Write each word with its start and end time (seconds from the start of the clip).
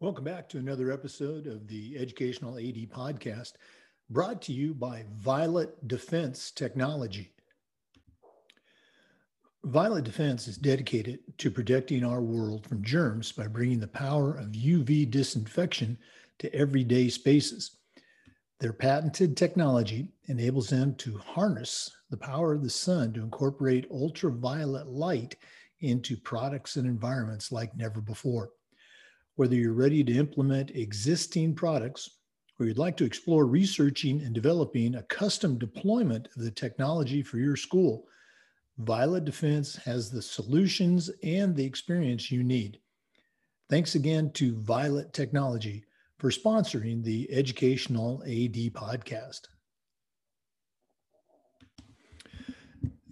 Welcome 0.00 0.24
back 0.24 0.48
to 0.48 0.56
another 0.56 0.90
episode 0.90 1.46
of 1.46 1.68
the 1.68 1.98
Educational 1.98 2.56
AD 2.56 2.88
Podcast, 2.88 3.52
brought 4.08 4.40
to 4.42 4.54
you 4.54 4.72
by 4.72 5.04
Violet 5.18 5.86
Defense 5.86 6.50
Technology. 6.50 7.34
Violet 9.64 10.04
Defense 10.04 10.48
is 10.48 10.56
dedicated 10.56 11.18
to 11.36 11.50
protecting 11.50 12.02
our 12.02 12.22
world 12.22 12.66
from 12.66 12.82
germs 12.82 13.30
by 13.30 13.46
bringing 13.46 13.80
the 13.80 13.88
power 13.88 14.38
of 14.38 14.52
UV 14.52 15.10
disinfection 15.10 15.98
to 16.38 16.54
everyday 16.54 17.10
spaces. 17.10 17.76
Their 18.58 18.72
patented 18.72 19.36
technology 19.36 20.14
enables 20.28 20.70
them 20.70 20.94
to 20.94 21.18
harness 21.18 21.90
the 22.10 22.16
power 22.16 22.54
of 22.54 22.62
the 22.62 22.70
sun 22.70 23.12
to 23.12 23.22
incorporate 23.22 23.90
ultraviolet 23.90 24.86
light 24.86 25.36
into 25.80 26.16
products 26.16 26.76
and 26.76 26.86
environments 26.86 27.52
like 27.52 27.76
never 27.76 28.00
before. 28.00 28.50
Whether 29.34 29.56
you're 29.56 29.72
ready 29.72 30.02
to 30.04 30.16
implement 30.16 30.70
existing 30.70 31.54
products 31.54 32.08
or 32.58 32.66
you'd 32.66 32.78
like 32.78 32.96
to 32.96 33.04
explore 33.04 33.46
researching 33.46 34.22
and 34.22 34.34
developing 34.34 34.94
a 34.94 35.02
custom 35.04 35.58
deployment 35.58 36.28
of 36.36 36.42
the 36.42 36.50
technology 36.50 37.22
for 37.22 37.38
your 37.38 37.56
school, 37.56 38.06
Violet 38.78 39.24
Defense 39.24 39.76
has 39.76 40.10
the 40.10 40.22
solutions 40.22 41.10
and 41.22 41.54
the 41.54 41.64
experience 41.64 42.30
you 42.30 42.42
need. 42.42 42.78
Thanks 43.68 43.94
again 43.94 44.30
to 44.34 44.58
Violet 44.60 45.12
Technology 45.12 45.84
for 46.18 46.30
sponsoring 46.30 47.02
the 47.02 47.30
Educational 47.30 48.22
AD 48.22 48.72
podcast. 48.72 49.42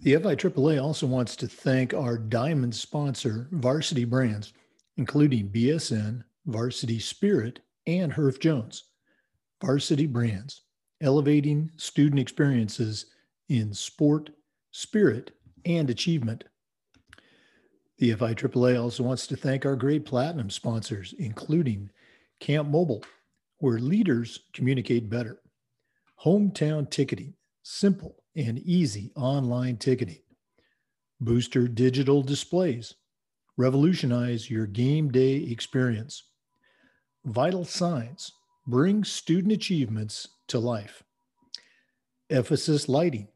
The 0.05 0.13
FIAAA 0.13 0.79
also 0.79 1.07
wants 1.07 1.35
to 1.37 1.47
thank 1.47 1.95
our 1.95 2.15
diamond 2.15 2.75
sponsor, 2.75 3.47
Varsity 3.51 4.05
Brands, 4.05 4.53
including 4.97 5.49
BSN, 5.49 6.23
Varsity 6.45 6.99
Spirit, 6.99 7.61
and 7.87 8.13
Herff 8.13 8.39
Jones. 8.39 8.83
Varsity 9.63 10.05
Brands, 10.05 10.61
elevating 11.01 11.71
student 11.77 12.19
experiences 12.19 13.07
in 13.49 13.73
sport, 13.73 14.29
spirit, 14.69 15.31
and 15.65 15.89
achievement. 15.89 16.43
The 17.97 18.11
FIAAA 18.11 18.79
also 18.79 19.01
wants 19.01 19.25
to 19.25 19.35
thank 19.35 19.65
our 19.65 19.75
great 19.75 20.05
platinum 20.05 20.51
sponsors, 20.51 21.15
including 21.17 21.89
Camp 22.39 22.69
Mobile, 22.69 23.03
where 23.57 23.79
leaders 23.79 24.41
communicate 24.53 25.09
better, 25.09 25.41
Hometown 26.23 26.91
Ticketing, 26.91 27.33
simple 27.63 28.17
and 28.35 28.59
easy 28.59 29.11
online 29.15 29.77
ticketing, 29.77 30.21
Booster 31.19 31.67
Digital 31.67 32.21
Displays, 32.21 32.95
revolutionize 33.57 34.49
your 34.49 34.67
game 34.67 35.11
day 35.11 35.35
experience, 35.35 36.23
Vital 37.25 37.65
Signs, 37.65 38.31
bring 38.67 39.03
student 39.03 39.53
achievements 39.53 40.27
to 40.47 40.59
life, 40.59 41.03
Ephesus 42.29 42.89
Lighting, 42.89 43.27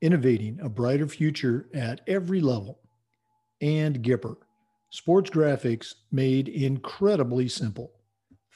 innovating 0.00 0.58
a 0.60 0.68
brighter 0.68 1.06
future 1.06 1.68
at 1.74 2.00
every 2.06 2.40
level. 2.40 2.80
And 3.60 4.02
Gipper, 4.02 4.36
sports 4.90 5.30
graphics 5.30 5.94
made 6.10 6.48
incredibly 6.48 7.48
simple. 7.48 7.92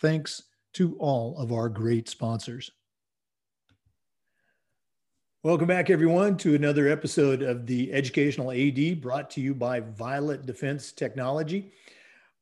Thanks 0.01 0.43
to 0.75 0.97
all 0.99 1.39
of 1.39 1.53
our 1.53 1.69
great 1.69 2.09
sponsors. 2.09 2.71
Welcome 5.45 5.69
back, 5.69 5.91
everyone, 5.91 6.39
to 6.39 6.55
another 6.55 6.89
episode 6.89 7.43
of 7.43 7.67
the 7.67 7.93
Educational 7.93 8.51
AD 8.51 9.03
brought 9.03 9.29
to 9.33 9.43
you 9.43 9.55
by 9.55 9.81
Violet 9.81 10.47
Defense 10.47 10.91
Technology. 10.91 11.71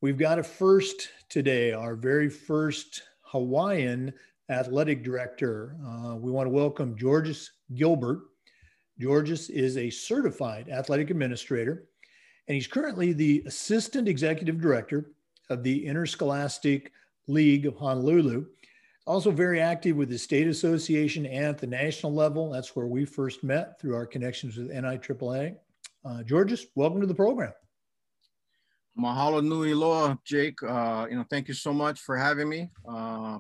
We've 0.01 0.17
got 0.17 0.39
a 0.39 0.45
first 0.45 1.09
today, 1.29 1.73
our 1.73 1.97
very 1.97 2.29
first 2.29 3.03
Hawaiian 3.23 4.15
athletic 4.51 5.03
director. 5.03 5.75
Uh, 5.85 6.15
we 6.15 6.31
want 6.31 6.47
to 6.47 6.51
welcome 6.51 6.97
Georges 6.97 7.51
Gilbert. 7.75 8.21
Georges 9.01 9.51
is 9.51 9.77
a 9.79 9.91
certified 9.91 10.69
athletic 10.69 11.11
administrator, 11.11 11.89
and 12.47 12.55
he's 12.55 12.69
currently 12.69 13.13
the 13.13 13.43
assistant 13.47 14.07
executive 14.07 14.61
director 14.61 15.11
of 15.51 15.65
the 15.65 15.85
Interscholastic 15.85 16.93
League 17.27 17.67
of 17.67 17.75
Honolulu. 17.75 18.47
Also, 19.05 19.33
very 19.33 19.61
active 19.61 19.97
with 19.97 20.09
the 20.09 20.19
state 20.19 20.47
association 20.47 21.27
and 21.27 21.47
at 21.47 21.59
the 21.59 21.67
national 21.67 22.15
level. 22.15 22.51
That's 22.51 22.77
where 22.77 22.87
we 22.87 23.05
first 23.05 23.43
met 23.43 23.81
through 23.81 23.97
our 23.97 24.07
connections 24.07 24.57
with 24.57 24.71
NIAAA. 24.71 25.57
Uh, 26.05 26.23
Georges, 26.23 26.67
welcome 26.77 27.01
to 27.01 27.07
the 27.07 27.15
program. 27.15 27.53
Mahalo 28.97 29.43
nui 29.43 29.75
loa, 29.75 30.19
Jake. 30.25 30.63
Uh, 30.63 31.07
you 31.11 31.17
know, 31.17 31.25
thank 31.29 31.49
you 31.49 31.55
so 31.55 31.73
much 31.73 32.01
for 32.01 32.17
having 32.17 32.49
me. 32.49 32.71
Uh, 32.89 33.39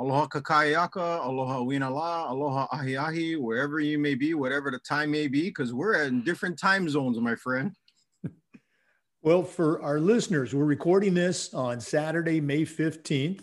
Aloha 0.00 0.26
kakahiaka, 0.28 1.24
aloha 1.26 1.62
winala, 1.62 2.30
aloha 2.30 2.66
ahi 2.72 2.96
ahi, 2.96 3.36
wherever 3.36 3.80
you 3.80 3.98
may 3.98 4.14
be, 4.14 4.32
whatever 4.32 4.70
the 4.70 4.78
time 4.78 5.10
may 5.10 5.28
be, 5.28 5.42
because 5.42 5.74
we're 5.74 6.04
in 6.04 6.22
different 6.22 6.58
time 6.58 6.88
zones, 6.88 7.18
my 7.20 7.34
friend. 7.34 7.72
well, 9.22 9.42
for 9.42 9.82
our 9.82 10.00
listeners, 10.00 10.54
we're 10.54 10.64
recording 10.64 11.12
this 11.12 11.52
on 11.52 11.80
Saturday, 11.80 12.40
May 12.40 12.62
15th. 12.62 13.42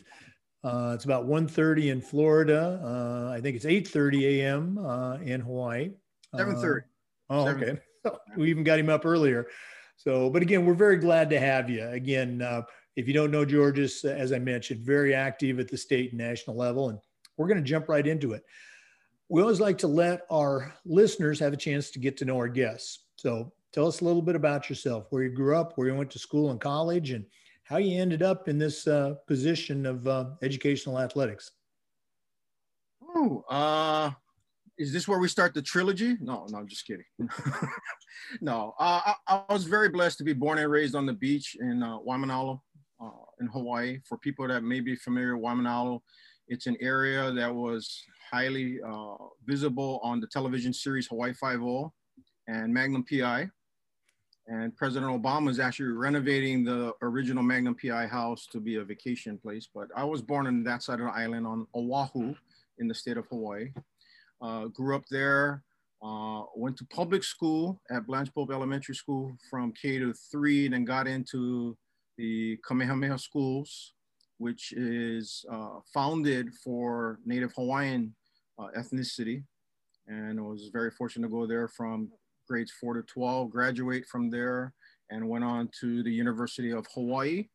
Uh, 0.68 0.92
it's 0.94 1.06
about 1.06 1.26
1.30 1.26 1.92
in 1.92 2.02
Florida. 2.02 2.82
Uh, 2.84 3.32
I 3.32 3.40
think 3.40 3.56
it's 3.56 3.66
8.30 3.66 4.24
a.m. 4.24 4.78
Uh, 4.78 5.16
in 5.16 5.40
Hawaii. 5.40 5.92
7.30. 6.36 6.80
Uh, 6.80 6.82
oh, 7.30 7.48
okay. 7.48 7.78
we 8.38 8.50
even 8.50 8.66
got 8.66 8.78
him 8.78 8.90
up 8.90 9.06
earlier. 9.06 9.48
So, 9.96 10.30
but 10.30 10.42
again, 10.42 10.66
we're 10.66 10.74
very 10.74 10.98
glad 10.98 11.30
to 11.30 11.40
have 11.40 11.70
you. 11.70 11.88
Again, 11.88 12.42
uh, 12.42 12.64
if 12.98 13.08
you 13.08 13.14
don't 13.14 13.32
know 13.32 13.46
Georges, 13.46 14.04
as 14.04 14.34
I 14.34 14.40
mentioned, 14.40 14.82
very 14.82 15.14
active 15.14 15.60
at 15.60 15.70
the 15.70 15.78
state 15.78 16.12
and 16.12 16.20
national 16.20 16.58
level, 16.58 16.90
and 16.90 17.00
we're 17.38 17.48
going 17.48 17.64
to 17.64 17.70
jump 17.70 17.88
right 17.88 18.06
into 18.06 18.34
it. 18.34 18.44
We 19.30 19.42
always 19.42 19.62
like 19.62 19.78
to 19.80 19.88
let 19.88 20.22
our 20.30 20.74
listeners 20.86 21.40
have 21.40 21.54
a 21.54 21.58
chance 21.58 21.92
to 21.92 22.00
get 22.00 22.18
to 22.18 22.26
know 22.26 22.36
our 22.36 22.50
guests. 22.50 23.06
So 23.16 23.54
tell 23.72 23.88
us 23.88 24.02
a 24.02 24.06
little 24.06 24.22
bit 24.22 24.36
about 24.36 24.70
yourself, 24.70 25.06
where 25.12 25.24
you 25.24 25.30
grew 25.30 25.56
up, 25.56 25.78
where 25.78 25.88
you 25.88 25.96
went 25.96 26.12
to 26.12 26.20
school 26.20 26.52
and 26.52 26.60
college, 26.60 27.12
and 27.12 27.26
how 27.68 27.78
you 27.78 28.00
ended 28.02 28.24
up 28.24 28.48
in 28.48 28.58
this 28.58 28.88
uh, 28.88 29.16
position 29.28 29.86
of 29.86 30.08
uh, 30.08 30.26
educational 30.42 31.00
athletics. 31.00 31.52
Oh, 33.04 33.44
uh, 33.50 34.12
is 34.78 34.94
this 34.94 35.08
where 35.08 35.20
we 35.20 35.28
start 35.28 35.54
the 35.54 35.62
trilogy? 35.62 36.16
No, 36.22 36.48
no, 36.50 36.60
I'm 36.60 36.68
just 36.68 36.88
kidding. 36.88 37.04
no, 38.42 38.74
uh, 38.80 39.14
I, 39.28 39.44
I, 39.50 39.54
was 39.54 39.66
very 39.66 39.90
blessed 39.90 40.18
to 40.20 40.24
be 40.24 40.34
born 40.34 40.60
and 40.60 40.72
raised 40.72 40.96
on 40.96 41.06
the 41.06 41.14
beach 41.14 41.58
in 41.60 41.84
uh, 41.84 41.98
Waimanalo, 42.00 42.62
uh, 43.04 43.10
in 43.42 43.48
Hawaii. 43.48 44.00
For 44.08 44.18
people 44.18 44.48
that 44.48 44.64
may 44.64 44.80
be 44.80 44.96
familiar 44.96 45.36
with 45.36 45.46
Waimanalo, 45.46 46.00
it's 46.48 46.68
an 46.68 46.78
area 46.80 47.32
that 47.34 47.54
was 47.54 48.02
highly 48.32 48.80
visible 49.46 50.00
on 50.04 50.22
the 50.22 50.28
television 50.28 50.72
series 50.72 51.08
Hawaii 51.08 51.34
Five-O 51.34 51.92
and 52.48 52.74
Magnum 52.74 53.04
PI. 53.04 53.50
And 54.50 54.76
President 54.78 55.12
Obama 55.12 55.50
is 55.50 55.60
actually 55.60 55.90
renovating 55.90 56.64
the 56.64 56.94
original 57.02 57.44
Magnum 57.44 57.76
PI 57.76 58.08
house 58.08 58.48
to 58.54 58.62
be 58.62 58.76
a 58.76 58.84
vacation 58.84 59.38
place. 59.38 59.68
But 59.74 59.90
I 59.96 60.06
was 60.06 60.22
born 60.22 60.48
on 60.48 60.64
that 60.64 60.84
side 60.84 61.02
of 61.02 61.08
the 61.08 61.12
island 61.12 61.46
on 61.46 61.68
Oahu 61.76 62.34
in 62.80 62.88
the 62.88 62.94
state 62.94 63.18
of 63.18 63.26
Hawaii. 63.28 63.74
Uh, 64.42 64.66
grew 64.68 64.96
up 64.96 65.04
there, 65.12 65.64
uh, 66.02 66.44
went 66.56 66.78
to 66.78 66.86
public 66.86 67.26
school 67.26 67.82
at 67.92 68.08
Blanche 68.08 68.34
Pope 68.34 68.52
Elementary 68.52 68.96
School 68.96 69.36
from 69.50 69.74
K 69.74 70.00
to 70.00 70.14
three, 70.14 70.70
then 70.70 70.86
got 70.86 71.08
into 71.08 71.76
the 72.18 72.58
Kamehameha 72.66 73.20
Schools, 73.20 73.94
which 74.38 74.72
is 74.72 75.44
uh, 75.52 75.80
founded 75.94 76.54
for 76.64 77.20
Native 77.26 77.52
Hawaiian 77.54 78.16
uh, 78.58 78.68
ethnicity. 78.78 79.44
And 80.08 80.40
I 80.40 80.42
was 80.42 80.70
very 80.72 80.92
fortunate 80.92 81.28
to 81.28 81.34
go 81.34 81.46
there 81.46 81.68
from 81.68 82.12
grades 82.48 82.72
four 82.72 82.94
to 82.94 83.02
12, 83.04 83.50
graduate 83.50 84.06
from 84.08 84.30
there, 84.30 84.74
and 85.10 85.28
went 85.28 85.44
on 85.44 85.70
to 85.80 86.04
the 86.04 86.12
University 86.12 86.72
of 86.72 86.86
Hawaii. 86.94 87.48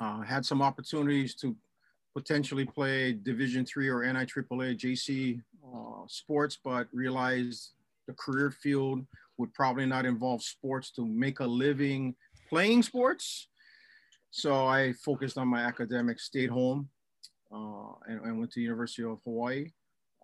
Uh, 0.00 0.20
had 0.20 0.44
some 0.44 0.62
opportunities 0.62 1.34
to 1.36 1.56
potentially 2.14 2.64
play 2.64 3.12
Division 3.12 3.64
three 3.64 3.88
or 3.88 4.00
NIAAA 4.00 4.76
JC 4.76 5.40
uh, 5.64 6.06
sports, 6.08 6.58
but 6.62 6.88
realized 6.92 7.70
the 8.06 8.14
career 8.14 8.50
field 8.50 9.06
would 9.38 9.52
probably 9.54 9.86
not 9.86 10.04
involve 10.04 10.42
sports 10.42 10.90
to 10.92 11.06
make 11.06 11.40
a 11.40 11.46
living 11.46 12.14
playing 12.48 12.82
sports. 12.82 13.48
So 14.30 14.66
I 14.66 14.92
focused 15.04 15.38
on 15.38 15.48
my 15.48 15.60
academics, 15.60 16.24
stayed 16.24 16.50
home, 16.50 16.88
uh, 17.52 17.92
and, 18.06 18.20
and, 18.22 18.38
went 18.38 18.50
to 18.52 18.60
the 18.60 18.64
University 18.64 19.04
of 19.04 19.18
Hawaii. 19.24 19.70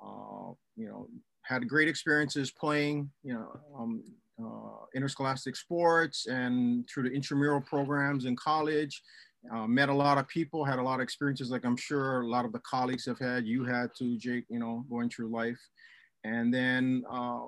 Uh, 0.03 0.53
you 0.77 0.89
know, 0.89 1.09
had 1.49 1.67
great 1.67 1.89
experiences 1.89 2.51
playing, 2.51 3.11
you 3.23 3.33
know, 3.33 3.61
um, 3.77 4.03
uh, 4.41 4.85
interscholastic 4.95 5.57
sports 5.57 6.27
and 6.27 6.87
through 6.89 7.05
the 7.05 7.15
intramural 7.15 7.61
programs 7.61 8.27
in 8.27 8.37
college. 8.37 9.03
Uh, 9.53 9.67
met 9.67 9.89
a 9.89 9.95
lot 9.95 10.19
of 10.19 10.29
people, 10.29 10.65
had 10.65 10.79
a 10.79 10.83
lot 10.83 10.97
of 10.97 11.01
experiences, 11.01 11.51
like 11.51 11.65
I'm 11.65 11.77
sure 11.77 12.21
a 12.21 12.27
lot 12.27 12.45
of 12.45 12.53
the 12.53 12.59
colleagues 12.61 13.07
have 13.07 13.19
had. 13.19 13.47
You 13.47 13.65
had 13.65 13.91
to, 13.99 14.19
Jake, 14.19 14.45
you 14.51 14.59
know, 14.59 14.85
going 14.91 15.09
through 15.09 15.29
life. 15.29 15.61
And 16.25 16.53
then 16.53 17.05
uh, 17.11 17.47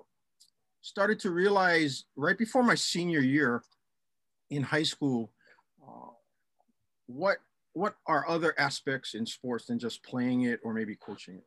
started 0.80 1.18
to 1.20 1.30
realize 1.30 2.04
right 2.16 2.38
before 2.38 2.62
my 2.62 2.76
senior 2.76 3.20
year 3.20 3.62
in 4.50 4.62
high 4.62 4.84
school, 4.84 5.30
uh, 5.86 6.12
what 7.06 7.38
what 7.72 7.96
are 8.06 8.28
other 8.28 8.54
aspects 8.58 9.14
in 9.14 9.26
sports 9.26 9.66
than 9.66 9.78
just 9.78 10.02
playing 10.02 10.42
it 10.42 10.60
or 10.64 10.72
maybe 10.72 10.96
coaching 10.96 11.36
it? 11.36 11.44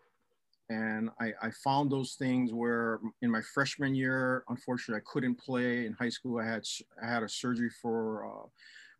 And 0.70 1.10
I, 1.20 1.34
I, 1.42 1.52
found 1.52 1.92
those 1.92 2.14
things 2.14 2.54
where 2.54 3.00
in 3.22 3.30
my 3.30 3.42
freshman 3.54 3.94
year, 3.94 4.46
unfortunately, 4.48 5.02
I 5.02 5.12
couldn't 5.12 5.36
play. 5.36 5.86
In 5.86 5.94
high 5.94 6.10
school, 6.10 6.40
I 6.40 6.46
had 6.46 6.64
I 7.02 7.08
had 7.08 7.22
a 7.22 7.28
surgery 7.30 7.70
for 7.70 8.26
uh, 8.26 8.48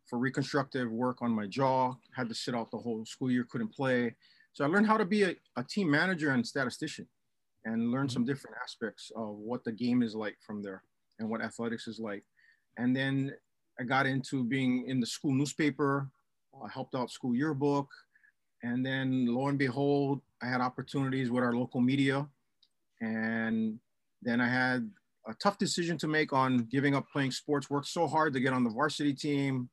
for 0.06 0.18
reconstructive 0.18 0.90
work 0.90 1.22
on 1.22 1.30
my 1.30 1.46
jaw. 1.46 1.94
Had 2.14 2.28
to 2.28 2.34
sit 2.34 2.54
out 2.54 2.70
the 2.70 2.76
whole 2.76 3.04
school 3.06 3.30
year, 3.30 3.46
couldn't 3.50 3.74
play. 3.74 4.14
So 4.52 4.64
I 4.64 4.68
learned 4.68 4.86
how 4.86 4.98
to 4.98 5.06
be 5.06 5.22
a, 5.22 5.34
a 5.56 5.64
team 5.64 5.90
manager 5.90 6.30
and 6.30 6.46
statistician, 6.46 7.08
and 7.64 7.90
learn 7.90 8.10
some 8.10 8.26
different 8.26 8.56
aspects 8.62 9.10
of 9.16 9.36
what 9.36 9.64
the 9.64 9.72
game 9.72 10.02
is 10.02 10.14
like 10.14 10.36
from 10.46 10.62
there 10.62 10.82
and 11.18 11.30
what 11.30 11.40
athletics 11.40 11.88
is 11.88 11.98
like. 11.98 12.24
And 12.76 12.94
then 12.94 13.32
I 13.80 13.84
got 13.84 14.06
into 14.06 14.44
being 14.44 14.84
in 14.86 15.00
the 15.00 15.06
school 15.06 15.32
newspaper. 15.32 16.08
I 16.62 16.68
helped 16.68 16.94
out 16.94 17.10
school 17.10 17.34
yearbook, 17.34 17.88
and 18.62 18.84
then 18.84 19.26
lo 19.26 19.48
and 19.48 19.58
behold, 19.58 20.20
I 20.42 20.48
had 20.48 20.60
opportunities 20.60 21.30
with 21.30 21.42
our 21.42 21.54
local 21.54 21.80
media. 21.80 22.26
And 23.00 23.78
then 24.22 24.40
I 24.40 24.48
had 24.48 24.90
a 25.26 25.34
tough 25.34 25.58
decision 25.58 25.96
to 25.98 26.08
make 26.08 26.32
on 26.32 26.58
giving 26.70 26.94
up 26.94 27.06
playing 27.10 27.30
sports. 27.30 27.70
Worked 27.70 27.88
so 27.88 28.06
hard 28.06 28.32
to 28.34 28.40
get 28.40 28.52
on 28.52 28.64
the 28.64 28.70
varsity 28.70 29.14
team. 29.14 29.68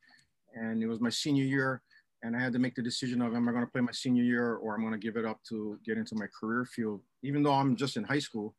And 0.54 0.82
it 0.82 0.88
was 0.88 1.00
my 1.00 1.10
senior 1.10 1.44
year. 1.44 1.82
And 2.24 2.36
I 2.36 2.40
had 2.40 2.54
to 2.54 2.60
make 2.60 2.76
the 2.76 2.84
decision 2.84 3.22
of 3.22 3.34
am 3.34 3.50
I 3.50 3.52
going 3.52 3.66
to 3.66 3.72
play 3.72 3.82
my 3.82 3.92
senior 3.92 4.24
year 4.24 4.56
or 4.56 4.76
I'm 4.76 4.82
going 4.82 4.94
to 4.94 5.00
give 5.00 5.18
it 5.18 5.26
up 5.26 5.40
to 5.50 5.80
get 5.84 5.98
into 5.98 6.16
my 6.16 6.28
career 6.40 6.66
field, 6.66 7.02
even 7.24 7.42
though 7.42 7.54
I'm 7.54 7.76
just 7.76 7.98
in 7.98 8.04
high 8.04 8.20
school. 8.20 8.56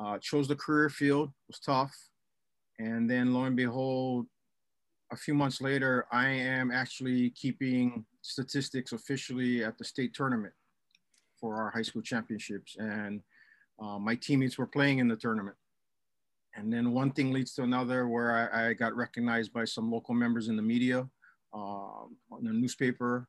Uh, 0.00 0.18
chose 0.18 0.48
the 0.48 0.56
career 0.56 0.88
field, 0.88 1.30
was 1.46 1.60
tough. 1.60 1.94
And 2.78 3.08
then 3.08 3.32
lo 3.32 3.44
and 3.44 3.54
behold, 3.54 4.26
a 5.12 5.16
few 5.16 5.34
months 5.34 5.60
later, 5.60 6.06
I 6.10 6.28
am 6.28 6.72
actually 6.72 7.30
keeping 7.30 8.04
statistics 8.22 8.92
officially 8.92 9.62
at 9.62 9.78
the 9.78 9.84
state 9.84 10.14
tournament 10.14 10.54
for 11.44 11.60
our 11.60 11.68
high 11.68 11.82
school 11.82 12.00
championships. 12.00 12.74
And 12.78 13.20
uh, 13.78 13.98
my 13.98 14.14
teammates 14.14 14.56
were 14.56 14.66
playing 14.66 14.98
in 15.00 15.08
the 15.08 15.16
tournament. 15.16 15.56
And 16.56 16.72
then 16.72 16.92
one 16.92 17.10
thing 17.10 17.32
leads 17.32 17.52
to 17.56 17.64
another 17.64 18.08
where 18.08 18.30
I, 18.32 18.68
I 18.68 18.72
got 18.72 18.96
recognized 18.96 19.52
by 19.52 19.66
some 19.66 19.92
local 19.92 20.14
members 20.14 20.48
in 20.48 20.56
the 20.56 20.62
media, 20.62 21.06
uh, 21.52 22.04
on 22.34 22.40
the 22.40 22.52
newspaper, 22.52 23.28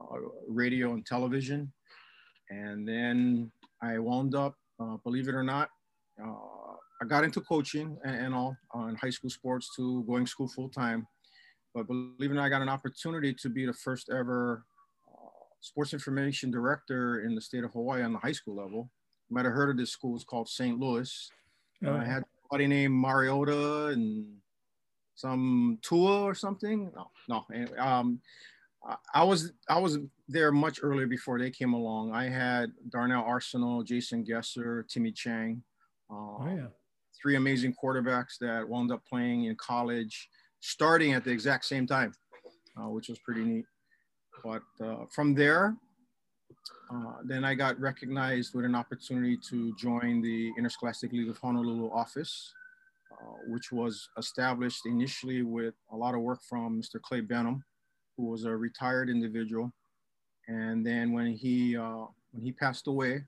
uh, 0.00 0.18
radio, 0.46 0.92
and 0.92 1.04
television. 1.04 1.72
And 2.50 2.86
then 2.86 3.50
I 3.82 3.98
wound 3.98 4.36
up, 4.36 4.54
uh, 4.78 4.98
believe 5.02 5.26
it 5.26 5.34
or 5.34 5.42
not, 5.42 5.68
uh, 6.22 6.74
I 7.02 7.04
got 7.08 7.24
into 7.24 7.40
coaching 7.40 7.98
and, 8.04 8.26
and 8.26 8.34
all 8.34 8.56
on 8.70 8.94
high 8.94 9.10
school 9.10 9.30
sports 9.30 9.74
to 9.74 10.04
going 10.04 10.26
to 10.26 10.30
school 10.30 10.46
full 10.46 10.68
time. 10.68 11.08
But 11.74 11.88
believe 11.88 12.30
it 12.30 12.34
or 12.34 12.34
not, 12.34 12.44
I 12.44 12.48
got 12.48 12.62
an 12.62 12.68
opportunity 12.68 13.34
to 13.34 13.48
be 13.48 13.66
the 13.66 13.72
first 13.72 14.08
ever 14.08 14.64
sports 15.66 15.92
information 15.92 16.50
director 16.50 17.20
in 17.20 17.34
the 17.34 17.40
state 17.40 17.64
of 17.64 17.72
Hawaii 17.72 18.02
on 18.02 18.12
the 18.12 18.18
high 18.18 18.32
school 18.32 18.54
level. 18.54 18.88
You 19.28 19.34
might 19.34 19.44
have 19.44 19.54
heard 19.54 19.70
of 19.70 19.76
this 19.76 19.90
school. 19.90 20.14
It's 20.14 20.24
called 20.24 20.48
St. 20.48 20.78
Louis. 20.78 21.30
Oh. 21.84 21.92
Uh, 21.92 21.96
I 21.98 22.04
had 22.04 22.24
somebody 22.42 22.68
named 22.68 22.94
Mariota 22.94 23.86
and 23.86 24.26
some 25.16 25.78
Tua 25.82 26.22
or 26.22 26.34
something. 26.34 26.92
No, 26.94 27.10
no. 27.28 27.78
Um, 27.78 28.20
I 29.12 29.24
was 29.24 29.52
I 29.68 29.80
was 29.80 29.98
there 30.28 30.52
much 30.52 30.78
earlier 30.80 31.08
before 31.08 31.40
they 31.40 31.50
came 31.50 31.72
along. 31.72 32.12
I 32.12 32.28
had 32.28 32.70
Darnell 32.90 33.24
Arceneaux, 33.24 33.84
Jason 33.84 34.24
Gesser, 34.24 34.86
Timmy 34.86 35.10
Chang. 35.10 35.62
Um, 36.08 36.36
oh 36.40 36.54
yeah. 36.56 36.66
Three 37.20 37.34
amazing 37.34 37.74
quarterbacks 37.82 38.38
that 38.40 38.68
wound 38.68 38.92
up 38.92 39.04
playing 39.04 39.44
in 39.44 39.56
college, 39.56 40.28
starting 40.60 41.14
at 41.14 41.24
the 41.24 41.32
exact 41.32 41.64
same 41.64 41.86
time, 41.86 42.12
uh, 42.78 42.88
which 42.88 43.08
was 43.08 43.18
pretty 43.18 43.42
neat. 43.42 43.64
But 44.44 44.62
uh, 44.82 45.06
from 45.10 45.34
there, 45.34 45.76
uh, 46.92 47.14
then 47.24 47.44
I 47.44 47.54
got 47.54 47.78
recognized 47.80 48.54
with 48.54 48.64
an 48.64 48.74
opportunity 48.74 49.36
to 49.48 49.74
join 49.76 50.20
the 50.22 50.52
Interscholastic 50.56 51.12
League 51.12 51.28
of 51.28 51.38
Honolulu 51.38 51.90
office, 51.90 52.52
uh, 53.12 53.38
which 53.48 53.72
was 53.72 54.08
established 54.18 54.86
initially 54.86 55.42
with 55.42 55.74
a 55.90 55.96
lot 55.96 56.14
of 56.14 56.20
work 56.20 56.40
from 56.48 56.80
Mr. 56.80 57.00
Clay 57.00 57.20
Benham, 57.20 57.64
who 58.16 58.26
was 58.26 58.44
a 58.44 58.56
retired 58.56 59.10
individual. 59.10 59.72
And 60.48 60.86
then 60.86 61.12
when 61.12 61.32
he, 61.32 61.76
uh, 61.76 62.06
when 62.30 62.44
he 62.44 62.52
passed 62.52 62.86
away, 62.86 63.24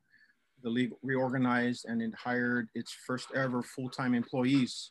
the 0.63 0.71
league 0.71 0.93
reorganized 1.03 1.87
and 1.87 2.01
it 2.03 2.15
hired 2.15 2.69
its 2.75 2.93
first 3.07 3.29
ever 3.35 3.63
full-time 3.63 4.15
employees. 4.15 4.91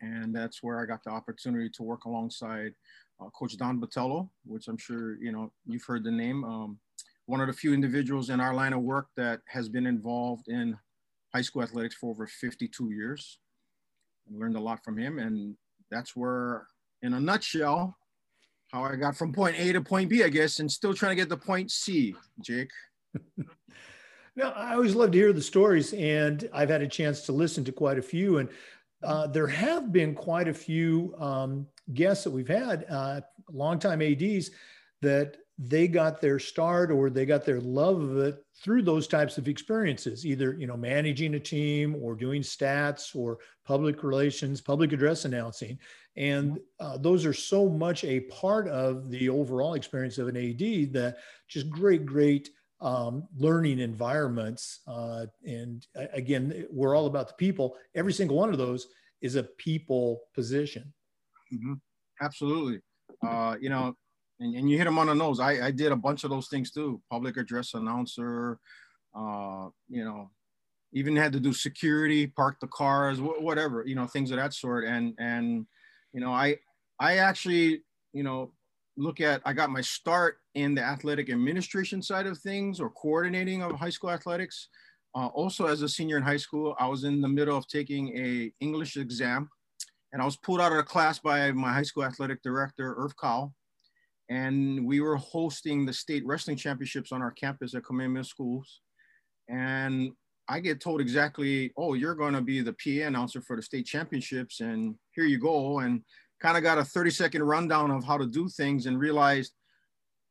And 0.00 0.34
that's 0.34 0.62
where 0.62 0.80
I 0.80 0.86
got 0.86 1.02
the 1.04 1.10
opportunity 1.10 1.70
to 1.74 1.82
work 1.82 2.04
alongside 2.04 2.74
uh, 3.20 3.28
Coach 3.30 3.56
Don 3.56 3.80
Botelho, 3.80 4.28
which 4.44 4.68
I'm 4.68 4.78
sure 4.78 5.16
you 5.16 5.32
know 5.32 5.52
you've 5.66 5.84
heard 5.84 6.04
the 6.04 6.10
name. 6.10 6.44
Um, 6.44 6.78
one 7.26 7.40
of 7.40 7.46
the 7.46 7.52
few 7.52 7.72
individuals 7.72 8.30
in 8.30 8.40
our 8.40 8.54
line 8.54 8.72
of 8.72 8.82
work 8.82 9.08
that 9.16 9.40
has 9.48 9.68
been 9.68 9.86
involved 9.86 10.48
in 10.48 10.76
high 11.34 11.42
school 11.42 11.62
athletics 11.62 11.94
for 11.94 12.10
over 12.10 12.26
52 12.26 12.92
years. 12.92 13.38
I 14.28 14.38
learned 14.38 14.56
a 14.56 14.60
lot 14.60 14.84
from 14.84 14.98
him, 14.98 15.18
and 15.18 15.56
that's 15.90 16.14
where, 16.14 16.66
in 17.02 17.14
a 17.14 17.20
nutshell, 17.20 17.96
how 18.72 18.84
I 18.84 18.96
got 18.96 19.16
from 19.16 19.32
point 19.32 19.56
A 19.58 19.72
to 19.72 19.80
point 19.80 20.10
B, 20.10 20.22
I 20.22 20.28
guess, 20.28 20.60
and 20.60 20.70
still 20.70 20.94
trying 20.94 21.10
to 21.10 21.22
get 21.22 21.28
to 21.28 21.36
point 21.36 21.70
C, 21.70 22.14
Jake. 22.40 22.70
now, 24.36 24.50
I 24.50 24.74
always 24.74 24.94
love 24.94 25.12
to 25.12 25.18
hear 25.18 25.32
the 25.32 25.42
stories, 25.42 25.92
and 25.92 26.48
I've 26.52 26.70
had 26.70 26.82
a 26.82 26.88
chance 26.88 27.22
to 27.22 27.32
listen 27.32 27.64
to 27.64 27.72
quite 27.72 27.98
a 27.98 28.02
few, 28.02 28.38
and 28.38 28.48
uh, 29.04 29.26
there 29.26 29.46
have 29.46 29.92
been 29.92 30.14
quite 30.14 30.48
a 30.48 30.54
few 30.54 31.14
um, 31.18 31.66
guests 31.92 32.24
that 32.24 32.30
we've 32.30 32.48
had, 32.48 32.86
uh, 32.88 33.20
longtime 33.52 34.02
ADs, 34.02 34.50
that 35.02 35.36
they 35.58 35.86
got 35.86 36.20
their 36.20 36.38
start 36.38 36.90
or 36.90 37.10
they 37.10 37.24
got 37.24 37.44
their 37.44 37.60
love 37.60 38.00
of 38.00 38.18
it 38.18 38.44
through 38.62 38.82
those 38.82 39.06
types 39.06 39.38
of 39.38 39.46
experiences, 39.46 40.26
either 40.26 40.54
you 40.54 40.66
know 40.66 40.76
managing 40.76 41.34
a 41.34 41.40
team 41.40 41.96
or 42.00 42.14
doing 42.14 42.42
stats 42.42 43.14
or 43.14 43.38
public 43.64 44.02
relations, 44.02 44.60
public 44.60 44.92
address 44.92 45.24
announcing, 45.24 45.78
and 46.16 46.58
uh, 46.80 46.96
those 46.96 47.24
are 47.24 47.32
so 47.32 47.68
much 47.68 48.04
a 48.04 48.20
part 48.20 48.68
of 48.68 49.10
the 49.10 49.28
overall 49.28 49.74
experience 49.74 50.18
of 50.18 50.28
an 50.28 50.36
AD 50.36 50.92
that 50.92 51.16
just 51.48 51.68
great, 51.70 52.06
great 52.06 52.50
um, 52.80 53.28
learning 53.36 53.78
environments. 53.78 54.80
Uh, 54.86 55.26
and 55.46 55.86
again, 56.12 56.66
we're 56.70 56.96
all 56.96 57.06
about 57.06 57.28
the 57.28 57.34
people. 57.34 57.76
Every 57.94 58.12
single 58.12 58.36
one 58.36 58.50
of 58.50 58.58
those 58.58 58.88
is 59.20 59.36
a 59.36 59.42
people 59.42 60.22
position. 60.34 60.92
Mm-hmm. 61.52 61.74
Absolutely. 62.20 62.80
Uh, 63.26 63.56
you 63.60 63.70
know, 63.70 63.94
and, 64.40 64.54
and 64.56 64.70
you 64.70 64.76
hit 64.76 64.84
them 64.84 64.98
on 64.98 65.06
the 65.06 65.14
nose. 65.14 65.40
I, 65.40 65.66
I 65.66 65.70
did 65.70 65.92
a 65.92 65.96
bunch 65.96 66.24
of 66.24 66.30
those 66.30 66.48
things 66.48 66.70
too. 66.70 67.00
Public 67.10 67.36
address 67.36 67.74
announcer, 67.74 68.58
uh, 69.14 69.68
you 69.88 70.04
know, 70.04 70.30
even 70.92 71.16
had 71.16 71.32
to 71.32 71.40
do 71.40 71.52
security, 71.52 72.26
park 72.26 72.58
the 72.60 72.66
cars, 72.68 73.18
wh- 73.18 73.42
whatever, 73.42 73.84
you 73.86 73.94
know, 73.94 74.06
things 74.06 74.30
of 74.30 74.36
that 74.36 74.52
sort. 74.52 74.84
And, 74.84 75.14
and, 75.18 75.66
you 76.12 76.20
know, 76.20 76.32
I, 76.32 76.58
I 77.00 77.16
actually, 77.16 77.82
you 78.12 78.22
know, 78.22 78.52
look 78.96 79.20
at, 79.20 79.42
I 79.44 79.52
got 79.52 79.70
my 79.70 79.80
start 79.80 80.38
in 80.54 80.74
the 80.74 80.82
athletic 80.82 81.30
administration 81.30 82.02
side 82.02 82.26
of 82.26 82.38
things 82.38 82.80
or 82.80 82.90
coordinating 82.90 83.62
of 83.62 83.72
high 83.72 83.90
school 83.90 84.10
athletics. 84.10 84.68
Uh, 85.14 85.26
also 85.28 85.66
as 85.66 85.82
a 85.82 85.88
senior 85.88 86.16
in 86.16 86.22
high 86.22 86.36
school, 86.36 86.74
I 86.78 86.86
was 86.88 87.04
in 87.04 87.20
the 87.20 87.28
middle 87.28 87.56
of 87.56 87.66
taking 87.68 88.16
a 88.16 88.52
English 88.60 88.96
exam 88.96 89.48
and 90.12 90.22
I 90.22 90.24
was 90.24 90.36
pulled 90.36 90.60
out 90.60 90.70
of 90.70 90.78
the 90.78 90.84
class 90.84 91.18
by 91.18 91.50
my 91.50 91.72
high 91.72 91.82
school 91.82 92.04
athletic 92.04 92.40
director, 92.42 92.94
Irv 92.96 93.16
Cowell. 93.20 93.52
And 94.30 94.86
we 94.86 95.00
were 95.00 95.16
hosting 95.16 95.84
the 95.84 95.92
state 95.92 96.24
wrestling 96.24 96.56
championships 96.56 97.10
on 97.10 97.20
our 97.20 97.32
campus 97.32 97.74
at 97.74 97.84
Kamehameha 97.84 98.24
Schools. 98.24 98.80
And 99.48 100.12
I 100.48 100.60
get 100.60 100.80
told 100.80 101.00
exactly, 101.00 101.72
oh, 101.76 101.94
you're 101.94 102.14
going 102.14 102.34
to 102.34 102.40
be 102.40 102.60
the 102.60 102.74
PA 102.74 103.06
announcer 103.06 103.40
for 103.40 103.56
the 103.56 103.62
state 103.62 103.86
championships, 103.86 104.60
and 104.60 104.94
here 105.14 105.24
you 105.24 105.38
go. 105.38 105.80
And 105.80 106.02
kind 106.40 106.56
of 106.56 106.62
got 106.62 106.78
a 106.78 106.84
30 106.84 107.10
second 107.10 107.42
rundown 107.42 107.90
of 107.90 108.04
how 108.04 108.18
to 108.18 108.26
do 108.26 108.48
things 108.48 108.86
and 108.86 108.98
realized 108.98 109.52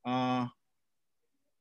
uh, 0.06 0.48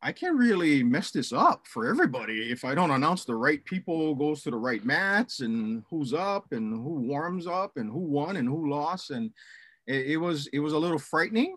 I 0.04 0.10
can't 0.10 0.36
really 0.36 0.82
mess 0.82 1.12
this 1.12 1.32
up 1.32 1.64
for 1.68 1.86
everybody 1.86 2.50
if 2.50 2.64
I 2.64 2.74
don't 2.74 2.90
announce 2.90 3.24
the 3.24 3.36
right 3.36 3.64
people 3.64 4.16
goes 4.16 4.42
to 4.42 4.50
the 4.50 4.56
right 4.56 4.84
mats 4.84 5.40
and 5.40 5.84
who's 5.88 6.12
up 6.12 6.46
and 6.50 6.72
who 6.72 6.94
warms 7.06 7.46
up 7.46 7.76
and 7.76 7.88
who 7.88 8.00
won 8.00 8.36
and 8.36 8.48
who 8.48 8.68
lost. 8.68 9.10
And 9.10 9.30
it, 9.86 10.06
it 10.06 10.16
was 10.16 10.48
it 10.48 10.58
was 10.58 10.72
a 10.72 10.78
little 10.78 10.98
frightening, 10.98 11.56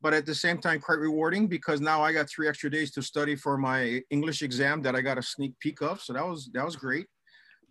but 0.00 0.14
at 0.14 0.24
the 0.24 0.34
same 0.34 0.56
time 0.56 0.80
quite 0.80 1.00
rewarding 1.00 1.48
because 1.48 1.82
now 1.82 2.02
I 2.02 2.14
got 2.14 2.30
three 2.30 2.48
extra 2.48 2.70
days 2.70 2.92
to 2.92 3.02
study 3.02 3.36
for 3.36 3.58
my 3.58 4.00
English 4.08 4.40
exam 4.40 4.80
that 4.82 4.96
I 4.96 5.02
got 5.02 5.18
a 5.18 5.22
sneak 5.22 5.52
peek 5.60 5.82
of. 5.82 6.00
So 6.00 6.14
that 6.14 6.26
was 6.26 6.48
that 6.54 6.64
was 6.64 6.76
great. 6.76 7.06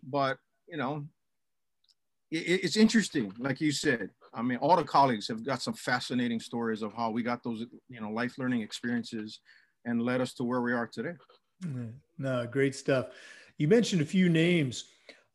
But 0.04 0.38
you 0.68 0.76
know, 0.76 1.04
it, 2.30 2.64
it's 2.64 2.76
interesting, 2.76 3.32
like 3.40 3.60
you 3.60 3.72
said. 3.72 4.10
I 4.34 4.42
mean, 4.42 4.58
all 4.58 4.76
the 4.76 4.84
colleagues 4.84 5.28
have 5.28 5.44
got 5.44 5.62
some 5.62 5.74
fascinating 5.74 6.40
stories 6.40 6.82
of 6.82 6.92
how 6.94 7.10
we 7.10 7.22
got 7.22 7.42
those, 7.42 7.66
you 7.88 8.00
know, 8.00 8.10
life 8.10 8.38
learning 8.38 8.62
experiences 8.62 9.40
and 9.84 10.02
led 10.02 10.20
us 10.20 10.32
to 10.34 10.44
where 10.44 10.62
we 10.62 10.72
are 10.72 10.86
today. 10.86 11.14
No, 12.18 12.46
great 12.46 12.74
stuff. 12.74 13.06
You 13.58 13.68
mentioned 13.68 14.02
a 14.02 14.06
few 14.06 14.28
names. 14.28 14.84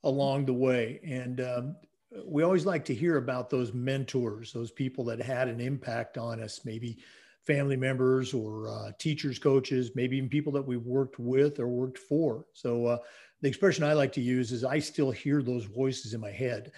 along 0.03 0.45
the 0.45 0.53
way. 0.53 0.99
And 1.03 1.41
um, 1.41 1.75
we 2.23 2.43
always 2.43 2.65
like 2.65 2.85
to 2.85 2.93
hear 2.93 3.17
about 3.17 3.49
those 3.49 3.73
mentors, 3.73 4.53
those 4.53 4.71
people 4.71 5.03
that 5.05 5.21
had 5.21 5.47
an 5.47 5.59
impact 5.59 6.17
on 6.17 6.41
us, 6.41 6.61
maybe 6.65 6.99
family 7.45 7.75
members 7.77 8.33
or 8.33 8.67
uh, 8.69 8.91
teachers, 8.99 9.39
coaches, 9.39 9.91
maybe 9.95 10.17
even 10.17 10.29
people 10.29 10.53
that 10.53 10.65
we've 10.65 10.85
worked 10.85 11.19
with 11.19 11.59
or 11.59 11.67
worked 11.67 11.97
for. 11.97 12.45
So 12.53 12.85
uh, 12.85 12.97
the 13.41 13.47
expression 13.47 13.83
I 13.83 13.93
like 13.93 14.13
to 14.13 14.21
use 14.21 14.51
is 14.51 14.63
I 14.63 14.79
still 14.79 15.11
hear 15.11 15.41
those 15.41 15.65
voices 15.65 16.13
in 16.13 16.21
my 16.21 16.31
head. 16.31 16.71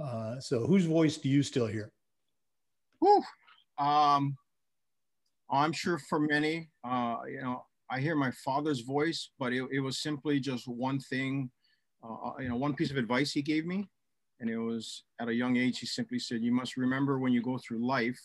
Uh, 0.00 0.40
so 0.40 0.66
whose 0.66 0.84
voice 0.84 1.16
do 1.16 1.28
you 1.28 1.42
still 1.42 1.66
hear? 1.66 1.92
Um, 3.78 4.36
I'm 5.50 5.72
sure 5.72 5.98
for 5.98 6.20
many, 6.20 6.70
uh, 6.84 7.18
you 7.28 7.40
know, 7.40 7.64
I 7.90 8.00
hear 8.00 8.16
my 8.16 8.30
father's 8.44 8.80
voice, 8.80 9.30
but 9.38 9.52
it, 9.52 9.64
it 9.70 9.80
was 9.80 9.98
simply 9.98 10.40
just 10.40 10.66
one 10.66 10.98
thing, 10.98 11.50
uh, 12.02 12.28
uh, 12.28 12.32
you 12.40 12.48
know, 12.48 12.56
one 12.56 12.74
piece 12.74 12.90
of 12.90 12.96
advice 12.96 13.32
he 13.32 13.42
gave 13.42 13.66
me. 13.66 13.88
And 14.40 14.50
it 14.50 14.58
was 14.58 15.04
at 15.20 15.28
a 15.28 15.34
young 15.34 15.56
age, 15.56 15.78
he 15.78 15.86
simply 15.86 16.18
said, 16.18 16.42
You 16.42 16.52
must 16.52 16.76
remember 16.76 17.18
when 17.18 17.32
you 17.32 17.42
go 17.42 17.58
through 17.58 17.86
life, 17.86 18.20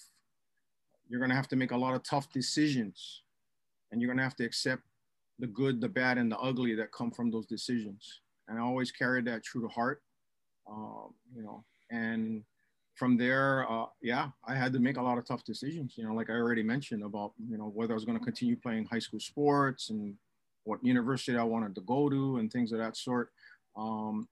you're 1.07 1.19
going 1.19 1.29
to 1.29 1.35
have 1.35 1.47
to 1.49 1.55
make 1.55 1.71
a 1.71 1.77
lot 1.77 1.93
of 1.93 2.03
tough 2.03 2.31
decisions. 2.31 3.23
And 3.91 4.01
you're 4.01 4.09
going 4.09 4.17
to 4.17 4.23
have 4.23 4.35
to 4.37 4.45
accept 4.45 4.83
the 5.39 5.47
good, 5.47 5.81
the 5.81 5.89
bad, 5.89 6.17
and 6.17 6.31
the 6.31 6.37
ugly 6.39 6.75
that 6.75 6.91
come 6.91 7.11
from 7.11 7.31
those 7.31 7.45
decisions. 7.45 8.21
And 8.47 8.57
I 8.57 8.61
always 8.61 8.91
carried 8.91 9.25
that 9.25 9.43
true 9.43 9.61
to 9.61 9.67
heart, 9.67 10.01
um, 10.69 11.13
you 11.35 11.43
know, 11.43 11.63
and 11.91 12.43
from 12.95 13.17
there, 13.17 13.69
uh, 13.71 13.85
yeah, 14.01 14.29
I 14.45 14.55
had 14.55 14.73
to 14.73 14.79
make 14.79 14.97
a 14.97 15.01
lot 15.01 15.17
of 15.17 15.25
tough 15.25 15.43
decisions. 15.43 15.93
You 15.97 16.05
know, 16.05 16.13
like 16.13 16.29
I 16.29 16.33
already 16.33 16.63
mentioned 16.63 17.03
about 17.03 17.33
you 17.49 17.57
know 17.57 17.71
whether 17.73 17.93
I 17.93 17.95
was 17.95 18.05
going 18.05 18.19
to 18.19 18.23
continue 18.23 18.55
playing 18.55 18.85
high 18.85 18.99
school 18.99 19.19
sports 19.19 19.89
and 19.89 20.15
what 20.65 20.83
university 20.83 21.37
I 21.37 21.43
wanted 21.43 21.75
to 21.75 21.81
go 21.81 22.09
to 22.09 22.37
and 22.37 22.51
things 22.51 22.71
of 22.71 22.79
that 22.79 22.97
sort. 22.97 23.29
Um, 23.77 24.27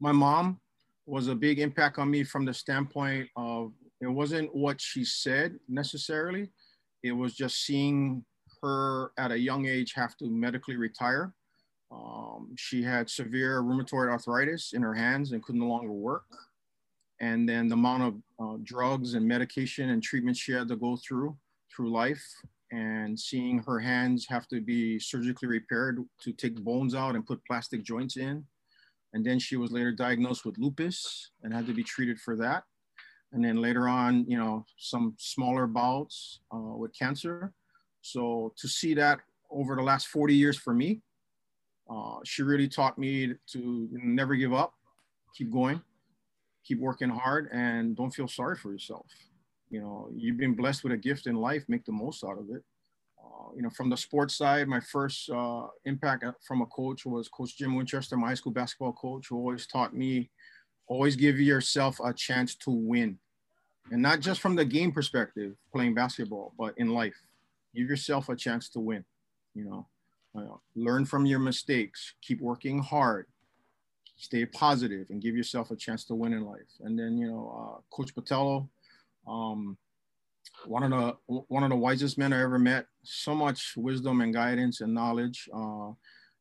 my 0.00 0.12
mom 0.12 0.60
was 1.06 1.28
a 1.28 1.34
big 1.34 1.60
impact 1.60 1.98
on 1.98 2.10
me 2.10 2.24
from 2.24 2.44
the 2.44 2.54
standpoint 2.54 3.28
of 3.36 3.72
it 4.00 4.08
wasn't 4.08 4.54
what 4.54 4.80
she 4.80 5.04
said 5.04 5.58
necessarily. 5.68 6.50
It 7.02 7.12
was 7.12 7.34
just 7.34 7.64
seeing 7.64 8.24
her 8.62 9.12
at 9.18 9.30
a 9.30 9.38
young 9.38 9.66
age 9.66 9.92
have 9.94 10.16
to 10.16 10.30
medically 10.30 10.76
retire. 10.76 11.32
Um, 11.90 12.54
she 12.56 12.82
had 12.82 13.08
severe 13.08 13.62
rheumatoid 13.62 14.08
arthritis 14.08 14.72
in 14.72 14.82
her 14.82 14.94
hands 14.94 15.32
and 15.32 15.42
could 15.42 15.54
no 15.54 15.66
longer 15.66 15.92
work. 15.92 16.24
And 17.20 17.48
then 17.48 17.68
the 17.68 17.74
amount 17.74 18.02
of 18.02 18.14
uh, 18.38 18.58
drugs 18.62 19.14
and 19.14 19.26
medication 19.26 19.90
and 19.90 20.02
treatment 20.02 20.36
she 20.36 20.52
had 20.52 20.68
to 20.68 20.76
go 20.76 20.96
through 20.96 21.36
through 21.74 21.90
life 21.90 22.24
and 22.72 23.18
seeing 23.18 23.58
her 23.60 23.78
hands 23.78 24.26
have 24.28 24.48
to 24.48 24.60
be 24.60 24.98
surgically 24.98 25.48
repaired 25.48 25.98
to 26.22 26.32
take 26.32 26.56
bones 26.56 26.94
out 26.94 27.14
and 27.14 27.26
put 27.26 27.44
plastic 27.44 27.84
joints 27.84 28.16
in. 28.16 28.44
And 29.12 29.24
then 29.24 29.38
she 29.38 29.56
was 29.56 29.70
later 29.70 29.92
diagnosed 29.92 30.44
with 30.44 30.58
lupus 30.58 31.30
and 31.42 31.54
had 31.54 31.66
to 31.66 31.74
be 31.74 31.84
treated 31.84 32.18
for 32.18 32.36
that. 32.36 32.64
And 33.32 33.44
then 33.44 33.60
later 33.60 33.88
on 33.88 34.24
you 34.28 34.36
know 34.36 34.66
some 34.76 35.14
smaller 35.18 35.66
bouts 35.66 36.40
uh, 36.52 36.76
with 36.76 36.96
cancer. 36.98 37.52
So 38.02 38.52
to 38.58 38.68
see 38.68 38.94
that 38.94 39.20
over 39.50 39.76
the 39.76 39.82
last 39.82 40.08
40 40.08 40.34
years 40.34 40.58
for 40.58 40.74
me 40.74 41.02
uh, 41.90 42.18
she 42.24 42.42
really 42.42 42.68
taught 42.68 42.98
me 42.98 43.34
to 43.46 43.88
never 43.92 44.34
give 44.34 44.52
up 44.52 44.74
keep 45.34 45.52
going 45.52 45.80
keep 46.66 46.80
working 46.80 47.08
hard 47.08 47.48
and 47.52 47.96
don't 47.96 48.10
feel 48.10 48.28
sorry 48.28 48.56
for 48.56 48.72
yourself. 48.72 49.06
You 49.70 49.80
know, 49.80 50.08
you've 50.14 50.36
been 50.36 50.54
blessed 50.54 50.82
with 50.82 50.92
a 50.92 50.96
gift 50.96 51.26
in 51.26 51.36
life, 51.36 51.64
make 51.68 51.84
the 51.84 51.92
most 51.92 52.24
out 52.24 52.38
of 52.38 52.50
it. 52.50 52.62
Uh, 53.22 53.52
you 53.54 53.62
know, 53.62 53.70
from 53.70 53.88
the 53.88 53.96
sports 53.96 54.36
side, 54.36 54.68
my 54.68 54.80
first 54.80 55.30
uh, 55.30 55.66
impact 55.84 56.24
from 56.46 56.62
a 56.62 56.66
coach 56.66 57.06
was 57.06 57.28
Coach 57.28 57.56
Jim 57.56 57.74
Winchester, 57.74 58.16
my 58.16 58.28
high 58.28 58.34
school 58.34 58.52
basketball 58.52 58.92
coach, 58.92 59.28
who 59.28 59.36
always 59.36 59.66
taught 59.66 59.94
me 59.94 60.30
always 60.88 61.16
give 61.16 61.40
yourself 61.40 61.98
a 62.04 62.12
chance 62.12 62.54
to 62.54 62.70
win. 62.70 63.18
And 63.90 64.02
not 64.02 64.20
just 64.20 64.40
from 64.40 64.54
the 64.54 64.64
game 64.64 64.92
perspective, 64.92 65.54
playing 65.72 65.94
basketball, 65.94 66.52
but 66.58 66.74
in 66.76 66.90
life. 66.90 67.16
Give 67.74 67.88
yourself 67.88 68.28
a 68.28 68.36
chance 68.36 68.68
to 68.70 68.80
win. 68.80 69.04
You 69.54 69.64
know, 69.64 69.86
uh, 70.36 70.56
learn 70.74 71.04
from 71.04 71.26
your 71.26 71.38
mistakes, 71.38 72.14
keep 72.22 72.40
working 72.40 72.78
hard, 72.80 73.26
stay 74.16 74.46
positive 74.46 75.06
and 75.10 75.22
give 75.22 75.36
yourself 75.36 75.70
a 75.70 75.76
chance 75.76 76.04
to 76.04 76.14
win 76.14 76.32
in 76.32 76.44
life. 76.44 76.70
And 76.80 76.98
then, 76.98 77.18
you 77.18 77.28
know, 77.28 77.52
uh, 77.54 77.80
Coach 77.94 78.14
Botelho, 78.14 78.68
um, 79.26 79.76
one 80.64 80.82
of 80.82 80.90
the 80.90 81.32
one 81.48 81.62
of 81.62 81.70
the 81.70 81.76
wisest 81.76 82.18
men 82.18 82.32
I 82.32 82.42
ever 82.42 82.58
met. 82.58 82.86
So 83.02 83.34
much 83.34 83.74
wisdom 83.76 84.20
and 84.20 84.32
guidance 84.32 84.80
and 84.80 84.94
knowledge. 84.94 85.48
Uh, 85.52 85.92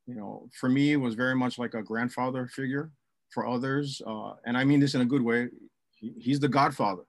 you 0.08 0.16
know, 0.16 0.50
for 0.60 0.70
me, 0.70 0.96
was 0.96 1.16
very 1.16 1.36
much 1.36 1.58
like 1.58 1.74
a 1.74 1.84
grandfather 1.84 2.48
figure. 2.48 2.92
For 3.32 3.46
others, 3.46 4.02
uh, 4.08 4.34
and 4.46 4.58
I 4.58 4.64
mean 4.64 4.80
this 4.80 4.96
in 4.96 5.02
a 5.02 5.06
good 5.06 5.22
way, 5.22 5.50
he, 5.96 6.14
he's 6.18 6.40
the 6.40 6.48
godfather, 6.48 7.02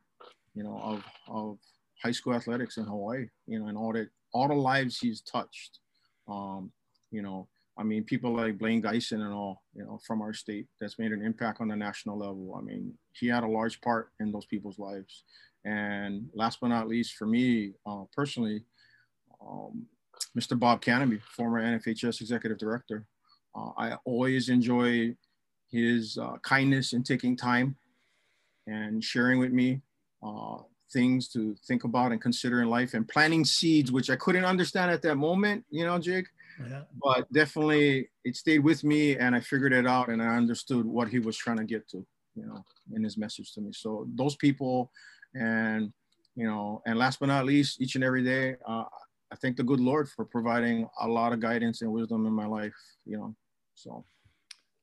you 0.54 0.64
know, 0.64 0.76
of 0.82 1.04
of 1.28 1.58
high 2.02 2.10
school 2.10 2.34
athletics 2.34 2.78
in 2.78 2.84
Hawaii. 2.84 3.26
You 3.46 3.60
know, 3.60 3.68
and 3.68 3.78
all 3.78 3.92
that 3.92 4.08
all 4.32 4.48
the 4.48 4.54
lives 4.54 4.98
he's 4.98 5.20
touched. 5.20 5.78
Um, 6.26 6.72
you 7.16 7.22
know, 7.22 7.48
I 7.78 7.82
mean, 7.82 8.04
people 8.04 8.36
like 8.36 8.58
Blaine 8.58 8.82
Geisen 8.82 9.22
and 9.22 9.32
all, 9.32 9.62
you 9.74 9.84
know, 9.84 9.98
from 10.06 10.20
our 10.20 10.34
state 10.34 10.66
that's 10.78 10.98
made 10.98 11.12
an 11.12 11.24
impact 11.24 11.62
on 11.62 11.68
the 11.68 11.76
national 11.76 12.18
level. 12.18 12.54
I 12.54 12.60
mean, 12.60 12.92
he 13.12 13.26
had 13.26 13.42
a 13.42 13.48
large 13.48 13.80
part 13.80 14.10
in 14.20 14.30
those 14.30 14.44
people's 14.44 14.78
lives. 14.78 15.24
And 15.64 16.28
last 16.34 16.58
but 16.60 16.68
not 16.68 16.88
least, 16.88 17.14
for 17.14 17.26
me 17.26 17.72
uh, 17.86 18.04
personally, 18.14 18.64
um, 19.40 19.86
Mr. 20.38 20.58
Bob 20.58 20.82
Kanaby, 20.82 21.22
former 21.22 21.62
NFHS 21.62 22.20
executive 22.20 22.58
director. 22.58 23.06
Uh, 23.54 23.70
I 23.78 23.96
always 24.04 24.50
enjoy 24.50 25.16
his 25.70 26.18
uh, 26.18 26.36
kindness 26.42 26.92
in 26.92 27.02
taking 27.02 27.34
time 27.34 27.76
and 28.66 29.02
sharing 29.02 29.38
with 29.38 29.52
me 29.52 29.80
uh, 30.22 30.58
things 30.92 31.28
to 31.28 31.56
think 31.66 31.84
about 31.84 32.12
and 32.12 32.20
consider 32.20 32.60
in 32.60 32.68
life 32.68 32.92
and 32.92 33.08
planting 33.08 33.44
seeds, 33.44 33.90
which 33.90 34.10
I 34.10 34.16
couldn't 34.16 34.44
understand 34.44 34.90
at 34.90 35.02
that 35.02 35.16
moment, 35.16 35.64
you 35.70 35.84
know, 35.86 35.98
Jake 35.98 36.26
yeah. 36.68 36.82
but 37.02 37.30
definitely 37.32 38.08
it 38.24 38.36
stayed 38.36 38.60
with 38.60 38.84
me 38.84 39.16
and 39.16 39.34
I 39.34 39.40
figured 39.40 39.72
it 39.72 39.86
out 39.86 40.08
and 40.08 40.22
I 40.22 40.36
understood 40.36 40.86
what 40.86 41.08
he 41.08 41.18
was 41.18 41.36
trying 41.36 41.58
to 41.58 41.64
get 41.64 41.88
to, 41.90 42.06
you 42.34 42.46
know, 42.46 42.64
in 42.94 43.02
his 43.02 43.16
message 43.16 43.52
to 43.54 43.60
me. 43.60 43.70
So 43.72 44.06
those 44.14 44.36
people 44.36 44.90
and, 45.34 45.92
you 46.34 46.46
know, 46.46 46.82
and 46.86 46.98
last 46.98 47.20
but 47.20 47.26
not 47.26 47.44
least, 47.44 47.80
each 47.80 47.94
and 47.94 48.04
every 48.04 48.22
day, 48.22 48.56
uh, 48.66 48.84
I 49.32 49.36
thank 49.36 49.56
the 49.56 49.64
good 49.64 49.80
Lord 49.80 50.08
for 50.08 50.24
providing 50.24 50.88
a 51.00 51.08
lot 51.08 51.32
of 51.32 51.40
guidance 51.40 51.82
and 51.82 51.92
wisdom 51.92 52.26
in 52.26 52.32
my 52.32 52.46
life, 52.46 52.74
you 53.04 53.16
know, 53.16 53.34
so. 53.74 54.04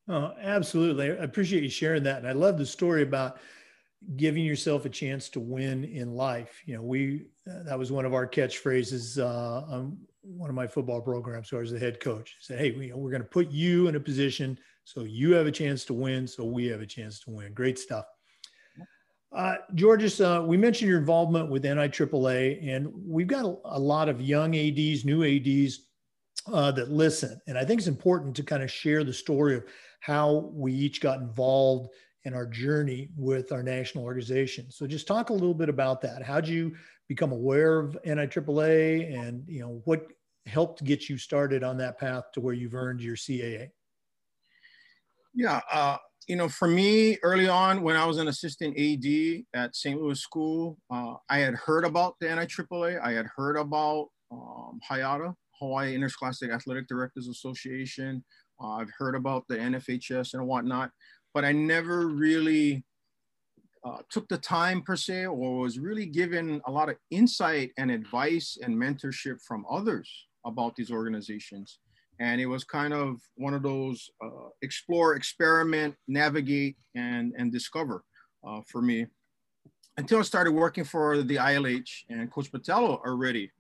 Oh, 0.10 0.34
absolutely. 0.40 1.12
I 1.12 1.24
appreciate 1.24 1.64
you 1.64 1.70
sharing 1.70 2.04
that. 2.04 2.20
And 2.20 2.28
I 2.28 2.34
love 2.34 2.58
the 2.58 2.66
story 2.66 3.04
about 3.04 3.38
giving 4.18 4.44
yourself 4.44 4.84
a 4.84 4.90
chance 4.90 5.30
to 5.30 5.40
win 5.40 5.86
in 5.86 6.14
life. 6.14 6.62
You 6.66 6.76
know, 6.76 6.82
we, 6.82 7.28
that 7.46 7.78
was 7.78 7.92
one 7.92 8.06
of 8.06 8.14
our 8.14 8.28
catchphrases 8.28 9.20
uh, 9.20 9.74
um, 9.74 9.98
one 10.24 10.50
of 10.50 10.56
my 10.56 10.68
football 10.68 11.02
programs 11.02 11.52
I 11.52 11.58
was 11.58 11.72
the 11.72 11.80
head 11.80 12.00
coach. 12.00 12.38
said, 12.40 12.60
Hey, 12.60 12.72
we, 12.72 12.92
we're 12.94 13.12
going 13.12 13.22
to 13.22 13.28
put 13.28 13.52
you 13.52 13.88
in 13.88 13.96
a 13.96 14.00
position 14.00 14.58
so 14.86 15.04
you 15.04 15.34
have 15.34 15.48
a 15.48 15.52
chance 15.52 15.86
to 15.86 15.94
win, 15.94 16.28
so 16.28 16.44
we 16.44 16.66
have 16.68 16.82
a 16.82 16.86
chance 16.86 17.20
to 17.22 17.32
win. 17.32 17.54
Great 17.54 17.80
stuff. 17.80 18.06
Uh, 19.34 19.56
Georges, 19.74 20.22
uh, 20.22 20.44
we 20.46 20.58
mentioned 20.58 20.90
your 20.90 21.00
involvement 21.00 21.50
with 21.50 21.64
NIAAA, 21.64 22.70
and 22.70 22.92
we've 23.06 23.28
got 23.28 23.46
a, 23.46 23.56
a 23.66 23.80
lot 23.80 24.08
of 24.08 24.22
young 24.22 24.56
ADs, 24.56 25.06
new 25.06 25.24
ADs 25.24 25.80
uh, 26.52 26.72
that 26.72 26.92
listen. 26.92 27.42
And 27.48 27.58
I 27.58 27.66
think 27.66 27.80
it's 27.80 27.88
important 27.88 28.36
to 28.36 28.44
kind 28.44 28.62
of 28.62 28.72
share 28.72 29.04
the 29.04 29.14
story 29.14 29.56
of 29.56 29.64
how 30.02 30.52
we 30.54 30.74
each 30.74 31.02
got 31.02 31.20
involved 31.20 31.90
in 32.26 32.34
our 32.34 32.46
journey 32.46 33.10
with 33.18 33.52
our 33.52 33.64
national 33.64 34.04
organization. 34.04 34.72
So 34.72 34.88
just 34.88 35.08
talk 35.08 35.30
a 35.30 35.34
little 35.34 35.54
bit 35.54 35.70
about 35.70 36.02
that. 36.02 36.24
How'd 36.24 36.48
you 36.48 36.76
become 37.10 37.32
aware 37.32 37.80
of 37.80 37.98
NIAAA 38.06 39.14
and 39.14 39.44
you 39.48 39.60
know 39.60 39.82
what 39.86 40.08
helped 40.46 40.84
get 40.84 41.10
you 41.10 41.18
started 41.18 41.64
on 41.64 41.78
that 41.78 42.00
path 42.00 42.32
to 42.34 42.42
where 42.42 42.54
you've 42.54 42.76
earned 42.76 43.02
your 43.02 43.16
CAA? 43.16 43.70
Yeah, 45.34 45.62
uh, 45.72 45.98
you 46.28 46.36
know, 46.36 46.48
for 46.48 46.68
me, 46.68 47.18
early 47.24 47.48
on 47.48 47.82
when 47.82 47.96
I 47.96 48.06
was 48.06 48.18
an 48.18 48.28
assistant 48.28 48.78
AD 48.78 49.44
at 49.54 49.76
St. 49.76 50.00
Louis 50.00 50.20
School, 50.20 50.78
uh, 50.90 51.16
I 51.30 51.40
had 51.40 51.56
heard 51.56 51.86
about 51.86 52.16
the 52.20 52.28
NIAAA. 52.28 53.02
I 53.02 53.12
had 53.12 53.26
heard 53.36 53.58
about 53.58 54.10
um, 54.32 54.80
HIADA, 54.90 55.34
Hawaii 55.60 55.96
Interscholastic 55.96 56.52
Athletic 56.52 56.88
Directors 56.88 57.28
Association. 57.28 58.24
Uh, 58.62 58.74
I've 58.74 58.92
heard 58.98 59.16
about 59.16 59.46
the 59.50 59.58
NFHS 59.58 60.34
and 60.34 60.48
whatnot, 60.48 60.92
but 61.34 61.44
I 61.44 61.52
never 61.52 62.08
really 62.08 62.84
uh, 63.84 63.98
took 64.10 64.28
the 64.30 64.38
time 64.38 64.82
per 64.82 64.96
se 64.96 65.26
or 65.26 65.60
was 65.60 65.80
really 65.80 66.06
given 66.06 66.62
a 66.66 66.72
lot 66.72 66.90
of 66.90 66.96
insight 67.12 67.72
and 67.78 67.92
advice 67.92 68.58
and 68.62 68.76
mentorship 68.76 69.42
from 69.46 69.66
others 69.70 70.10
about 70.46 70.76
these 70.76 70.92
organizations. 70.92 71.80
And 72.20 72.40
it 72.40 72.46
was 72.46 72.64
kind 72.64 72.94
of 72.94 73.20
one 73.36 73.54
of 73.54 73.64
those 73.64 74.10
uh, 74.24 74.50
explore, 74.62 75.16
experiment, 75.16 75.96
navigate, 76.08 76.78
and, 76.96 77.34
and 77.38 77.52
discover 77.52 78.04
uh, 78.48 78.62
for 78.68 78.82
me 78.82 79.08
until 79.98 80.20
I 80.20 80.24
started 80.24 80.52
working 80.52 80.84
for 80.84 81.22
the 81.22 81.36
ILH 81.36 81.90
and 82.10 82.32
Coach 82.32 82.52
Botelho 82.52 83.00
already 83.06 83.52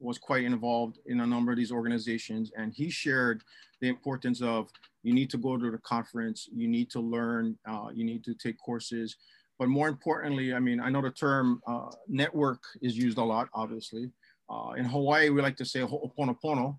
was 0.00 0.18
quite 0.18 0.44
involved 0.44 0.98
in 1.06 1.20
a 1.20 1.26
number 1.26 1.52
of 1.52 1.58
these 1.58 1.72
organizations, 1.72 2.50
and 2.56 2.72
he 2.72 2.90
shared 2.90 3.42
the 3.80 3.88
importance 3.88 4.42
of 4.42 4.70
you 5.02 5.14
need 5.14 5.30
to 5.30 5.38
go 5.38 5.56
to 5.56 5.70
the 5.70 5.78
conference, 5.78 6.48
you 6.52 6.68
need 6.68 6.90
to 6.90 7.00
learn, 7.00 7.58
uh, 7.68 7.88
you 7.94 8.04
need 8.04 8.24
to 8.24 8.34
take 8.34 8.58
courses. 8.58 9.16
But 9.58 9.68
more 9.68 9.88
importantly, 9.88 10.54
I 10.54 10.60
mean, 10.60 10.80
I 10.80 10.88
know 10.88 11.02
the 11.02 11.10
term 11.10 11.60
uh, 11.66 11.90
network 12.08 12.62
is 12.82 12.96
used 12.96 13.18
a 13.18 13.24
lot, 13.24 13.48
obviously. 13.54 14.10
Uh, 14.48 14.72
in 14.76 14.84
Hawaii, 14.84 15.30
we 15.30 15.42
like 15.42 15.56
to 15.56 15.64
say 15.64 15.80
ho'oponopono. 15.80 16.78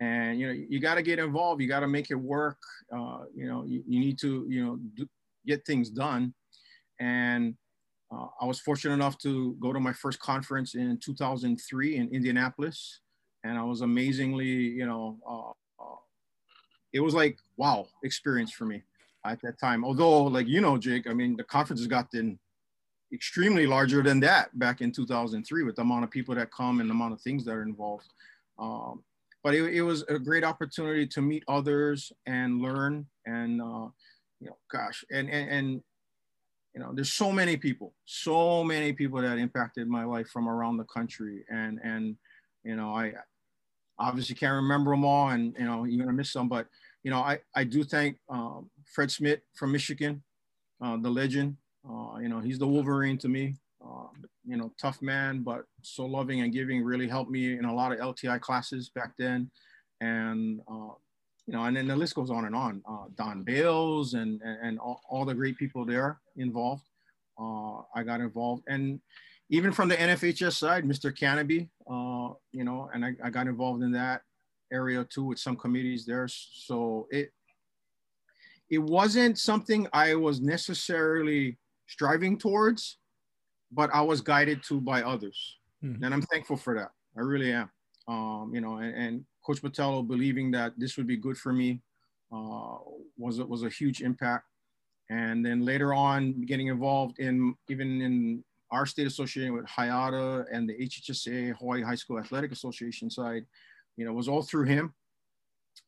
And, 0.00 0.40
you 0.40 0.46
know, 0.48 0.52
you 0.52 0.80
got 0.80 0.96
to 0.96 1.02
get 1.02 1.18
involved. 1.18 1.62
You 1.62 1.68
got 1.68 1.80
to 1.80 1.88
make 1.88 2.10
it 2.10 2.16
work. 2.16 2.58
Uh, 2.92 3.20
you 3.34 3.46
know, 3.46 3.64
you, 3.64 3.84
you, 3.86 4.00
need 4.00 4.18
to, 4.18 4.46
you 4.48 4.64
know, 4.64 4.78
do, 4.94 5.06
get 5.46 5.64
things 5.64 5.90
done. 5.90 6.34
And 6.98 7.54
uh, 8.12 8.26
I 8.40 8.44
was 8.44 8.60
fortunate 8.60 8.94
enough 8.94 9.16
to 9.18 9.56
go 9.60 9.72
to 9.72 9.80
my 9.80 9.92
first 9.92 10.20
conference 10.20 10.74
in 10.74 10.98
2003 11.02 11.96
in 11.96 12.08
Indianapolis. 12.14 13.00
And 13.44 13.58
I 13.58 13.62
was 13.62 13.80
amazingly, 13.80 14.46
you 14.46 14.86
know, 14.86 15.18
uh, 15.28 15.52
it 16.92 17.00
was 17.00 17.14
like 17.14 17.38
wow 17.56 17.88
experience 18.04 18.52
for 18.52 18.66
me 18.66 18.82
at 19.24 19.40
that 19.42 19.58
time. 19.58 19.84
Although, 19.84 20.24
like 20.24 20.46
you 20.46 20.60
know, 20.60 20.76
Jake, 20.76 21.08
I 21.08 21.14
mean, 21.14 21.36
the 21.36 21.44
conferences 21.44 21.86
gotten 21.86 22.38
extremely 23.12 23.66
larger 23.66 24.02
than 24.02 24.20
that 24.20 24.56
back 24.58 24.80
in 24.80 24.92
2003 24.92 25.64
with 25.64 25.76
the 25.76 25.82
amount 25.82 26.04
of 26.04 26.10
people 26.10 26.34
that 26.34 26.50
come 26.50 26.80
and 26.80 26.88
the 26.88 26.94
amount 26.94 27.12
of 27.12 27.20
things 27.20 27.44
that 27.44 27.52
are 27.52 27.62
involved. 27.62 28.12
Um, 28.58 29.02
but 29.42 29.54
it, 29.54 29.74
it, 29.74 29.82
was 29.82 30.02
a 30.04 30.18
great 30.18 30.44
opportunity 30.44 31.06
to 31.08 31.20
meet 31.20 31.42
others 31.48 32.12
and 32.26 32.60
learn. 32.60 33.06
And 33.26 33.60
uh, 33.60 33.88
you 34.40 34.48
know, 34.48 34.56
gosh, 34.70 35.04
and, 35.10 35.28
and 35.30 35.50
and 35.50 35.82
you 36.74 36.80
know, 36.80 36.92
there's 36.94 37.12
so 37.12 37.30
many 37.30 37.56
people, 37.56 37.92
so 38.04 38.64
many 38.64 38.92
people 38.92 39.20
that 39.20 39.38
impacted 39.38 39.88
my 39.88 40.04
life 40.04 40.28
from 40.28 40.48
around 40.48 40.78
the 40.78 40.84
country. 40.84 41.44
And 41.50 41.78
and 41.84 42.16
you 42.64 42.76
know, 42.76 42.94
I 42.94 43.12
obviously 43.98 44.34
can't 44.34 44.54
remember 44.54 44.90
them 44.90 45.04
all, 45.04 45.30
and 45.30 45.54
you 45.58 45.64
know, 45.64 45.84
you're 45.84 46.04
gonna 46.04 46.16
miss 46.16 46.32
some, 46.32 46.48
but 46.48 46.66
you 47.02 47.10
know, 47.10 47.18
I, 47.18 47.40
I 47.54 47.64
do 47.64 47.82
thank 47.82 48.16
um, 48.28 48.70
Fred 48.86 49.10
Smith 49.10 49.40
from 49.54 49.72
Michigan, 49.72 50.22
uh, 50.80 50.96
the 50.96 51.10
legend. 51.10 51.56
Uh, 51.88 52.18
you 52.20 52.28
know, 52.28 52.38
he's 52.38 52.58
the 52.58 52.66
Wolverine 52.66 53.18
to 53.18 53.28
me. 53.28 53.56
Uh, 53.84 54.06
you 54.46 54.56
know, 54.56 54.72
tough 54.80 55.02
man, 55.02 55.42
but 55.42 55.64
so 55.82 56.06
loving 56.06 56.40
and 56.40 56.52
giving. 56.52 56.82
Really 56.82 57.08
helped 57.08 57.30
me 57.30 57.58
in 57.58 57.64
a 57.64 57.74
lot 57.74 57.92
of 57.92 57.98
LTI 57.98 58.40
classes 58.40 58.90
back 58.94 59.12
then, 59.18 59.50
and 60.00 60.60
uh, 60.70 60.94
you 61.46 61.52
know, 61.52 61.64
and 61.64 61.76
then 61.76 61.88
the 61.88 61.96
list 61.96 62.14
goes 62.14 62.30
on 62.30 62.44
and 62.44 62.54
on. 62.54 62.82
Uh, 62.88 63.04
Don 63.16 63.42
Bales 63.42 64.14
and 64.14 64.40
and, 64.42 64.78
all, 64.78 65.00
all, 65.08 65.24
the 65.24 65.34
great 65.34 65.56
people 65.56 65.84
there 65.84 66.20
involved. 66.36 66.84
Uh, 67.38 67.82
I 67.94 68.02
got 68.04 68.20
involved, 68.20 68.62
and 68.68 69.00
even 69.50 69.72
from 69.72 69.88
the 69.88 69.96
NFHS 69.96 70.54
side, 70.54 70.84
Mr. 70.84 71.16
Kanaby, 71.16 71.68
you 72.52 72.64
know, 72.64 72.90
and 72.94 73.04
I, 73.04 73.14
I 73.24 73.30
got 73.30 73.46
involved 73.46 73.82
in 73.82 73.92
that 73.92 74.22
area 74.72 75.04
too 75.04 75.24
with 75.24 75.38
some 75.38 75.56
committees 75.56 76.06
there. 76.06 76.26
So 76.28 77.06
it 77.10 77.32
it 78.70 78.78
wasn't 78.78 79.38
something 79.38 79.86
I 79.92 80.14
was 80.14 80.40
necessarily 80.40 81.58
striving 81.86 82.38
towards, 82.38 82.96
but 83.70 83.90
I 83.92 84.00
was 84.00 84.22
guided 84.22 84.62
to 84.64 84.80
by 84.80 85.02
others, 85.02 85.58
mm-hmm. 85.84 86.02
and 86.02 86.14
I'm 86.14 86.22
thankful 86.22 86.56
for 86.56 86.74
that. 86.76 86.90
I 87.16 87.20
really 87.20 87.52
am. 87.52 87.70
Um, 88.08 88.50
you 88.54 88.60
know, 88.60 88.78
and, 88.78 88.94
and, 88.94 89.24
Coach 89.44 89.62
Botelho 89.62 90.06
believing 90.06 90.50
that 90.52 90.72
this 90.76 90.96
would 90.96 91.06
be 91.06 91.16
good 91.16 91.36
for 91.36 91.52
me 91.52 91.80
uh, 92.32 92.76
was 93.18 93.40
was 93.40 93.62
a 93.62 93.68
huge 93.68 94.00
impact. 94.02 94.44
And 95.10 95.44
then 95.44 95.64
later 95.64 95.92
on, 95.92 96.44
getting 96.46 96.68
involved 96.68 97.18
in 97.18 97.54
even 97.68 98.00
in 98.00 98.44
our 98.70 98.86
state 98.86 99.06
association 99.06 99.52
with 99.52 99.66
HIADA 99.66 100.46
and 100.50 100.68
the 100.68 100.74
HHSA 100.74 101.56
Hawaii 101.58 101.82
High 101.82 101.94
School 101.94 102.18
Athletic 102.18 102.52
Association 102.52 103.10
side, 103.10 103.44
you 103.96 104.06
know, 104.06 104.12
was 104.14 104.28
all 104.28 104.42
through 104.42 104.64
him. 104.64 104.94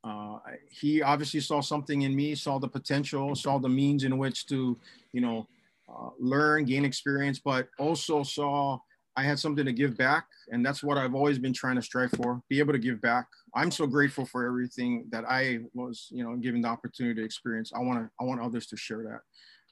Uh, 0.02 0.38
he 0.70 1.00
obviously 1.00 1.40
saw 1.40 1.62
something 1.62 2.02
in 2.02 2.14
me, 2.14 2.34
saw 2.34 2.58
the 2.58 2.68
potential, 2.68 3.34
saw 3.34 3.58
the 3.58 3.68
means 3.68 4.05
in 4.05 4.18
which 4.18 4.46
to, 4.46 4.78
you 5.12 5.20
know, 5.22 5.48
uh, 5.88 6.11
learn, 6.18 6.64
gain 6.64 6.85
experience, 6.85 7.38
but 7.38 7.68
also 7.78 8.22
saw 8.22 8.78
I 9.16 9.22
had 9.22 9.38
something 9.38 9.64
to 9.64 9.72
give 9.72 9.96
back. 9.96 10.27
And 10.50 10.64
that's 10.64 10.83
what 10.83 10.98
I've 10.98 11.14
always 11.14 11.38
been 11.38 11.53
trying 11.53 11.77
to 11.77 11.83
strive 11.83 12.11
for, 12.12 12.42
be 12.48 12.59
able 12.59 12.72
to 12.72 12.79
give 12.79 13.00
back. 13.00 13.27
I'm 13.55 13.70
so 13.70 13.87
grateful 13.87 14.27
for 14.27 14.46
everything 14.46 15.07
that 15.11 15.24
I 15.29 15.61
was, 15.72 16.09
you 16.11 16.24
know, 16.24 16.37
given 16.37 16.62
the 16.62 16.68
opportunity 16.68 17.20
to 17.20 17.24
experience. 17.24 17.72
I 17.74 17.81
want 17.81 18.00
to, 18.00 18.11
I 18.20 18.24
want 18.24 18.40
others 18.40 18.66
to 18.66 18.77
share 18.77 19.03
that. 19.05 19.20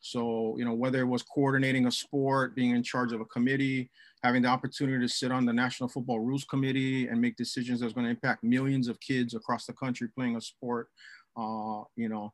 So, 0.00 0.56
you 0.58 0.64
know, 0.64 0.74
whether 0.74 1.00
it 1.00 1.06
was 1.06 1.22
coordinating 1.22 1.86
a 1.86 1.90
sport, 1.90 2.56
being 2.56 2.70
in 2.70 2.82
charge 2.82 3.12
of 3.12 3.20
a 3.20 3.24
committee, 3.26 3.88
having 4.24 4.42
the 4.42 4.48
opportunity 4.48 5.04
to 5.04 5.12
sit 5.12 5.30
on 5.30 5.46
the 5.46 5.52
National 5.52 5.88
Football 5.88 6.20
Rules 6.20 6.44
Committee 6.44 7.06
and 7.06 7.20
make 7.20 7.36
decisions 7.36 7.80
that's 7.80 7.92
going 7.92 8.04
to 8.04 8.10
impact 8.10 8.42
millions 8.42 8.88
of 8.88 8.98
kids 9.00 9.34
across 9.34 9.64
the 9.64 9.72
country 9.72 10.08
playing 10.08 10.36
a 10.36 10.40
sport, 10.40 10.88
uh, 11.36 11.82
you 11.96 12.08
know, 12.08 12.32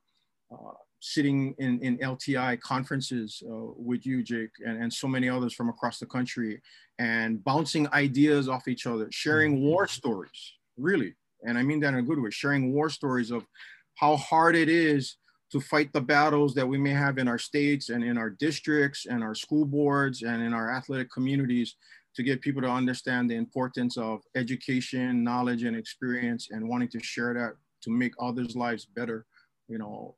uh, 0.50 0.72
sitting 1.00 1.54
in, 1.58 1.80
in 1.80 1.98
LTI 1.98 2.60
conferences 2.60 3.42
uh, 3.48 3.72
with 3.76 4.04
you, 4.04 4.22
Jake, 4.22 4.50
and, 4.64 4.82
and 4.82 4.92
so 4.92 5.06
many 5.06 5.28
others 5.28 5.54
from 5.54 5.68
across 5.68 5.98
the 5.98 6.06
country, 6.06 6.60
and 6.98 7.42
bouncing 7.44 7.88
ideas 7.92 8.48
off 8.48 8.68
each 8.68 8.86
other, 8.86 9.08
sharing 9.10 9.56
mm-hmm. 9.56 9.66
war 9.66 9.86
stories, 9.86 10.54
really. 10.76 11.14
And 11.44 11.56
I 11.56 11.62
mean 11.62 11.80
that 11.80 11.94
in 11.94 12.00
a 12.00 12.02
good 12.02 12.20
way, 12.20 12.30
sharing 12.30 12.72
war 12.72 12.90
stories 12.90 13.30
of 13.30 13.46
how 13.94 14.16
hard 14.16 14.56
it 14.56 14.68
is 14.68 15.16
to 15.52 15.60
fight 15.60 15.92
the 15.92 16.00
battles 16.00 16.54
that 16.54 16.66
we 16.66 16.78
may 16.78 16.90
have 16.90 17.18
in 17.18 17.28
our 17.28 17.38
states 17.38 17.88
and 17.88 18.04
in 18.04 18.18
our 18.18 18.30
districts 18.30 19.06
and 19.06 19.22
our 19.22 19.34
school 19.34 19.64
boards 19.64 20.22
and 20.22 20.42
in 20.42 20.52
our 20.52 20.70
athletic 20.70 21.10
communities 21.10 21.76
to 22.14 22.22
get 22.22 22.40
people 22.40 22.60
to 22.60 22.68
understand 22.68 23.30
the 23.30 23.36
importance 23.36 23.96
of 23.96 24.20
education, 24.34 25.22
knowledge, 25.22 25.62
and 25.62 25.76
experience 25.76 26.48
and 26.50 26.68
wanting 26.68 26.88
to 26.88 27.00
share 27.00 27.32
that 27.32 27.54
to 27.82 27.90
make 27.90 28.12
others' 28.20 28.56
lives 28.56 28.84
better. 28.84 29.24
You 29.68 29.78
know, 29.78 30.16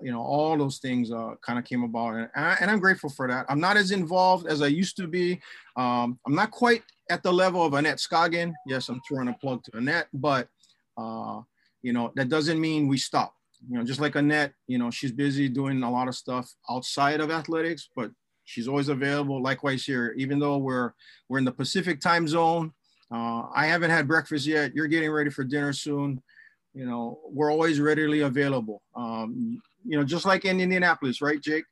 you 0.00 0.12
know, 0.12 0.20
all 0.20 0.56
those 0.56 0.78
things 0.78 1.10
uh, 1.10 1.34
kind 1.42 1.58
of 1.58 1.64
came 1.64 1.82
about, 1.82 2.14
and, 2.14 2.28
I, 2.34 2.56
am 2.60 2.80
grateful 2.80 3.10
for 3.10 3.26
that. 3.28 3.46
I'm 3.48 3.60
not 3.60 3.76
as 3.76 3.90
involved 3.90 4.46
as 4.46 4.62
I 4.62 4.68
used 4.68 4.96
to 4.98 5.06
be. 5.06 5.40
Um, 5.76 6.18
I'm 6.26 6.34
not 6.34 6.50
quite 6.50 6.82
at 7.10 7.22
the 7.22 7.32
level 7.32 7.64
of 7.64 7.74
Annette 7.74 7.98
Scoggin. 7.98 8.52
Yes, 8.66 8.88
I'm 8.88 9.00
throwing 9.06 9.28
a 9.28 9.34
plug 9.34 9.62
to 9.64 9.76
Annette, 9.76 10.08
but 10.12 10.48
uh, 10.96 11.40
you 11.82 11.92
know 11.92 12.12
that 12.16 12.28
doesn't 12.28 12.60
mean 12.60 12.88
we 12.88 12.98
stop 12.98 13.34
you 13.68 13.78
know, 13.78 13.84
just 13.84 14.00
like 14.00 14.14
Annette, 14.14 14.52
you 14.66 14.78
know, 14.78 14.90
she's 14.90 15.12
busy 15.12 15.48
doing 15.48 15.82
a 15.82 15.90
lot 15.90 16.08
of 16.08 16.14
stuff 16.14 16.52
outside 16.68 17.20
of 17.20 17.30
athletics, 17.30 17.88
but 17.96 18.10
she's 18.44 18.68
always 18.68 18.88
available. 18.88 19.42
Likewise 19.42 19.84
here, 19.84 20.14
even 20.16 20.38
though 20.38 20.58
we're 20.58 20.92
we're 21.28 21.38
in 21.38 21.44
the 21.44 21.52
Pacific 21.52 22.00
time 22.00 22.28
zone, 22.28 22.72
uh, 23.10 23.44
I 23.54 23.66
haven't 23.66 23.90
had 23.90 24.08
breakfast 24.08 24.46
yet. 24.46 24.74
You're 24.74 24.86
getting 24.86 25.10
ready 25.10 25.30
for 25.30 25.44
dinner 25.44 25.72
soon. 25.72 26.22
You 26.74 26.86
know, 26.86 27.20
we're 27.30 27.52
always 27.52 27.80
readily 27.80 28.20
available. 28.20 28.82
Um, 28.96 29.60
you 29.84 29.96
know, 29.96 30.04
just 30.04 30.26
like 30.26 30.44
in 30.44 30.60
Indianapolis, 30.60 31.22
right, 31.22 31.40
Jake? 31.40 31.64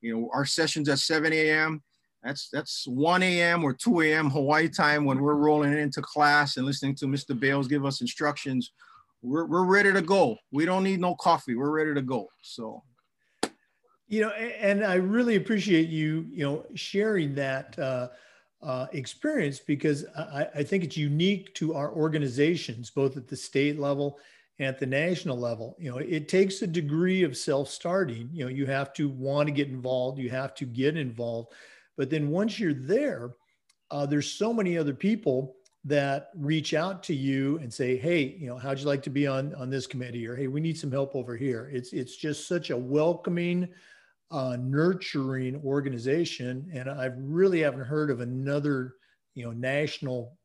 You 0.00 0.14
know, 0.14 0.30
our 0.32 0.44
sessions 0.44 0.88
at 0.88 0.98
7 0.98 1.32
a.m. 1.32 1.82
That's 2.22 2.50
that's 2.52 2.86
1 2.86 3.22
a.m. 3.22 3.64
or 3.64 3.72
2 3.72 4.02
a.m. 4.02 4.28
Hawaii 4.28 4.68
time 4.68 5.04
when 5.04 5.20
we're 5.20 5.34
rolling 5.34 5.72
into 5.72 6.02
class 6.02 6.58
and 6.58 6.66
listening 6.66 6.94
to 6.96 7.06
Mr. 7.06 7.38
Bales 7.38 7.66
give 7.66 7.86
us 7.86 8.02
instructions 8.02 8.72
we're, 9.22 9.44
we're 9.44 9.64
ready 9.64 9.92
to 9.92 10.02
go. 10.02 10.36
We 10.50 10.64
don't 10.64 10.84
need 10.84 11.00
no 11.00 11.14
coffee. 11.14 11.54
We're 11.54 11.70
ready 11.70 11.94
to 11.94 12.02
go. 12.02 12.28
So, 12.42 12.82
you 14.08 14.22
know, 14.22 14.30
and 14.30 14.84
I 14.84 14.94
really 14.94 15.36
appreciate 15.36 15.88
you, 15.88 16.26
you 16.30 16.44
know, 16.44 16.64
sharing 16.74 17.34
that 17.34 17.78
uh, 17.78 18.08
uh, 18.62 18.86
experience 18.92 19.60
because 19.60 20.04
I, 20.16 20.48
I 20.56 20.62
think 20.62 20.84
it's 20.84 20.96
unique 20.96 21.54
to 21.54 21.74
our 21.74 21.92
organizations, 21.92 22.90
both 22.90 23.16
at 23.16 23.28
the 23.28 23.36
state 23.36 23.78
level 23.78 24.18
at 24.60 24.78
the 24.78 24.86
national 24.86 25.38
level. 25.38 25.74
You 25.78 25.90
know, 25.90 25.98
it 25.98 26.28
takes 26.28 26.60
a 26.60 26.66
degree 26.66 27.22
of 27.22 27.36
self-starting. 27.36 28.28
You 28.32 28.44
know, 28.44 28.50
you 28.50 28.66
have 28.66 28.92
to 28.94 29.08
want 29.08 29.48
to 29.48 29.52
get 29.52 29.68
involved. 29.68 30.18
You 30.18 30.28
have 30.30 30.54
to 30.56 30.66
get 30.66 30.96
involved. 30.96 31.52
But 31.96 32.10
then 32.10 32.28
once 32.28 32.60
you're 32.60 32.74
there, 32.74 33.30
uh, 33.90 34.06
there's 34.06 34.30
so 34.30 34.52
many 34.52 34.76
other 34.76 34.94
people 34.94 35.56
that 35.84 36.28
reach 36.36 36.74
out 36.74 37.02
to 37.04 37.14
you 37.14 37.58
and 37.58 37.72
say, 37.72 37.96
"Hey, 37.96 38.36
you 38.38 38.46
know, 38.46 38.58
how'd 38.58 38.78
you 38.78 38.84
like 38.84 39.02
to 39.04 39.10
be 39.10 39.26
on 39.26 39.54
on 39.54 39.70
this 39.70 39.86
committee?" 39.86 40.26
or 40.26 40.36
"Hey, 40.36 40.46
we 40.46 40.60
need 40.60 40.78
some 40.78 40.92
help 40.92 41.16
over 41.16 41.36
here." 41.36 41.70
It's 41.72 41.92
it's 41.94 42.16
just 42.16 42.46
such 42.46 42.68
a 42.68 42.76
welcoming, 42.76 43.68
uh, 44.30 44.58
nurturing 44.60 45.56
organization, 45.64 46.70
and 46.72 46.88
I 46.90 47.06
really 47.16 47.60
haven't 47.60 47.86
heard 47.86 48.10
of 48.10 48.20
another, 48.20 48.96
you 49.34 49.44
know, 49.44 49.52
national 49.52 50.36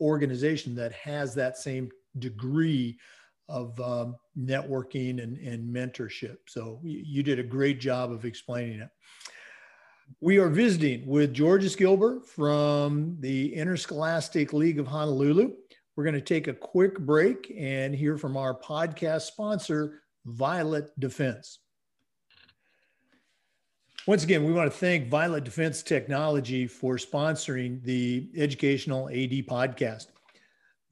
organization 0.00 0.76
that 0.76 0.92
has 0.92 1.34
that 1.34 1.58
same 1.58 1.90
degree 2.20 2.96
of 3.48 3.78
um, 3.80 4.16
networking 4.38 5.22
and, 5.22 5.36
and 5.38 5.74
mentorship. 5.74 6.38
So 6.46 6.80
you 6.82 7.22
did 7.22 7.38
a 7.38 7.42
great 7.42 7.80
job 7.80 8.10
of 8.10 8.24
explaining 8.24 8.80
it. 8.80 8.88
We 10.20 10.38
are 10.38 10.48
visiting 10.48 11.06
with 11.06 11.32
Georges 11.32 11.76
Gilbert 11.76 12.26
from 12.26 13.16
the 13.20 13.54
Interscholastic 13.54 14.52
League 14.52 14.78
of 14.78 14.86
Honolulu. 14.86 15.52
We're 15.96 16.04
going 16.04 16.14
to 16.14 16.20
take 16.20 16.48
a 16.48 16.54
quick 16.54 16.98
break 16.98 17.52
and 17.56 17.94
hear 17.94 18.18
from 18.18 18.36
our 18.36 18.58
podcast 18.58 19.22
sponsor, 19.22 20.02
Violet 20.24 20.90
Defense. 20.98 21.60
Once 24.06 24.22
again, 24.22 24.44
we 24.44 24.52
want 24.52 24.70
to 24.70 24.76
thank 24.76 25.08
Violet 25.08 25.44
Defense 25.44 25.82
Technology 25.82 26.66
for 26.66 26.96
sponsoring 26.96 27.82
the 27.84 28.28
Educational 28.36 29.08
AD 29.08 29.46
podcast. 29.46 30.08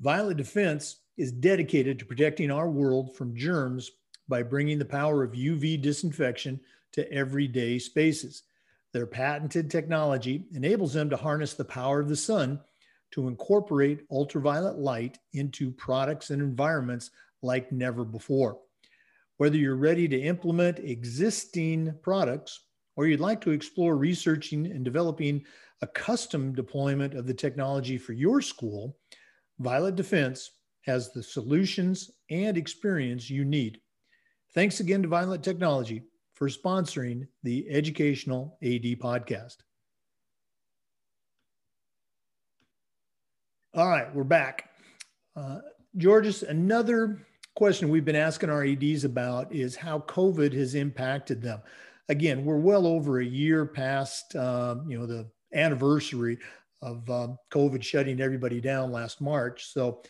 Violet 0.00 0.38
Defense 0.38 1.01
is 1.16 1.32
dedicated 1.32 1.98
to 1.98 2.06
protecting 2.06 2.50
our 2.50 2.68
world 2.68 3.14
from 3.14 3.36
germs 3.36 3.90
by 4.28 4.42
bringing 4.42 4.78
the 4.78 4.84
power 4.84 5.22
of 5.22 5.32
UV 5.32 5.80
disinfection 5.80 6.60
to 6.92 7.10
everyday 7.12 7.78
spaces. 7.78 8.44
Their 8.92 9.06
patented 9.06 9.70
technology 9.70 10.46
enables 10.52 10.92
them 10.92 11.10
to 11.10 11.16
harness 11.16 11.54
the 11.54 11.64
power 11.64 12.00
of 12.00 12.08
the 12.08 12.16
sun 12.16 12.60
to 13.12 13.28
incorporate 13.28 14.06
ultraviolet 14.10 14.78
light 14.78 15.18
into 15.32 15.70
products 15.70 16.30
and 16.30 16.40
environments 16.40 17.10
like 17.42 17.72
never 17.72 18.04
before. 18.04 18.58
Whether 19.36 19.56
you're 19.56 19.76
ready 19.76 20.08
to 20.08 20.20
implement 20.20 20.78
existing 20.78 21.94
products 22.02 22.60
or 22.96 23.06
you'd 23.06 23.20
like 23.20 23.40
to 23.42 23.50
explore 23.50 23.96
researching 23.96 24.66
and 24.66 24.84
developing 24.84 25.44
a 25.80 25.86
custom 25.86 26.54
deployment 26.54 27.14
of 27.14 27.26
the 27.26 27.34
technology 27.34 27.98
for 27.98 28.12
your 28.12 28.40
school, 28.40 28.96
Violet 29.58 29.96
Defense 29.96 30.50
has 30.82 31.12
the 31.12 31.22
solutions 31.22 32.10
and 32.30 32.56
experience 32.56 33.30
you 33.30 33.44
need. 33.44 33.80
Thanks 34.54 34.80
again 34.80 35.02
to 35.02 35.08
Violet 35.08 35.42
Technology 35.42 36.02
for 36.34 36.48
sponsoring 36.48 37.26
the 37.42 37.66
Educational 37.70 38.58
AD 38.62 38.98
podcast. 39.00 39.56
All 43.74 43.88
right, 43.88 44.14
we're 44.14 44.24
back. 44.24 44.68
Uh, 45.34 45.60
Georges, 45.96 46.42
another 46.42 47.26
question 47.54 47.88
we've 47.88 48.04
been 48.04 48.16
asking 48.16 48.50
our 48.50 48.64
ADs 48.64 49.04
about 49.04 49.52
is 49.52 49.76
how 49.76 50.00
COVID 50.00 50.52
has 50.52 50.74
impacted 50.74 51.40
them. 51.40 51.60
Again, 52.08 52.44
we're 52.44 52.58
well 52.58 52.86
over 52.86 53.20
a 53.20 53.24
year 53.24 53.64
past, 53.64 54.34
uh, 54.36 54.76
you 54.86 54.98
know, 54.98 55.06
the 55.06 55.30
anniversary 55.54 56.38
of 56.82 57.08
um, 57.08 57.38
COVID 57.50 57.82
shutting 57.82 58.20
everybody 58.20 58.60
down 58.60 58.90
last 58.90 59.20
March. 59.20 59.72
So, 59.72 60.02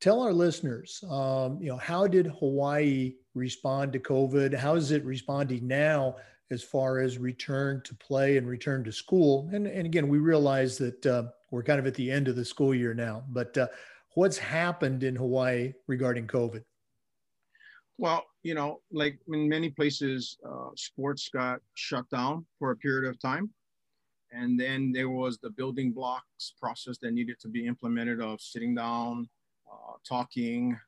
tell 0.00 0.20
our 0.20 0.32
listeners, 0.32 1.02
um, 1.10 1.60
you 1.60 1.68
know, 1.68 1.76
how 1.76 2.06
did 2.06 2.26
Hawaii 2.26 3.14
respond 3.34 3.92
to 3.92 3.98
COVID? 3.98 4.54
How 4.54 4.74
is 4.74 4.90
it 4.90 5.04
responding 5.04 5.66
now 5.66 6.16
as 6.50 6.62
far 6.62 7.00
as 7.00 7.18
return 7.18 7.82
to 7.84 7.94
play 7.94 8.36
and 8.36 8.46
return 8.46 8.84
to 8.84 8.92
school? 8.92 9.48
And, 9.52 9.66
and 9.66 9.86
again, 9.86 10.08
we 10.08 10.18
realize 10.18 10.78
that 10.78 11.06
uh, 11.06 11.24
we're 11.50 11.62
kind 11.62 11.80
of 11.80 11.86
at 11.86 11.94
the 11.94 12.10
end 12.10 12.28
of 12.28 12.36
the 12.36 12.44
school 12.44 12.74
year 12.74 12.94
now, 12.94 13.24
but 13.28 13.56
uh, 13.56 13.68
what's 14.14 14.38
happened 14.38 15.02
in 15.02 15.16
Hawaii 15.16 15.72
regarding 15.86 16.26
COVID? 16.26 16.62
Well, 17.98 18.24
you 18.42 18.54
know, 18.54 18.80
like 18.92 19.18
in 19.28 19.48
many 19.48 19.70
places, 19.70 20.36
uh, 20.46 20.68
sports 20.76 21.30
got 21.32 21.60
shut 21.74 22.08
down 22.10 22.44
for 22.58 22.70
a 22.70 22.76
period 22.76 23.08
of 23.08 23.18
time. 23.18 23.50
And 24.32 24.60
then 24.60 24.92
there 24.92 25.08
was 25.08 25.38
the 25.38 25.50
building 25.50 25.92
blocks 25.92 26.52
process 26.60 26.98
that 26.98 27.12
needed 27.12 27.36
to 27.40 27.48
be 27.48 27.66
implemented 27.66 28.20
of 28.20 28.40
sitting 28.40 28.74
down, 28.74 29.28
talking, 30.08 30.78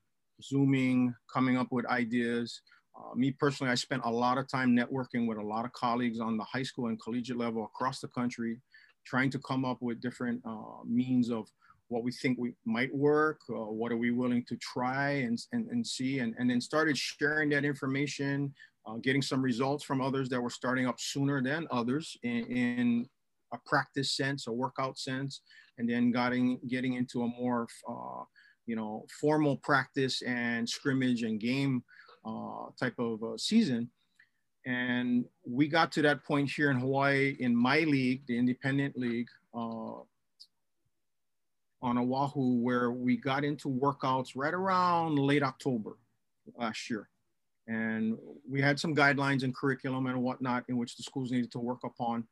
Zooming, 0.43 1.15
coming 1.33 1.57
up 1.57 1.69
with 1.71 1.87
ideas. 1.87 2.61
Uh, 2.97 3.15
me 3.15 3.31
personally, 3.33 3.71
I 3.71 3.77
spent 3.77 4.03
a 4.05 4.11
lot 4.11 4.39
of 4.39 4.49
time 4.49 4.77
networking 4.77 5.27
with 5.27 5.39
a 5.39 5.43
lot 5.43 5.65
of 5.65 5.73
colleagues 5.73 6.21
on 6.21 6.37
the 6.37 6.45
high 6.45 6.63
school 6.63 6.89
and 6.89 7.01
collegiate 7.01 7.37
level 7.37 7.65
across 7.65 8.01
the 8.01 8.09
country, 8.09 8.61
trying 9.07 9.31
to 9.31 9.39
come 9.39 9.65
up 9.65 9.79
with 9.81 10.01
different 10.01 10.41
uh, 10.45 10.83
means 10.85 11.31
of 11.31 11.49
what 11.89 12.03
we 12.03 12.13
think 12.13 12.39
we 12.39 12.53
might 12.67 12.95
work, 12.95 13.41
uh, 13.51 13.55
what 13.55 13.91
are 13.93 13.97
we 13.97 14.11
willing 14.11 14.45
to 14.47 14.57
try 14.57 15.11
and, 15.11 15.39
and, 15.53 15.69
and 15.71 15.87
see, 15.87 16.19
and, 16.19 16.35
and 16.39 16.51
then 16.51 16.61
started 16.61 16.97
sharing 16.97 17.49
that 17.49 17.65
information, 17.65 18.53
uh, 18.87 18.97
getting 19.03 19.23
some 19.23 19.41
results 19.41 19.85
from 19.85 20.01
others 20.01 20.29
that 20.29 20.41
were 20.41 20.51
starting 20.51 20.87
up 20.87 21.01
sooner 21.01 21.43
than 21.43 21.67
others 21.71 22.17
in, 22.23 22.45
in 22.45 23.09
a 23.55 23.59
practice 23.65 24.13
sense, 24.15 24.47
a 24.47 24.53
workout 24.53 24.99
sense, 24.99 25.41
and 25.79 25.89
then 25.89 26.11
getting, 26.11 26.61
getting 26.69 26.95
into 26.95 27.23
a 27.23 27.27
more, 27.27 27.67
uh, 27.89 28.25
you 28.69 28.77
know, 28.77 29.07
formal 29.21 29.57
practice 29.57 30.21
and 30.23 30.69
scrimmage 30.69 31.23
and 31.23 31.41
game 31.41 31.83
uh, 32.25 32.67
type 32.79 32.95
of 32.99 33.23
uh, 33.25 33.37
season. 33.39 33.91
And 34.67 35.25
we 35.47 35.69
got 35.69 35.91
to 35.93 36.03
that 36.03 36.23
point 36.23 36.51
here 36.51 36.71
in 36.71 36.79
Hawaii 36.79 37.35
in 37.41 37.57
my 37.57 37.81
league, 37.81 38.27
the 38.27 38.39
independent 38.39 38.97
league, 38.97 39.29
uh, 39.55 40.03
on 41.81 41.97
Oahu 41.97 42.61
where 42.61 42.91
we 42.91 43.17
got 43.17 43.43
into 43.43 43.69
workouts 43.69 44.33
right 44.37 44.53
around 44.53 45.19
late 45.19 45.43
October 45.43 45.97
last 46.59 46.91
year. 46.91 47.09
And 47.69 48.19
we 48.49 48.61
had 48.61 48.79
some 48.79 48.95
guidelines 48.95 49.45
and 49.45 49.55
curriculum 49.55 50.07
and 50.07 50.23
whatnot 50.23 50.65
in 50.69 50.77
which 50.77 50.97
the 50.97 51.03
schools 51.03 51.31
needed 51.31 51.53
to 51.53 51.59
work 51.59 51.85
upon. 51.85 52.27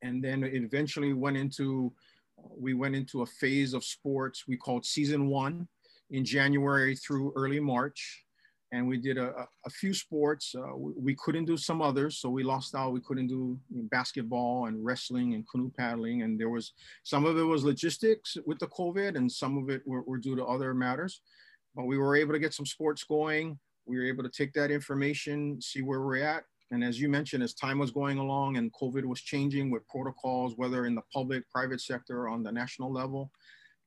And 0.00 0.24
then 0.24 0.42
it 0.42 0.54
eventually 0.54 1.12
went 1.12 1.36
into, 1.36 1.92
we 2.36 2.74
went 2.74 2.94
into 2.94 3.22
a 3.22 3.26
phase 3.26 3.74
of 3.74 3.84
sports 3.84 4.44
we 4.46 4.56
called 4.56 4.84
season 4.84 5.28
one 5.28 5.68
in 6.10 6.24
January 6.24 6.94
through 6.96 7.32
early 7.36 7.60
March 7.60 8.24
and 8.74 8.88
we 8.88 8.96
did 8.96 9.18
a, 9.18 9.46
a 9.66 9.70
few 9.70 9.94
sports. 9.94 10.52
Uh, 10.56 10.74
we, 10.76 10.92
we, 10.96 11.14
couldn't 11.14 11.44
do 11.44 11.56
some 11.56 11.80
others, 11.80 12.18
so 12.18 12.28
we 12.28 12.42
lost 12.42 12.74
out. 12.74 12.92
We 12.92 13.00
couldn't 13.00 13.28
do 13.28 13.56
basketball 13.70 14.66
and 14.66 14.84
wrestling 14.84 15.34
and 15.34 15.48
canoe 15.48 15.70
paddling, 15.78 16.22
and 16.22 16.38
there 16.38 16.48
was 16.48 16.72
some 17.04 17.24
of 17.24 17.38
it 17.38 17.42
was 17.42 17.62
logistics 17.62 18.36
with 18.46 18.58
the 18.58 18.66
COVID, 18.66 19.16
and 19.16 19.30
some 19.30 19.56
of 19.58 19.70
it 19.70 19.82
were, 19.86 20.02
were 20.02 20.18
due 20.18 20.34
to 20.34 20.44
other 20.44 20.74
matters. 20.74 21.20
But 21.76 21.84
we 21.84 21.98
were 21.98 22.16
able 22.16 22.32
to 22.32 22.40
get 22.40 22.52
some 22.52 22.66
sports 22.66 23.04
going. 23.04 23.58
We 23.86 23.96
were 23.96 24.06
able 24.06 24.24
to 24.24 24.30
take 24.30 24.52
that 24.54 24.72
information, 24.72 25.60
see 25.60 25.82
where 25.82 26.00
we're 26.00 26.22
at, 26.22 26.44
and 26.74 26.82
as 26.82 27.00
you 27.00 27.08
mentioned, 27.08 27.42
as 27.42 27.54
time 27.54 27.78
was 27.78 27.92
going 27.92 28.18
along 28.18 28.56
and 28.56 28.72
COVID 28.72 29.04
was 29.04 29.20
changing 29.20 29.70
with 29.70 29.86
protocols, 29.86 30.54
whether 30.56 30.86
in 30.86 30.96
the 30.96 31.02
public, 31.12 31.48
private 31.48 31.80
sector, 31.80 32.28
on 32.28 32.42
the 32.42 32.50
national 32.50 32.92
level, 32.92 33.30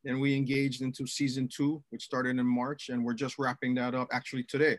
then 0.06 0.22
we 0.22 0.36
engaged 0.36 0.82
into 0.82 1.06
season 1.06 1.50
two, 1.54 1.84
which 1.90 2.04
started 2.04 2.40
in 2.40 2.46
March, 2.46 2.88
and 2.88 3.04
we're 3.04 3.14
just 3.14 3.38
wrapping 3.38 3.76
that 3.76 3.94
up. 3.94 4.08
Actually, 4.14 4.44
today 4.44 4.78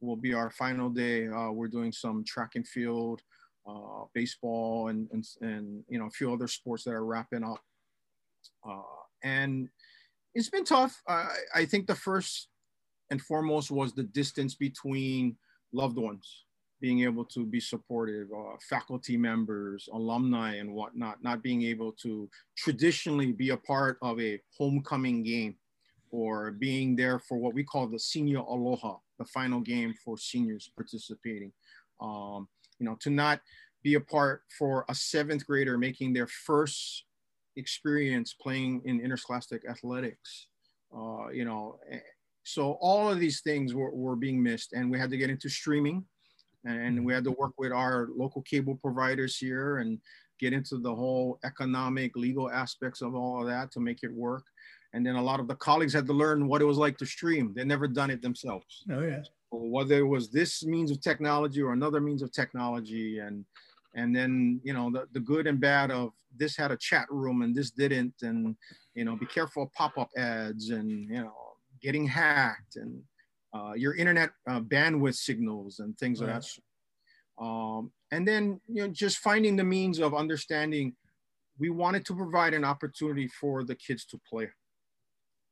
will 0.00 0.16
be 0.16 0.32
our 0.32 0.50
final 0.50 0.88
day. 0.88 1.26
Uh, 1.26 1.50
we're 1.50 1.66
doing 1.66 1.90
some 1.90 2.22
track 2.24 2.52
and 2.54 2.68
field, 2.68 3.20
uh, 3.68 4.04
baseball, 4.14 4.88
and, 4.88 5.08
and 5.12 5.24
and 5.40 5.82
you 5.88 5.98
know 5.98 6.06
a 6.06 6.10
few 6.10 6.32
other 6.32 6.46
sports 6.46 6.84
that 6.84 6.92
are 6.92 7.04
wrapping 7.04 7.42
up. 7.42 7.60
Uh, 8.64 8.82
and 9.24 9.68
it's 10.36 10.50
been 10.50 10.64
tough. 10.64 11.02
I 11.08 11.64
think 11.64 11.88
the 11.88 11.96
first 11.96 12.46
and 13.10 13.20
foremost 13.20 13.72
was 13.72 13.92
the 13.92 14.04
distance 14.04 14.54
between 14.54 15.36
loved 15.72 15.98
ones 15.98 16.44
being 16.80 17.02
able 17.02 17.24
to 17.26 17.44
be 17.44 17.60
supportive, 17.60 18.28
uh, 18.32 18.56
faculty 18.68 19.16
members, 19.16 19.88
alumni, 19.92 20.56
and 20.56 20.72
whatnot, 20.72 21.22
not 21.22 21.42
being 21.42 21.62
able 21.62 21.92
to 21.92 22.28
traditionally 22.56 23.32
be 23.32 23.50
a 23.50 23.56
part 23.56 23.98
of 24.02 24.18
a 24.20 24.40
homecoming 24.56 25.22
game 25.22 25.56
or 26.10 26.50
being 26.52 26.96
there 26.96 27.18
for 27.18 27.38
what 27.38 27.54
we 27.54 27.62
call 27.62 27.86
the 27.86 27.98
senior 27.98 28.38
aloha, 28.38 28.96
the 29.18 29.24
final 29.26 29.60
game 29.60 29.94
for 30.04 30.16
seniors 30.16 30.70
participating. 30.74 31.52
Um, 32.00 32.48
you 32.78 32.86
know, 32.86 32.96
to 33.00 33.10
not 33.10 33.40
be 33.82 33.94
a 33.94 34.00
part 34.00 34.42
for 34.58 34.84
a 34.88 34.94
seventh 34.94 35.46
grader 35.46 35.78
making 35.78 36.12
their 36.12 36.26
first 36.26 37.04
experience 37.56 38.34
playing 38.34 38.82
in 38.84 39.00
interscholastic 39.00 39.68
athletics. 39.68 40.46
Uh, 40.94 41.28
you 41.28 41.44
know, 41.44 41.78
eh, 41.90 41.98
so 42.42 42.78
all 42.80 43.10
of 43.10 43.20
these 43.20 43.42
things 43.42 43.74
were, 43.74 43.90
were 43.90 44.16
being 44.16 44.42
missed, 44.42 44.72
and 44.72 44.90
we 44.90 44.98
had 44.98 45.10
to 45.10 45.18
get 45.18 45.30
into 45.30 45.48
streaming 45.48 46.04
and 46.64 46.96
mm-hmm. 46.96 47.04
we 47.04 47.12
had 47.12 47.24
to 47.24 47.32
work 47.32 47.52
with 47.58 47.72
our 47.72 48.08
local 48.14 48.42
cable 48.42 48.76
providers 48.76 49.36
here 49.36 49.78
and 49.78 49.98
get 50.38 50.52
into 50.52 50.78
the 50.78 50.94
whole 50.94 51.38
economic 51.44 52.16
legal 52.16 52.50
aspects 52.50 53.02
of 53.02 53.14
all 53.14 53.40
of 53.40 53.46
that 53.46 53.70
to 53.72 53.80
make 53.80 54.02
it 54.02 54.12
work. 54.12 54.44
And 54.92 55.06
then 55.06 55.16
a 55.16 55.22
lot 55.22 55.38
of 55.38 55.46
the 55.46 55.54
colleagues 55.54 55.92
had 55.92 56.06
to 56.06 56.12
learn 56.12 56.48
what 56.48 56.62
it 56.62 56.64
was 56.64 56.78
like 56.78 56.98
to 56.98 57.06
stream. 57.06 57.52
They 57.54 57.64
never 57.64 57.86
done 57.86 58.10
it 58.10 58.22
themselves. 58.22 58.84
Oh 58.90 59.02
yes 59.02 59.28
whether 59.50 59.98
it 59.98 60.06
was 60.06 60.30
this 60.30 60.64
means 60.64 60.90
of 60.90 61.00
technology 61.00 61.60
or 61.60 61.72
another 61.72 62.00
means 62.00 62.22
of 62.22 62.32
technology 62.32 63.18
and 63.18 63.44
and 63.94 64.14
then 64.14 64.60
you 64.62 64.72
know 64.72 64.90
the, 64.90 65.06
the 65.12 65.20
good 65.20 65.46
and 65.46 65.60
bad 65.60 65.90
of 65.90 66.12
this 66.36 66.56
had 66.56 66.70
a 66.70 66.76
chat 66.76 67.06
room 67.10 67.42
and 67.42 67.54
this 67.54 67.70
didn't 67.70 68.14
and 68.22 68.54
you 68.94 69.04
know 69.04 69.16
be 69.16 69.26
careful 69.26 69.64
of 69.64 69.72
pop-up 69.72 70.08
ads 70.16 70.70
and 70.70 71.08
you 71.08 71.20
know 71.20 71.32
getting 71.82 72.06
hacked 72.06 72.76
and 72.76 73.02
uh, 73.52 73.72
your 73.74 73.94
internet 73.94 74.30
uh, 74.48 74.60
bandwidth 74.60 75.16
signals 75.16 75.80
and 75.80 75.96
things 75.98 76.20
right. 76.20 76.36
of 76.36 76.42
that. 76.42 77.44
Um, 77.44 77.90
and 78.12 78.26
then 78.26 78.60
you 78.68 78.82
know 78.82 78.88
just 78.88 79.18
finding 79.18 79.56
the 79.56 79.64
means 79.64 79.98
of 79.98 80.14
understanding. 80.14 80.94
We 81.58 81.70
wanted 81.70 82.06
to 82.06 82.14
provide 82.14 82.54
an 82.54 82.64
opportunity 82.64 83.28
for 83.28 83.64
the 83.64 83.74
kids 83.74 84.06
to 84.06 84.20
play. 84.28 84.48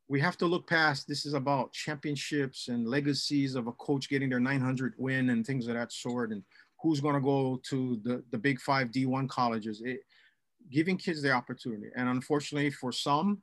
We 0.08 0.20
have 0.20 0.38
to 0.38 0.46
look 0.46 0.66
past. 0.66 1.06
This 1.06 1.26
is 1.26 1.34
about 1.34 1.72
championships 1.72 2.68
and 2.68 2.88
legacies 2.88 3.54
of 3.54 3.66
a 3.66 3.72
coach 3.72 4.08
getting 4.08 4.30
their 4.30 4.40
900 4.40 4.94
win 4.96 5.28
and 5.28 5.46
things 5.46 5.66
of 5.66 5.74
that 5.74 5.92
sort, 5.92 6.30
and 6.32 6.42
who's 6.80 7.00
going 7.00 7.14
to 7.14 7.20
go 7.20 7.60
to 7.70 8.00
the 8.04 8.22
the 8.30 8.38
Big 8.38 8.60
Five 8.60 8.90
D1 8.90 9.28
colleges. 9.28 9.82
It, 9.84 10.00
giving 10.70 10.98
kids 10.98 11.22
the 11.22 11.32
opportunity, 11.32 11.86
and 11.96 12.08
unfortunately 12.08 12.70
for 12.70 12.92
some, 12.92 13.40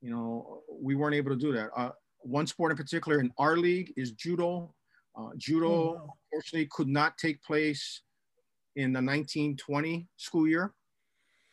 you 0.00 0.10
know, 0.10 0.62
we 0.80 0.94
weren't 0.94 1.14
able 1.14 1.30
to 1.30 1.36
do 1.36 1.52
that. 1.52 1.70
Uh, 1.76 1.90
one 2.28 2.46
sport 2.46 2.70
in 2.70 2.76
particular 2.76 3.20
in 3.20 3.30
our 3.38 3.56
league 3.56 3.92
is 3.96 4.12
judo. 4.12 4.74
Uh, 5.16 5.30
judo, 5.36 5.94
wow. 5.94 6.14
unfortunately, 6.32 6.68
could 6.70 6.88
not 6.88 7.18
take 7.18 7.42
place 7.42 8.02
in 8.76 8.92
the 8.92 9.00
1920 9.00 10.06
school 10.16 10.46
year 10.46 10.72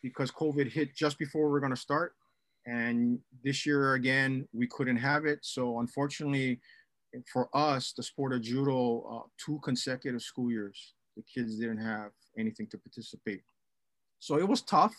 because 0.02 0.30
COVID 0.30 0.70
hit 0.70 0.94
just 0.94 1.18
before 1.18 1.50
we 1.50 1.56
are 1.56 1.60
going 1.60 1.74
to 1.74 1.80
start. 1.80 2.14
and 2.66 3.20
this 3.44 3.64
year 3.64 3.94
again 3.94 4.46
we 4.52 4.66
couldn't 4.66 4.96
have 4.96 5.24
it. 5.24 5.38
So 5.42 5.80
unfortunately, 5.80 6.60
for 7.32 7.48
us, 7.54 7.92
the 7.96 8.02
sport 8.02 8.32
of 8.32 8.42
judo, 8.42 9.02
uh, 9.12 9.26
two 9.44 9.58
consecutive 9.62 10.22
school 10.22 10.50
years, 10.50 10.94
the 11.16 11.22
kids 11.22 11.58
didn't 11.58 11.78
have 11.78 12.10
anything 12.36 12.66
to 12.68 12.78
participate. 12.78 13.42
So 14.18 14.36
it 14.38 14.48
was 14.48 14.62
tough. 14.62 14.94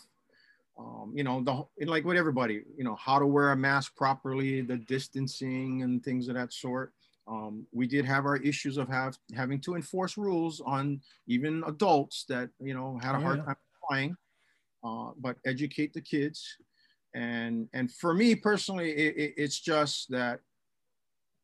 Um, 0.78 1.12
you 1.14 1.24
know, 1.24 1.42
the 1.42 1.86
like 1.86 2.04
with 2.04 2.16
everybody, 2.16 2.62
you 2.76 2.84
know, 2.84 2.94
how 2.94 3.18
to 3.18 3.26
wear 3.26 3.50
a 3.50 3.56
mask 3.56 3.96
properly, 3.96 4.60
the 4.60 4.76
distancing 4.76 5.82
and 5.82 6.02
things 6.04 6.28
of 6.28 6.34
that 6.36 6.52
sort. 6.52 6.92
Um, 7.26 7.66
we 7.72 7.86
did 7.86 8.04
have 8.04 8.24
our 8.24 8.36
issues 8.36 8.78
of 8.78 8.88
have 8.88 9.18
having 9.34 9.60
to 9.62 9.74
enforce 9.74 10.16
rules 10.16 10.62
on 10.64 11.00
even 11.26 11.62
adults 11.66 12.24
that 12.28 12.48
you 12.60 12.74
know 12.74 12.98
had 13.02 13.14
a 13.16 13.20
hard 13.20 13.44
time 13.44 13.56
applying. 13.82 14.16
Uh, 14.84 15.10
but 15.18 15.36
educate 15.44 15.92
the 15.92 16.00
kids, 16.00 16.56
and 17.14 17.68
and 17.72 17.92
for 17.92 18.14
me 18.14 18.36
personally, 18.36 18.92
it, 18.92 19.16
it, 19.16 19.34
it's 19.36 19.58
just 19.58 20.08
that 20.10 20.40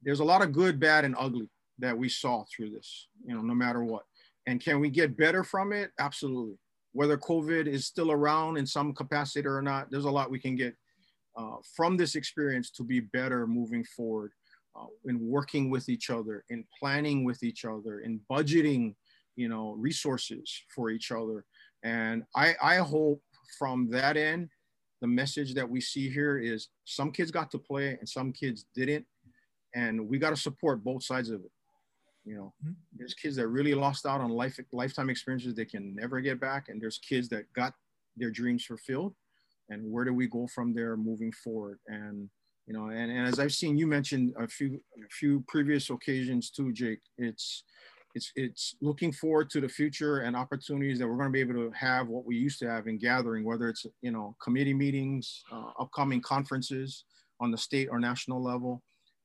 there's 0.03 0.21
a 0.21 0.25
lot 0.25 0.43
of 0.43 0.53
good, 0.53 0.79
bad, 0.79 1.05
and 1.05 1.17
ugly 1.19 1.51
that 1.81 1.99
we 1.99 2.09
saw 2.09 2.45
through 2.45 2.71
this. 2.71 3.09
You 3.27 3.35
know, 3.35 3.43
no 3.43 3.55
matter 3.55 3.83
what. 3.83 4.05
And 4.47 4.61
can 4.61 4.79
we 4.79 4.91
get 4.91 5.17
better 5.17 5.43
from 5.43 5.73
it? 5.73 5.91
Absolutely. 5.99 6.59
Whether 6.95 7.19
COVID 7.19 7.67
is 7.67 7.87
still 7.87 8.11
around 8.11 8.57
in 8.57 8.67
some 8.67 8.95
capacity 8.95 9.47
or 9.47 9.61
not, 9.61 9.91
there's 9.91 10.07
a 10.07 10.11
lot 10.11 10.31
we 10.31 10.39
can 10.39 10.57
get 10.57 10.75
uh, 11.37 11.57
from 11.77 11.97
this 11.97 12.15
experience 12.15 12.71
to 12.71 12.85
be 12.85 13.01
better 13.01 13.47
moving 13.47 13.85
forward 13.85 14.33
uh, 14.77 14.87
in 15.05 15.19
working 15.21 15.71
with 15.71 15.89
each 15.89 16.09
other, 16.09 16.45
in 16.49 16.65
planning 16.79 17.25
with 17.25 17.43
each 17.43 17.65
other, 17.65 18.01
in 18.01 18.21
budgeting, 18.31 18.95
you 19.35 19.49
know, 19.49 19.73
resources 19.73 20.63
for 20.75 20.91
each 20.91 21.11
other. 21.11 21.45
And 21.83 22.23
I, 22.35 22.55
I 22.63 22.77
hope 22.77 23.21
from 23.59 23.91
that 23.91 24.17
end, 24.17 24.49
the 25.01 25.09
message 25.09 25.53
that 25.55 25.69
we 25.69 25.81
see 25.81 26.09
here 26.09 26.39
is 26.39 26.69
some 26.85 27.11
kids 27.11 27.31
got 27.31 27.51
to 27.51 27.59
play 27.59 27.97
and 27.99 28.09
some 28.09 28.33
kids 28.33 28.67
didn't. 28.75 29.05
And 29.75 30.09
we 30.09 30.19
got 30.19 30.31
to 30.31 30.37
support 30.37 30.85
both 30.85 31.03
sides 31.03 31.31
of 31.31 31.41
it. 31.41 31.51
You 32.25 32.37
know, 32.37 32.55
mm-hmm. 32.65 32.73
there's 32.97 33.15
kids 33.15 33.37
that 33.37 33.49
really 33.49 33.75
lost 33.75 34.07
out 34.07 34.21
on 34.21 34.31
life 34.31 34.59
lifetime 34.73 35.11
experiences 35.11 35.55
they 35.55 35.65
can 35.65 35.95
never 35.95 36.21
get 36.21 36.41
back, 36.41 36.69
and 36.69 36.81
there's 36.81 36.99
kids 36.99 37.29
that 37.29 37.53
got 37.53 37.75
their 38.17 38.31
dreams 38.31 38.65
fulfilled. 38.65 39.15
And 39.71 39.91
where 39.91 40.05
do 40.05 40.13
we 40.13 40.27
go 40.27 40.47
from 40.47 40.75
there 40.75 40.97
moving 40.97 41.33
forward? 41.33 41.79
And 41.87 42.29
you 42.67 42.73
know, 42.73 42.87
and, 42.87 43.11
and 43.11 43.27
as 43.27 43.39
I've 43.39 43.53
seen 43.53 43.77
you 43.77 43.87
mentioned 43.87 44.35
a 44.39 44.49
few 44.49 44.81
a 44.97 45.09
few 45.11 45.45
previous 45.49 45.91
occasions 45.91 46.51
too, 46.51 46.73
Jake, 46.73 47.01
it's 47.19 47.65
it's 48.15 48.33
it's 48.37 48.77
looking 48.81 49.13
forward 49.13 49.51
to 49.51 49.61
the 49.61 49.69
future 49.69 50.21
and 50.21 50.37
opportunities 50.37 50.99
that 50.99 51.07
we're 51.07 51.17
going 51.17 51.29
to 51.29 51.33
be 51.33 51.41
able 51.41 51.55
to 51.55 51.71
have 51.73 52.09
what 52.09 52.25
we 52.25 52.37
used 52.37 52.59
to 52.61 52.71
have 52.71 52.87
in 52.87 52.99
gathering, 52.99 53.45
whether 53.45 53.69
it's 53.69 53.85
you 54.03 54.11
know 54.11 54.37
committee 54.43 54.75
meetings, 54.75 55.43
uh, 55.53 55.71
upcoming 55.79 56.21
conferences 56.21 57.05
on 57.41 57.51
the 57.51 57.59
state 57.59 57.89
or 57.91 57.99
national 57.99 58.43
level, 58.43 58.83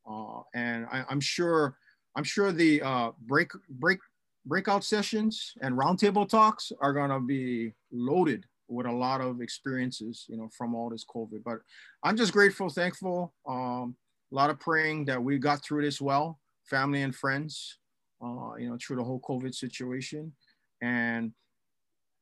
uh, 0.09 0.41
and 0.55 0.85
I, 0.91 1.05
am 1.09 1.21
sure 1.21 1.77
I'm 2.19 2.25
sure 2.25 2.51
the 2.51 2.81
uh, 2.81 3.11
break 3.27 3.49
break 3.69 3.99
breakout 4.45 4.83
sessions 4.83 5.53
and 5.61 5.77
roundtable 5.77 6.27
talks 6.27 6.69
are 6.81 6.91
going 6.91 7.11
to 7.11 7.21
be 7.21 7.71
loaded 7.93 8.45
with 8.67 8.87
a 8.87 8.91
lot 8.91 9.21
of 9.21 9.39
experiences, 9.39 10.25
you 10.27 10.35
know, 10.35 10.49
from 10.57 10.75
all 10.75 10.89
this 10.89 11.05
COVID. 11.05 11.41
But 11.45 11.59
I'm 12.03 12.17
just 12.17 12.33
grateful, 12.33 12.67
thankful, 12.69 13.33
um, 13.47 13.95
a 14.33 14.35
lot 14.35 14.49
of 14.49 14.59
praying 14.59 15.05
that 15.05 15.23
we 15.23 15.37
got 15.37 15.63
through 15.63 15.83
this 15.83 16.01
well, 16.01 16.41
family 16.65 17.03
and 17.03 17.15
friends, 17.15 17.77
uh, 18.21 18.55
you 18.59 18.69
know, 18.69 18.77
through 18.85 18.97
the 18.97 19.03
whole 19.05 19.21
COVID 19.21 19.55
situation. 19.55 20.33
And 20.81 21.31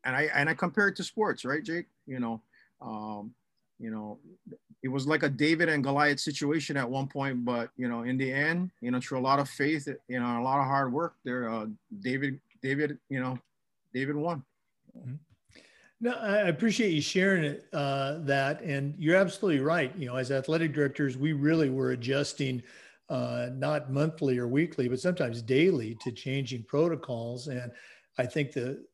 and 0.05 0.15
I 0.15 0.29
and 0.35 0.47
I 0.47 0.53
compare 0.53 0.89
it 0.89 0.95
to 0.97 1.03
sports, 1.03 1.43
right, 1.43 1.63
Jake? 1.63 1.87
You 2.05 2.19
know, 2.19 2.43
um, 2.81 3.33
you 3.79 3.91
know, 3.91 4.19
it 4.83 4.87
was 4.87 5.07
like 5.07 5.23
a 5.23 5.29
David 5.29 5.69
and 5.69 5.83
Goliath 5.83 6.19
situation 6.19 6.77
at 6.77 6.89
one 6.89 7.07
point, 7.07 7.43
but 7.43 7.69
you 7.77 7.87
know, 7.87 8.03
in 8.03 8.17
the 8.17 8.31
end, 8.31 8.71
you 8.81 8.91
know, 8.91 8.99
through 8.99 9.19
a 9.19 9.21
lot 9.21 9.39
of 9.39 9.49
faith, 9.49 9.87
you 10.07 10.19
know, 10.19 10.39
a 10.39 10.43
lot 10.43 10.59
of 10.59 10.65
hard 10.65 10.91
work, 10.93 11.15
there, 11.23 11.49
uh, 11.49 11.65
David, 11.99 12.39
David, 12.61 12.97
you 13.09 13.19
know, 13.19 13.37
David 13.93 14.15
won. 14.15 14.43
Mm-hmm. 14.97 15.15
No, 15.99 16.11
I 16.11 16.47
appreciate 16.49 16.91
you 16.91 17.01
sharing 17.01 17.43
it, 17.43 17.65
uh, 17.73 18.19
that, 18.19 18.61
and 18.61 18.93
you're 18.99 19.15
absolutely 19.15 19.61
right. 19.61 19.91
You 19.97 20.07
know, 20.07 20.15
as 20.15 20.29
athletic 20.29 20.71
directors, 20.71 21.17
we 21.17 21.33
really 21.33 21.71
were 21.71 21.91
adjusting, 21.91 22.61
uh, 23.09 23.47
not 23.53 23.91
monthly 23.91 24.37
or 24.37 24.47
weekly, 24.47 24.87
but 24.87 24.99
sometimes 24.99 25.41
daily 25.41 25.97
to 26.01 26.11
changing 26.11 26.63
protocols. 26.63 27.47
And 27.47 27.71
I 28.19 28.27
think 28.27 28.51
the 28.51 28.85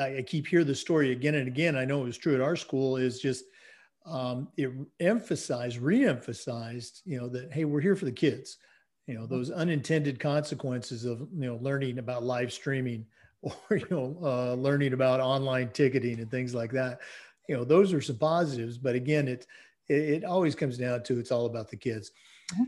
I 0.00 0.24
keep 0.26 0.46
hearing 0.46 0.66
the 0.66 0.74
story 0.74 1.10
again 1.10 1.34
and 1.34 1.48
again. 1.48 1.76
I 1.76 1.84
know 1.84 2.02
it 2.02 2.04
was 2.04 2.18
true 2.18 2.34
at 2.34 2.40
our 2.40 2.54
school. 2.56 2.96
Is 2.96 3.20
just 3.20 3.44
um, 4.06 4.48
it 4.56 4.70
emphasized, 5.00 5.78
re-emphasized, 5.78 7.02
you 7.04 7.18
know, 7.18 7.28
that 7.28 7.52
hey, 7.52 7.64
we're 7.64 7.80
here 7.80 7.96
for 7.96 8.04
the 8.04 8.12
kids. 8.12 8.58
You 9.06 9.14
know, 9.14 9.26
those 9.26 9.50
unintended 9.50 10.18
consequences 10.18 11.04
of 11.04 11.20
you 11.20 11.46
know 11.46 11.58
learning 11.60 11.98
about 11.98 12.24
live 12.24 12.52
streaming 12.52 13.06
or 13.42 13.76
you 13.76 13.86
know 13.90 14.16
uh, 14.22 14.54
learning 14.54 14.92
about 14.92 15.20
online 15.20 15.70
ticketing 15.70 16.20
and 16.20 16.30
things 16.30 16.54
like 16.54 16.72
that 16.72 17.00
you 17.48 17.56
know 17.56 17.64
those 17.64 17.92
are 17.92 18.00
some 18.00 18.18
positives 18.18 18.78
but 18.78 18.94
again 18.94 19.28
it 19.28 19.46
it, 19.88 20.24
always 20.24 20.54
comes 20.54 20.78
down 20.78 21.02
to 21.02 21.18
it's 21.18 21.30
all 21.30 21.46
about 21.46 21.68
the 21.68 21.76
kids 21.76 22.10
mm-hmm. 22.52 22.64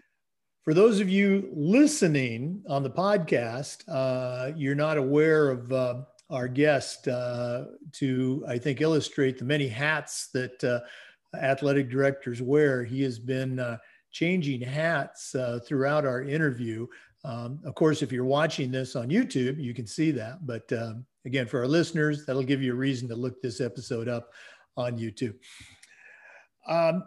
for 0.63 0.75
those 0.75 1.01
of 1.01 1.09
you 1.09 1.49
listening 1.55 2.63
on 2.69 2.83
the 2.83 2.91
podcast 2.91 3.83
uh, 3.89 4.53
you're 4.55 4.75
not 4.75 4.99
aware 4.99 5.51
of 5.51 5.73
uh, 5.73 6.03
our 6.31 6.49
guest 6.49 7.09
uh, 7.09 7.65
to 7.93 8.45
i 8.49 8.59
think 8.59 8.81
illustrate 8.81 9.39
the 9.39 9.45
many 9.45 9.69
hats 9.69 10.29
that 10.33 10.63
uh, 10.65 10.81
athletic 11.35 11.91
directors 11.91 12.41
wear 12.41 12.85
he 12.85 13.03
has 13.03 13.19
been 13.19 13.59
uh, 13.59 13.77
changing 14.11 14.61
hats 14.61 15.35
throughout 15.67 16.07
our 16.07 16.23
interview 16.23 16.87
um, 17.27 17.59
of 17.65 17.75
course, 17.75 18.03
if 18.03 18.13
you're 18.13 18.25
watching 18.25 18.71
this 18.71 18.95
on 18.95 19.09
YouTube, 19.09 19.61
you 19.61 19.75
can 19.75 19.87
see 19.87 20.13
that. 20.13 20.47
But 20.47 20.73
um, 20.73 21.05
again, 21.25 21.47
for 21.47 21.59
our 21.59 21.67
listeners, 21.67 22.25
that'll 22.25 22.45
give 22.45 22.63
you 22.63 22.73
a 22.73 22.77
reason 22.77 23.09
to 23.09 23.17
look 23.17 23.43
this 23.43 23.61
episode 23.61 24.09
up 24.09 24.31
on 24.77 24.97
YouTube. 24.97 25.35
Um, 26.69 27.03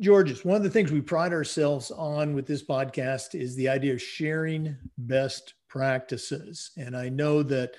Georges, 0.00 0.42
one 0.42 0.56
of 0.56 0.62
the 0.62 0.70
things 0.70 0.90
we 0.90 1.02
pride 1.02 1.34
ourselves 1.34 1.90
on 1.90 2.34
with 2.34 2.46
this 2.46 2.64
podcast 2.64 3.34
is 3.38 3.56
the 3.56 3.68
idea 3.68 3.92
of 3.92 4.00
sharing 4.00 4.74
best 4.96 5.52
practices. 5.68 6.70
And 6.78 6.96
I 6.96 7.10
know 7.10 7.42
that 7.42 7.74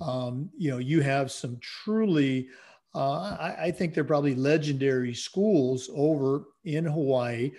um, 0.00 0.48
you 0.56 0.70
know 0.70 0.78
you 0.78 1.00
have 1.00 1.32
some 1.32 1.58
truly, 1.60 2.48
uh, 2.94 3.36
I, 3.40 3.56
I, 3.64 3.70
think 3.70 3.94
they're 3.94 4.04
probably 4.04 4.34
legendary 4.34 5.14
schools 5.14 5.88
over 5.94 6.44
in 6.64 6.84
Hawaii 6.84 7.52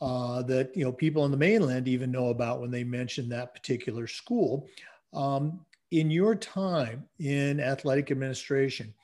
uh, 0.00 0.42
that 0.42 0.76
you 0.76 0.84
know 0.84 0.92
people 0.92 1.22
on 1.22 1.30
the 1.30 1.36
mainland 1.36 1.86
even 1.86 2.10
know 2.10 2.28
about 2.28 2.60
when 2.60 2.70
they 2.70 2.82
mention 2.82 3.28
that 3.28 3.54
particular 3.54 4.06
school. 4.06 4.66
Um, 5.12 5.60
in 5.90 6.10
your 6.10 6.34
time 6.34 7.04
in 7.18 7.60
athletic 7.60 8.10
administration, 8.10 8.94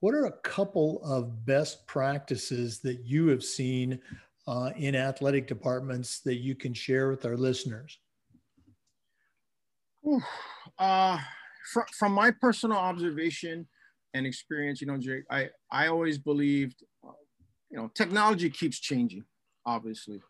what 0.00 0.14
are 0.14 0.26
a 0.26 0.38
couple 0.42 1.00
of 1.04 1.44
best 1.44 1.86
practices 1.86 2.80
that 2.80 3.04
you 3.04 3.28
have 3.28 3.42
seen 3.42 3.98
uh, 4.46 4.70
in 4.76 4.94
athletic 4.94 5.46
departments 5.46 6.20
that 6.20 6.36
you 6.36 6.54
can 6.54 6.72
share 6.72 7.10
with 7.10 7.24
our 7.24 7.36
listeners? 7.36 7.98
Uh, 10.78 11.18
from, 11.72 11.84
from 11.98 12.12
my 12.12 12.30
personal 12.30 12.78
observation 12.78 13.66
and 14.16 14.26
experience, 14.26 14.80
you 14.80 14.86
know, 14.86 14.96
Jake, 14.96 15.24
I, 15.30 15.50
I 15.70 15.88
always 15.88 16.18
believed, 16.18 16.82
uh, 17.06 17.12
you 17.70 17.76
know, 17.76 17.90
technology 17.94 18.48
keeps 18.48 18.78
changing, 18.78 19.24
obviously. 19.64 20.22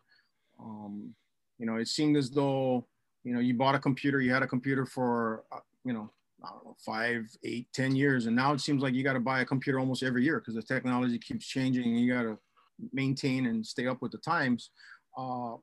Um, 0.59 1.13
you 1.57 1.65
know, 1.65 1.77
it 1.77 1.87
seemed 1.87 2.17
as 2.17 2.29
though, 2.29 2.85
you 3.23 3.33
know, 3.33 3.39
you 3.39 3.53
bought 3.53 3.75
a 3.75 3.79
computer, 3.79 4.19
you 4.19 4.31
had 4.31 4.43
a 4.43 4.47
computer 4.47 4.85
for, 4.85 5.43
uh, 5.51 5.59
you 5.85 5.93
know, 5.93 6.11
I 6.43 6.49
don't 6.49 6.65
know, 6.65 6.75
five, 6.85 7.25
eight, 7.43 7.67
ten 7.73 7.95
years. 7.95 8.25
And 8.25 8.35
now 8.35 8.53
it 8.53 8.61
seems 8.61 8.83
like 8.83 8.93
you 8.93 9.03
got 9.03 9.13
to 9.13 9.19
buy 9.19 9.41
a 9.41 9.45
computer 9.45 9.79
almost 9.79 10.03
every 10.03 10.23
year 10.23 10.39
because 10.39 10.55
the 10.55 10.61
technology 10.61 11.17
keeps 11.17 11.47
changing 11.47 11.83
and 11.83 11.99
you 11.99 12.13
got 12.13 12.23
to 12.23 12.37
maintain 12.93 13.47
and 13.47 13.65
stay 13.65 13.87
up 13.87 14.01
with 14.01 14.11
the 14.11 14.19
times. 14.19 14.69
Uh, 15.17 15.55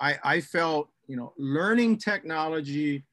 I, 0.00 0.18
I 0.24 0.40
felt, 0.40 0.88
you 1.08 1.16
know, 1.16 1.34
learning 1.36 1.98
technology 1.98 3.04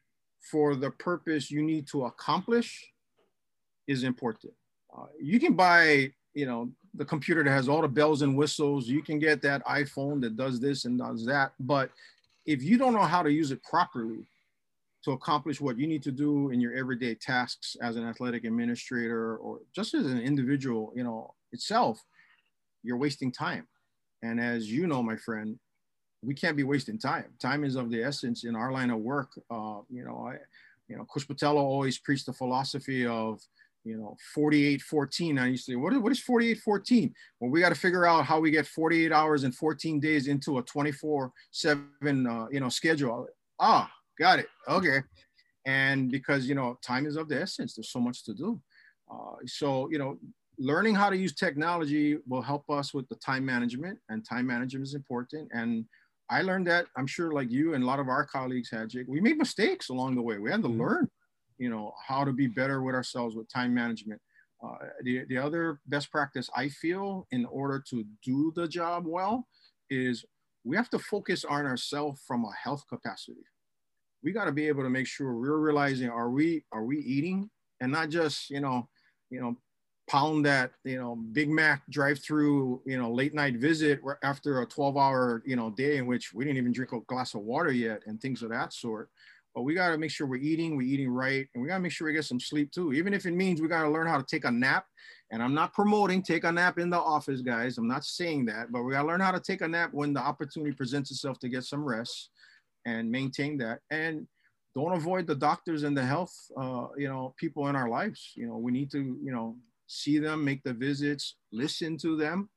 for 0.51 0.75
the 0.75 0.91
purpose 0.91 1.49
you 1.49 1.63
need 1.63 1.87
to 1.87 2.05
accomplish 2.05 2.85
is 3.87 4.03
important. 4.03 4.53
Uh, 4.95 5.05
you 5.19 5.39
can 5.39 5.53
buy, 5.53 6.11
you 6.33 6.45
know, 6.45 6.69
the 6.93 7.05
computer 7.05 7.43
that 7.43 7.51
has 7.51 7.67
all 7.67 7.81
the 7.81 7.87
bells 7.87 8.21
and 8.21 8.37
whistles. 8.37 8.87
You 8.87 9.01
can 9.01 9.19
get 9.19 9.41
that 9.41 9.65
iPhone 9.65 10.21
that 10.21 10.37
does 10.37 10.59
this 10.59 10.85
and 10.85 10.97
does 10.97 11.25
that. 11.25 11.53
But 11.59 11.91
if 12.45 12.63
you 12.63 12.77
don't 12.77 12.93
know 12.93 13.01
how 13.01 13.23
to 13.23 13.31
use 13.31 13.51
it 13.51 13.61
properly 13.63 14.25
to 15.03 15.11
accomplish 15.11 15.61
what 15.61 15.77
you 15.77 15.87
need 15.87 16.03
to 16.03 16.11
do 16.11 16.49
in 16.49 16.59
your 16.59 16.73
everyday 16.73 17.15
tasks 17.15 17.75
as 17.81 17.95
an 17.95 18.07
athletic 18.07 18.43
administrator 18.43 19.37
or 19.37 19.59
just 19.75 19.93
as 19.93 20.05
an 20.05 20.19
individual, 20.19 20.93
you 20.95 21.03
know, 21.03 21.33
itself, 21.51 22.03
you're 22.83 22.97
wasting 22.97 23.31
time. 23.31 23.67
And 24.23 24.39
as 24.39 24.71
you 24.71 24.87
know, 24.87 25.03
my 25.03 25.15
friend, 25.15 25.59
we 26.23 26.33
can't 26.33 26.57
be 26.57 26.63
wasting 26.63 26.97
time. 26.97 27.25
Time 27.39 27.63
is 27.63 27.75
of 27.75 27.91
the 27.91 28.01
essence 28.01 28.45
in 28.45 28.55
our 28.55 28.71
line 28.71 28.89
of 28.89 28.99
work. 28.99 29.29
Uh, 29.49 29.79
you 29.89 30.03
know, 30.03 30.27
I, 30.27 30.37
you 30.87 30.97
know, 30.97 31.05
Coach 31.05 31.27
Botelho 31.27 31.57
always 31.57 31.97
preached 31.99 32.25
the 32.25 32.33
philosophy 32.33 33.05
of 33.05 33.41
you 33.85 33.97
know 33.97 34.17
48 34.33 34.81
14 34.81 35.39
i 35.39 35.47
used 35.47 35.65
to 35.67 35.71
say 35.73 35.75
what 35.75 35.93
is, 35.93 35.99
what 35.99 36.11
is 36.11 36.19
48 36.19 36.57
14 36.57 37.13
well 37.39 37.51
we 37.51 37.61
got 37.61 37.69
to 37.69 37.75
figure 37.75 38.05
out 38.05 38.25
how 38.25 38.39
we 38.39 38.51
get 38.51 38.67
48 38.67 39.11
hours 39.11 39.43
and 39.43 39.55
14 39.55 39.99
days 39.99 40.27
into 40.27 40.57
a 40.57 40.63
24 40.63 41.31
7 41.51 42.27
uh, 42.27 42.47
you 42.51 42.59
know 42.59 42.69
schedule. 42.69 43.27
Ah 43.59 43.89
got 44.19 44.39
it. 44.39 44.47
Okay. 44.67 45.01
And 45.65 46.11
because 46.11 46.47
you 46.47 46.55
know 46.55 46.77
time 46.81 47.05
is 47.05 47.15
of 47.15 47.29
the 47.29 47.41
essence 47.41 47.75
there's 47.75 47.91
so 47.91 47.99
much 47.99 48.23
to 48.25 48.33
do. 48.33 48.59
Uh, 49.11 49.35
so 49.45 49.89
you 49.91 49.97
know 49.97 50.17
learning 50.57 50.95
how 50.95 51.09
to 51.09 51.17
use 51.17 51.33
technology 51.33 52.17
will 52.27 52.41
help 52.41 52.69
us 52.69 52.93
with 52.93 53.07
the 53.09 53.15
time 53.15 53.45
management 53.45 53.99
and 54.09 54.25
time 54.27 54.47
management 54.47 54.85
is 54.85 54.95
important. 54.95 55.49
And 55.53 55.85
i 56.27 56.41
learned 56.41 56.65
that 56.65 56.87
i'm 56.97 57.05
sure 57.05 57.33
like 57.33 57.51
you 57.51 57.75
and 57.75 57.83
a 57.83 57.85
lot 57.85 57.99
of 57.99 58.09
our 58.09 58.25
colleagues 58.25 58.71
had 58.71 58.89
jake 58.89 59.05
we 59.07 59.21
made 59.21 59.37
mistakes 59.37 59.89
along 59.89 60.15
the 60.15 60.21
way. 60.23 60.39
We 60.39 60.49
had 60.49 60.63
to 60.63 60.67
mm-hmm. 60.67 60.81
learn 60.81 61.09
you 61.57 61.69
know, 61.69 61.93
how 62.05 62.23
to 62.23 62.31
be 62.31 62.47
better 62.47 62.81
with 62.81 62.95
ourselves 62.95 63.35
with 63.35 63.51
time 63.51 63.73
management. 63.73 64.21
Uh, 64.63 64.75
the, 65.03 65.25
the 65.29 65.37
other 65.37 65.79
best 65.87 66.11
practice 66.11 66.49
I 66.55 66.69
feel 66.69 67.27
in 67.31 67.45
order 67.45 67.83
to 67.89 68.05
do 68.23 68.51
the 68.55 68.67
job 68.67 69.05
well 69.05 69.47
is 69.89 70.25
we 70.63 70.75
have 70.75 70.89
to 70.89 70.99
focus 70.99 71.45
on 71.45 71.65
ourselves 71.65 72.21
from 72.25 72.45
a 72.45 72.51
health 72.61 72.83
capacity. 72.89 73.45
We 74.23 74.31
got 74.31 74.45
to 74.45 74.51
be 74.51 74.67
able 74.67 74.83
to 74.83 74.89
make 74.89 75.07
sure 75.07 75.35
we're 75.35 75.57
realizing 75.57 76.09
are 76.09 76.29
we 76.31 76.63
are 76.71 76.83
we 76.83 76.97
eating 76.99 77.49
and 77.79 77.91
not 77.91 78.09
just 78.09 78.49
you 78.49 78.59
know 78.59 78.89
you 79.29 79.39
know 79.39 79.55
pound 80.09 80.45
that 80.45 80.71
you 80.83 80.97
know 80.99 81.15
Big 81.15 81.49
Mac 81.49 81.83
drive 81.89 82.19
through 82.19 82.81
you 82.85 82.97
know 82.97 83.11
late 83.11 83.33
night 83.33 83.57
visit 83.57 84.01
after 84.23 84.61
a 84.61 84.65
12 84.65 84.97
hour 84.97 85.43
you 85.45 85.55
know 85.55 85.69
day 85.71 85.97
in 85.97 86.07
which 86.07 86.33
we 86.33 86.43
didn't 86.43 86.57
even 86.57 86.71
drink 86.71 86.91
a 86.91 86.99
glass 87.01 87.35
of 87.35 87.41
water 87.41 87.71
yet 87.71 88.01
and 88.05 88.19
things 88.19 88.41
of 88.41 88.49
that 88.49 88.73
sort 88.73 89.09
but 89.55 89.61
we 89.61 89.73
got 89.73 89.89
to 89.89 89.97
make 89.97 90.11
sure 90.11 90.27
we're 90.27 90.35
eating, 90.35 90.75
we're 90.75 90.85
eating 90.85 91.09
right, 91.09 91.47
and 91.53 91.63
we 91.63 91.69
got 91.69 91.75
to 91.75 91.81
make 91.81 91.93
sure 91.93 92.05
we 92.05 92.13
get 92.13 92.25
some 92.25 92.41
sleep 92.41 92.71
too. 92.71 92.91
Even 92.91 93.13
if 93.13 93.25
it 93.25 93.31
means 93.31 93.61
we 93.61 93.69
got 93.69 93.83
to 93.83 93.89
learn 93.89 94.05
how 94.05 94.17
to 94.17 94.25
take 94.25 94.43
a 94.43 94.51
nap. 94.51 94.85
And 95.31 95.41
I'm 95.41 95.55
not 95.55 95.73
promoting 95.73 96.21
take 96.21 96.43
a 96.43 96.51
nap 96.51 96.77
in 96.77 96.89
the 96.89 96.99
office, 96.99 97.41
guys. 97.41 97.77
I'm 97.77 97.87
not 97.87 98.03
saying 98.03 98.45
that, 98.45 98.71
but 98.71 98.83
we 98.83 98.91
got 98.91 99.03
to 99.03 99.07
learn 99.07 99.21
how 99.21 99.31
to 99.31 99.39
take 99.39 99.61
a 99.61 99.67
nap 99.67 99.89
when 99.93 100.13
the 100.13 100.19
opportunity 100.19 100.75
presents 100.75 101.09
itself 101.09 101.39
to 101.39 101.49
get 101.49 101.63
some 101.63 101.83
rest 101.83 102.29
and 102.85 103.09
maintain 103.09 103.57
that. 103.57 103.79
And 103.89 104.27
don't 104.75 104.91
avoid 104.91 105.25
the 105.25 105.35
doctors 105.35 105.83
and 105.83 105.97
the 105.97 106.05
health, 106.05 106.35
uh, 106.57 106.87
you 106.97 107.07
know, 107.07 107.33
people 107.37 107.67
in 107.69 107.75
our 107.75 107.89
lives. 107.89 108.33
You 108.35 108.47
know, 108.47 108.57
we 108.57 108.71
need 108.71 108.91
to, 108.91 108.99
you 108.99 109.31
know, 109.31 109.55
see 109.87 110.19
them, 110.19 110.43
make 110.43 110.61
the 110.63 110.73
visits, 110.73 111.37
listen 111.51 111.97
to 111.99 112.17
them, 112.17 112.49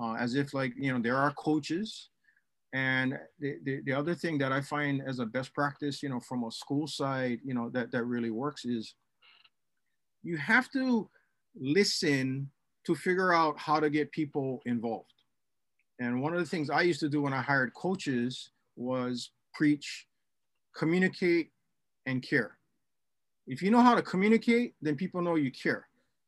uh, 0.00 0.14
as 0.14 0.34
if 0.34 0.54
like 0.54 0.72
you 0.76 0.92
know 0.92 1.00
they're 1.00 1.16
our 1.16 1.32
coaches 1.32 2.10
and 2.72 3.18
the, 3.38 3.56
the, 3.64 3.80
the, 3.84 3.92
other 3.92 4.14
thing 4.14 4.38
that 4.38 4.50
I 4.50 4.62
find 4.62 5.02
as 5.06 5.18
a 5.18 5.26
best 5.26 5.54
practice, 5.54 6.02
you 6.02 6.08
know, 6.08 6.20
from 6.20 6.44
a 6.44 6.50
school 6.50 6.86
side, 6.86 7.40
you 7.44 7.52
know, 7.52 7.68
that, 7.70 7.92
that 7.92 8.04
really 8.04 8.30
works 8.30 8.64
is 8.64 8.94
you 10.22 10.38
have 10.38 10.70
to 10.72 11.08
listen 11.54 12.50
to 12.86 12.94
figure 12.94 13.34
out 13.34 13.58
how 13.58 13.78
to 13.78 13.90
get 13.90 14.10
people 14.10 14.62
involved. 14.64 15.12
And 16.00 16.22
one 16.22 16.32
of 16.32 16.40
the 16.40 16.46
things 16.46 16.70
I 16.70 16.82
used 16.82 17.00
to 17.00 17.10
do 17.10 17.22
when 17.22 17.34
I 17.34 17.42
hired 17.42 17.74
coaches 17.74 18.50
was 18.76 19.30
preach, 19.52 20.06
communicate, 20.74 21.50
and 22.06 22.22
care. 22.22 22.56
If 23.46 23.62
you 23.62 23.70
know 23.70 23.82
how 23.82 23.94
to 23.94 24.02
communicate, 24.02 24.74
then 24.80 24.96
people 24.96 25.20
know 25.20 25.34
you 25.34 25.52
care. 25.52 25.86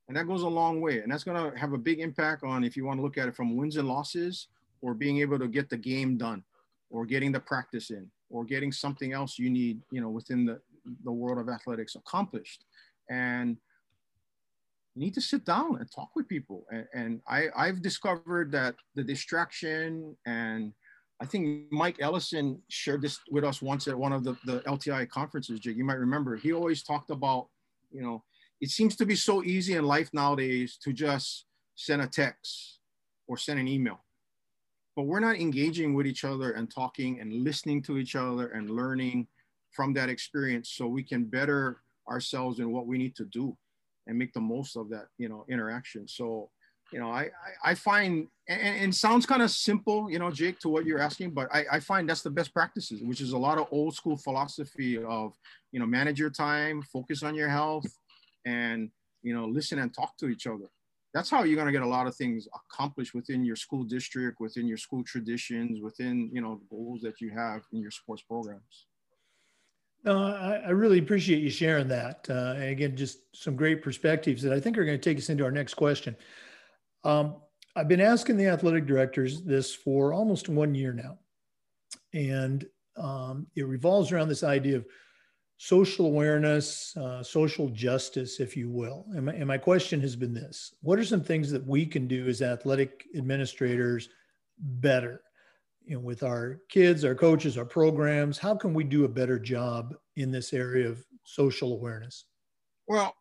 And 0.09 0.17
that 0.17 0.27
goes 0.27 0.43
a 0.43 0.49
long 0.49 0.83
way. 0.83 1.01
And 1.01 1.11
that's 1.11 1.25
going 1.25 1.53
to 1.53 1.59
have 1.59 1.73
a 1.73 1.79
big 1.79 2.01
impact 2.01 2.45
on 2.45 2.65
if 2.65 2.77
you 2.77 2.85
want 2.85 2.99
to 2.99 3.03
look 3.03 3.17
at 3.17 3.29
it 3.29 3.35
from 3.35 3.57
wins 3.57 3.77
and 3.77 3.89
losses 3.89 4.49
or 4.85 4.93
being 4.93 5.19
able 5.19 5.39
to 5.39 5.49
get 5.49 5.71
the 5.71 5.79
game 5.79 6.19
done 6.19 6.45
or 6.91 7.07
getting 7.07 7.33
the 7.33 7.41
practice 7.41 7.89
in 7.89 8.07
or 8.29 8.45
getting 8.45 8.71
something 8.71 9.15
else 9.15 9.39
you 9.39 9.49
need, 9.49 9.81
you 9.91 10.01
know, 10.01 10.11
within 10.11 10.45
the, 10.45 10.61
the 11.05 11.11
world 11.11 11.39
of 11.39 11.49
athletics 11.49 11.95
accomplished. 11.95 12.67
And 13.09 13.57
you 14.95 15.01
need 15.01 15.15
to 15.15 15.23
sit 15.23 15.47
down 15.47 15.77
and 15.79 15.91
talk 15.91 16.11
with 16.15 16.29
people. 16.29 16.67
And, 16.71 16.87
and 16.93 17.21
I, 17.27 17.47
I've 17.57 17.81
discovered 17.81 18.53
that 18.53 18.75
the 18.95 19.03
distraction 19.03 20.15
and 20.27 20.75
I 21.19 21.25
think 21.25 21.73
Mike 21.73 21.97
Ellison 22.01 22.61
shared 22.69 23.01
this 23.01 23.21
with 23.31 23.45
us 23.45 23.63
once 23.63 23.89
at 23.89 23.97
one 23.97 24.13
of 24.13 24.23
the, 24.23 24.37
the 24.45 24.61
LTI 24.67 25.09
conferences, 25.09 25.61
Jake. 25.61 25.79
You 25.79 25.85
might 25.85 25.99
remember. 25.99 26.37
He 26.37 26.53
always 26.53 26.83
talked 26.83 27.09
about, 27.09 27.49
you 27.91 28.03
know, 28.03 28.23
it 28.61 28.69
seems 28.69 28.97
to 28.97 29.07
be 29.07 29.15
so 29.17 29.43
easy 29.43 29.75
in 29.75 29.85
life 29.87 30.11
nowadays 30.13 30.77
to 30.83 30.93
just 30.93 31.47
send 31.75 32.03
a 32.03 32.07
text 32.07 32.81
or 33.27 33.39
send 33.39 33.59
an 33.59 33.69
email 33.69 34.04
but 34.97 35.05
we're 35.05 35.21
not 35.21 35.37
engaging 35.37 35.95
with 35.95 36.07
each 36.07 36.25
other 36.25 36.53
and 36.53 36.71
talking 36.71 37.21
and 37.21 37.33
listening 37.33 37.83
to 37.83 37.99
each 37.99 38.17
other 38.17 38.49
and 38.49 38.71
learning 38.71 39.27
from 39.71 39.93
that 39.95 40.09
experience 40.09 40.71
so 40.71 40.87
we 40.87 41.03
can 41.03 41.25
better 41.25 41.81
ourselves 42.09 42.61
in 42.61 42.71
what 42.71 42.87
we 42.87 42.99
need 42.99 43.17
to 43.17 43.25
do 43.25 43.57
and 44.07 44.19
make 44.19 44.33
the 44.33 44.41
most 44.41 44.77
of 44.77 44.89
that 44.91 45.07
you 45.19 45.29
know 45.29 45.45
interaction. 45.49 46.07
So 46.07 46.51
you 46.93 47.01
know 47.01 47.11
i 47.11 47.29
i, 47.65 47.75
find 47.75 48.29
and, 48.49 48.61
and 48.61 48.95
sounds 48.95 49.27
kind 49.27 49.43
of 49.43 49.51
simple 49.51 50.11
you 50.11 50.19
know 50.19 50.31
jake 50.31 50.59
to 50.59 50.69
what 50.69 50.85
you're 50.87 51.01
asking 51.01 51.31
but 51.31 51.49
I, 51.53 51.65
I 51.73 51.81
find 51.81 52.09
that's 52.09 52.23
the 52.23 52.31
best 52.31 52.53
practices 52.53 53.03
which 53.03 53.21
is 53.21 53.33
a 53.33 53.39
lot 53.39 53.59
of 53.59 53.67
old 53.71 53.95
school 53.95 54.17
philosophy 54.17 55.03
of 55.03 55.35
you 55.73 55.81
know 55.81 55.87
manage 55.87 56.21
your 56.21 56.31
time 56.31 56.83
focus 56.83 57.23
on 57.23 57.35
your 57.35 57.49
health 57.49 57.87
and 58.45 58.91
you 59.23 59.35
know 59.35 59.47
listen 59.47 59.79
and 59.79 59.95
talk 59.95 60.17
to 60.19 60.29
each 60.29 60.47
other 60.47 60.67
that's 61.15 61.31
how 61.31 61.45
you're 61.45 61.57
going 61.57 61.67
to 61.67 61.73
get 61.73 61.83
a 61.83 61.87
lot 61.87 62.07
of 62.07 62.15
things 62.17 62.47
accomplished 62.55 63.15
within 63.15 63.45
your 63.45 63.57
school 63.57 63.85
district 63.85 64.41
within 64.41 64.67
your 64.67 64.77
school 64.77 65.03
traditions 65.05 65.81
within 65.81 66.29
you 66.33 66.41
know 66.41 66.61
goals 66.71 67.01
that 67.01 67.21
you 67.21 67.31
have 67.31 67.63
in 67.73 67.81
your 67.81 67.91
sports 67.91 68.23
programs 68.23 68.87
no, 70.05 70.23
I, 70.23 70.63
I 70.67 70.71
really 70.71 70.99
appreciate 70.99 71.43
you 71.43 71.49
sharing 71.49 71.89
that. 71.89 72.27
Uh, 72.29 72.53
and 72.57 72.65
again, 72.65 72.95
just 72.95 73.21
some 73.35 73.57
great 73.57 73.83
perspectives 73.83 74.43
that 74.43 74.53
I 74.53 74.61
think 74.61 74.77
are 74.77 74.85
going 74.85 75.01
to 75.01 75.03
take 75.03 75.17
us 75.17 75.31
into 75.31 75.45
our 75.45 75.51
next 75.51 75.75
question. 75.75 76.15
Um, 77.05 77.37
I've 77.75 77.89
been 77.89 78.03
asking 78.03 78.37
the 78.37 78.47
athletic 78.47 78.87
directors 78.87 79.43
this 79.43 79.75
for 79.75 80.13
almost 80.13 80.49
one 80.49 80.75
year 80.75 80.93
now. 80.93 81.19
And 82.13 82.65
um, 82.97 83.47
it 83.57 83.67
revolves 83.67 84.13
around 84.13 84.29
this 84.29 84.45
idea 84.45 84.77
of 84.77 84.87
social 85.59 86.07
awareness, 86.07 86.97
uh, 86.97 87.23
social 87.23 87.69
justice, 87.69 88.41
if 88.41 88.57
you 88.57 88.69
will. 88.71 89.07
And 89.15 89.27
my, 89.27 89.33
and 89.33 89.47
my 89.47 89.59
question 89.59 90.01
has 90.01 90.17
been 90.17 90.35
this 90.35 90.75
What 90.83 90.99
are 90.99 91.05
some 91.05 91.23
things 91.23 91.51
that 91.51 91.67
we 91.67 91.87
can 91.87 92.07
do 92.07 92.27
as 92.27 92.43
athletic 92.43 93.05
administrators 93.17 94.09
better? 94.59 95.23
You 95.85 95.97
know, 95.97 96.01
with 96.01 96.23
our 96.23 96.61
kids, 96.69 97.05
our 97.05 97.15
coaches, 97.15 97.59
our 97.59 97.65
programs, 97.65 98.39
how 98.39 98.55
can 98.55 98.73
we 98.73 98.85
do 98.85 99.05
a 99.05 99.09
better 99.09 99.39
job 99.39 99.95
in 100.17 100.31
this 100.31 100.53
area 100.53 100.89
of 100.89 101.05
social 101.25 101.73
awareness? 101.73 102.25
Well, 102.87 103.15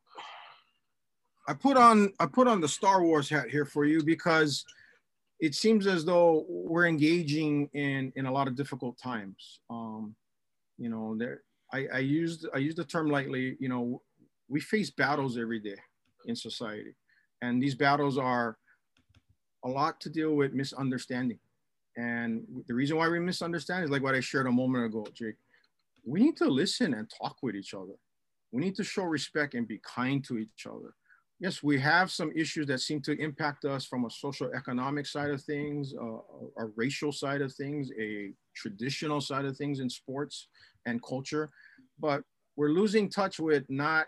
I 1.47 1.53
put 1.53 1.77
on 1.77 2.13
I 2.19 2.25
put 2.25 2.47
on 2.47 2.61
the 2.61 2.67
Star 2.67 3.03
Wars 3.03 3.29
hat 3.29 3.49
here 3.49 3.65
for 3.65 3.85
you 3.85 4.03
because 4.03 4.65
it 5.39 5.55
seems 5.55 5.87
as 5.87 6.05
though 6.05 6.45
we're 6.47 6.87
engaging 6.87 7.69
in 7.73 8.13
in 8.15 8.25
a 8.25 8.31
lot 8.31 8.47
of 8.47 8.55
difficult 8.55 8.97
times. 8.97 9.59
Um, 9.69 10.15
you 10.77 10.89
know, 10.89 11.15
there 11.17 11.41
I, 11.73 11.87
I 11.93 11.99
used 11.99 12.47
I 12.53 12.59
use 12.59 12.75
the 12.75 12.83
term 12.83 13.09
lightly. 13.09 13.57
You 13.59 13.69
know, 13.69 14.01
we 14.47 14.61
face 14.61 14.91
battles 14.91 15.37
every 15.37 15.59
day 15.59 15.75
in 16.25 16.35
society, 16.35 16.95
and 17.41 17.61
these 17.61 17.75
battles 17.75 18.17
are 18.17 18.57
a 19.65 19.67
lot 19.69 19.99
to 20.01 20.09
deal 20.09 20.35
with 20.35 20.53
misunderstanding. 20.53 21.39
And 21.97 22.43
the 22.67 22.73
reason 22.73 22.97
why 22.97 23.09
we 23.09 23.19
misunderstand 23.19 23.83
is 23.83 23.89
like 23.89 24.03
what 24.03 24.15
I 24.15 24.19
shared 24.19 24.47
a 24.47 24.51
moment 24.51 24.85
ago, 24.85 25.05
Jake. 25.13 25.35
We 26.05 26.19
need 26.21 26.37
to 26.37 26.45
listen 26.45 26.93
and 26.93 27.09
talk 27.21 27.37
with 27.41 27.55
each 27.55 27.73
other. 27.73 27.93
We 28.51 28.61
need 28.61 28.75
to 28.75 28.83
show 28.83 29.03
respect 29.03 29.53
and 29.53 29.67
be 29.67 29.79
kind 29.83 30.23
to 30.25 30.37
each 30.37 30.67
other. 30.67 30.93
Yes, 31.39 31.63
we 31.63 31.79
have 31.79 32.11
some 32.11 32.31
issues 32.35 32.67
that 32.67 32.79
seem 32.79 33.01
to 33.01 33.19
impact 33.19 33.65
us 33.65 33.85
from 33.85 34.05
a 34.05 34.09
social 34.09 34.49
economic 34.53 35.05
side 35.05 35.29
of 35.29 35.41
things, 35.41 35.93
uh, 35.99 36.63
a 36.63 36.65
racial 36.75 37.11
side 37.11 37.41
of 37.41 37.53
things, 37.53 37.89
a 37.99 38.31
traditional 38.55 39.21
side 39.21 39.45
of 39.45 39.57
things 39.57 39.79
in 39.79 39.89
sports 39.89 40.47
and 40.85 41.01
culture 41.03 41.49
but 41.99 42.23
we're 42.55 42.69
losing 42.69 43.09
touch 43.09 43.39
with 43.39 43.63
not 43.69 44.07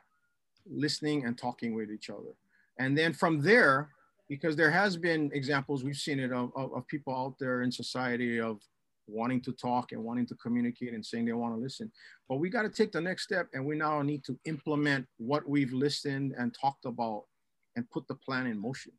listening 0.70 1.26
and 1.26 1.38
talking 1.38 1.74
with 1.74 1.92
each 1.92 2.10
other. 2.10 2.34
And 2.80 2.98
then 2.98 3.14
from 3.14 3.42
there, 3.42 3.90
because 4.28 4.56
there 4.56 4.72
has 4.72 4.98
been 4.98 5.32
examples, 5.34 5.84
we've 5.84 5.96
seen 5.96 6.20
it 6.20 6.32
of, 6.32 6.52
of, 6.56 6.74
of, 6.74 6.88
people 6.88 7.16
out 7.16 7.36
there 7.40 7.62
in 7.62 7.72
society 7.72 8.40
of 8.40 8.60
wanting 9.08 9.40
to 9.42 9.52
talk 9.54 9.92
and 9.92 10.04
wanting 10.04 10.26
to 10.26 10.36
communicate 10.36 10.94
and 10.94 11.06
saying 11.06 11.26
they 11.26 11.34
want 11.34 11.56
to 11.56 11.62
listen. 11.62 11.92
But 12.28 12.38
we 12.38 12.50
got 12.50 12.64
to 12.64 12.70
take 12.70 12.92
the 12.92 13.02
next 13.02 13.24
step 13.24 13.48
and 13.54 13.64
we 13.66 13.78
now 13.78 14.02
need 14.02 14.24
to 14.26 14.38
implement 14.46 15.06
what 15.18 15.48
we've 15.48 15.74
listened 15.74 16.34
and 16.38 16.56
talked 16.60 16.86
about 16.86 17.26
and 17.76 17.90
put 17.92 18.08
the 18.08 18.16
plan 18.16 18.48
in 18.48 18.58
motion. 18.60 18.94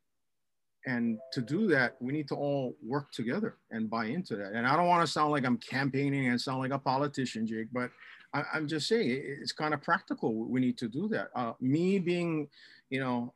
And 0.86 1.18
to 1.32 1.42
do 1.42 1.66
that, 1.68 1.96
we 2.00 2.12
need 2.12 2.28
to 2.28 2.36
all 2.36 2.76
work 2.84 3.10
together 3.10 3.56
and 3.72 3.90
buy 3.90 4.06
into 4.06 4.36
that. 4.36 4.52
And 4.52 4.66
I 4.66 4.76
don't 4.76 4.86
want 4.86 5.04
to 5.04 5.12
sound 5.12 5.32
like 5.32 5.44
I'm 5.44 5.58
campaigning 5.58 6.28
and 6.28 6.40
sound 6.40 6.60
like 6.60 6.70
a 6.70 6.78
politician, 6.78 7.44
Jake, 7.44 7.66
but 7.72 7.90
I, 8.32 8.44
am 8.54 8.68
just 8.68 8.86
saying 8.86 9.22
it's 9.42 9.52
kind 9.52 9.74
of 9.74 9.82
practical. 9.82 10.32
We 10.34 10.60
need 10.60 10.78
to 10.78 10.88
do 10.88 11.08
that. 11.08 11.28
Uh, 11.34 11.54
me 11.60 11.98
being, 11.98 12.48
you 12.90 13.00
know, 13.00 13.34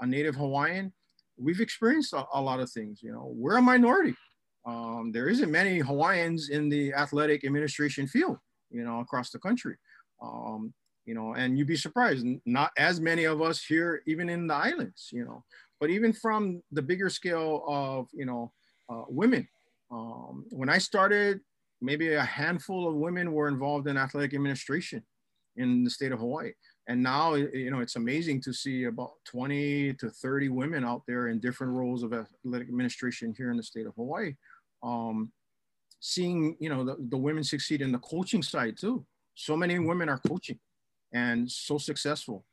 a 0.00 0.06
native 0.06 0.36
Hawaiian, 0.36 0.92
we've 1.36 1.60
experienced 1.60 2.12
a, 2.12 2.24
a, 2.32 2.40
lot 2.40 2.60
of 2.60 2.70
things. 2.70 3.02
You 3.02 3.12
know, 3.12 3.32
we're 3.34 3.56
a 3.56 3.62
minority. 3.62 4.14
Um, 4.64 5.10
there 5.12 5.28
isn't 5.28 5.50
many 5.50 5.78
Hawaiians 5.78 6.50
in 6.50 6.68
the 6.68 6.92
athletic 6.94 7.44
administration 7.44 8.06
field, 8.06 8.38
you 8.70 8.84
know, 8.84 9.00
across 9.00 9.30
the 9.30 9.38
country. 9.38 9.76
Um, 10.22 10.72
you 11.04 11.14
know, 11.14 11.34
and 11.34 11.56
you'd 11.56 11.68
be 11.68 11.76
surprised, 11.76 12.26
not 12.44 12.72
as 12.76 13.00
many 13.00 13.24
of 13.24 13.40
us 13.40 13.64
here, 13.64 14.02
even 14.06 14.28
in 14.28 14.48
the 14.48 14.54
islands, 14.54 15.08
you 15.12 15.24
know, 15.24 15.44
but 15.80 15.90
even 15.90 16.12
from 16.12 16.62
the 16.72 16.82
bigger 16.82 17.10
scale 17.10 17.64
of, 17.66 18.08
you 18.12 18.26
know, 18.26 18.52
uh, 18.88 19.04
women. 19.08 19.46
Um, 19.90 20.44
when 20.50 20.68
I 20.68 20.78
started, 20.78 21.40
maybe 21.80 22.14
a 22.14 22.22
handful 22.22 22.88
of 22.88 22.94
women 22.94 23.32
were 23.32 23.48
involved 23.48 23.86
in 23.88 23.96
athletic 23.96 24.34
administration 24.34 25.02
in 25.56 25.84
the 25.84 25.90
state 25.90 26.12
of 26.12 26.18
Hawaii. 26.18 26.52
And 26.88 27.02
now, 27.02 27.34
you 27.34 27.70
know, 27.70 27.80
it's 27.80 27.96
amazing 27.96 28.40
to 28.42 28.52
see 28.52 28.84
about 28.84 29.12
20 29.24 29.94
to 29.94 30.10
30 30.10 30.50
women 30.50 30.84
out 30.84 31.02
there 31.06 31.28
in 31.28 31.40
different 31.40 31.72
roles 31.72 32.02
of 32.02 32.12
athletic 32.12 32.68
administration 32.68 33.34
here 33.36 33.50
in 33.50 33.56
the 33.56 33.62
state 33.62 33.86
of 33.86 33.94
Hawaii. 33.96 34.34
Um, 34.82 35.32
seeing, 36.00 36.56
you 36.60 36.68
know, 36.68 36.84
the, 36.84 36.96
the 37.08 37.16
women 37.16 37.42
succeed 37.42 37.82
in 37.82 37.90
the 37.90 37.98
coaching 37.98 38.42
side 38.42 38.76
too. 38.78 39.04
So 39.34 39.56
many 39.56 39.78
women 39.78 40.08
are 40.08 40.20
coaching 40.28 40.60
and 41.12 41.50
so 41.50 41.78
successful. 41.78 42.44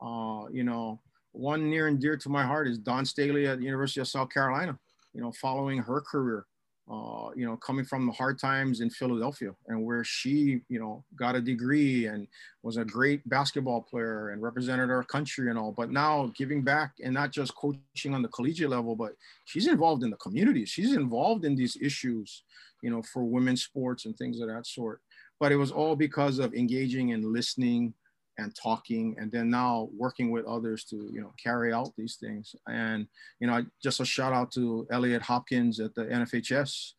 Uh, 0.00 0.44
you 0.52 0.64
know, 0.64 1.00
one 1.32 1.68
near 1.70 1.86
and 1.88 2.00
dear 2.00 2.16
to 2.16 2.28
my 2.28 2.44
heart 2.44 2.68
is 2.68 2.78
Dawn 2.78 3.04
Staley 3.04 3.46
at 3.46 3.58
the 3.58 3.64
University 3.64 4.00
of 4.00 4.08
South 4.08 4.30
Carolina, 4.30 4.78
you 5.12 5.20
know, 5.20 5.32
following 5.32 5.78
her 5.78 6.00
career 6.00 6.46
uh, 6.90 7.28
you 7.36 7.44
know, 7.44 7.56
coming 7.56 7.84
from 7.84 8.06
the 8.06 8.12
hard 8.12 8.38
times 8.38 8.80
in 8.80 8.88
Philadelphia 8.88 9.50
and 9.66 9.84
where 9.84 10.02
she, 10.04 10.62
you 10.70 10.78
know, 10.80 11.04
got 11.16 11.36
a 11.36 11.40
degree 11.40 12.06
and 12.06 12.26
was 12.62 12.78
a 12.78 12.84
great 12.84 13.26
basketball 13.28 13.82
player 13.82 14.30
and 14.30 14.42
represented 14.42 14.90
our 14.90 15.04
country 15.04 15.50
and 15.50 15.58
all. 15.58 15.70
But 15.70 15.90
now 15.90 16.32
giving 16.34 16.62
back 16.62 16.92
and 17.04 17.12
not 17.12 17.30
just 17.30 17.54
coaching 17.56 18.14
on 18.14 18.22
the 18.22 18.28
collegiate 18.28 18.70
level, 18.70 18.96
but 18.96 19.12
she's 19.44 19.66
involved 19.66 20.02
in 20.02 20.08
the 20.08 20.16
community. 20.16 20.64
She's 20.64 20.94
involved 20.94 21.44
in 21.44 21.54
these 21.54 21.76
issues, 21.78 22.42
you 22.82 22.90
know, 22.90 23.02
for 23.02 23.22
women's 23.22 23.64
sports 23.64 24.06
and 24.06 24.16
things 24.16 24.40
of 24.40 24.48
that 24.48 24.66
sort. 24.66 25.02
But 25.38 25.52
it 25.52 25.56
was 25.56 25.70
all 25.70 25.94
because 25.94 26.38
of 26.38 26.54
engaging 26.54 27.12
and 27.12 27.22
listening 27.22 27.92
and 28.38 28.54
talking 28.54 29.16
and 29.18 29.30
then 29.30 29.50
now 29.50 29.88
working 29.96 30.30
with 30.30 30.46
others 30.46 30.84
to 30.84 30.96
you 31.12 31.20
know 31.20 31.32
carry 31.42 31.72
out 31.72 31.92
these 31.96 32.16
things. 32.16 32.54
And 32.68 33.06
you 33.40 33.46
know 33.46 33.64
just 33.82 34.00
a 34.00 34.04
shout 34.04 34.32
out 34.32 34.52
to 34.52 34.86
elliot 34.90 35.22
hopkins 35.22 35.80
at 35.80 35.94
the 35.94 36.04
nfhs 36.04 36.92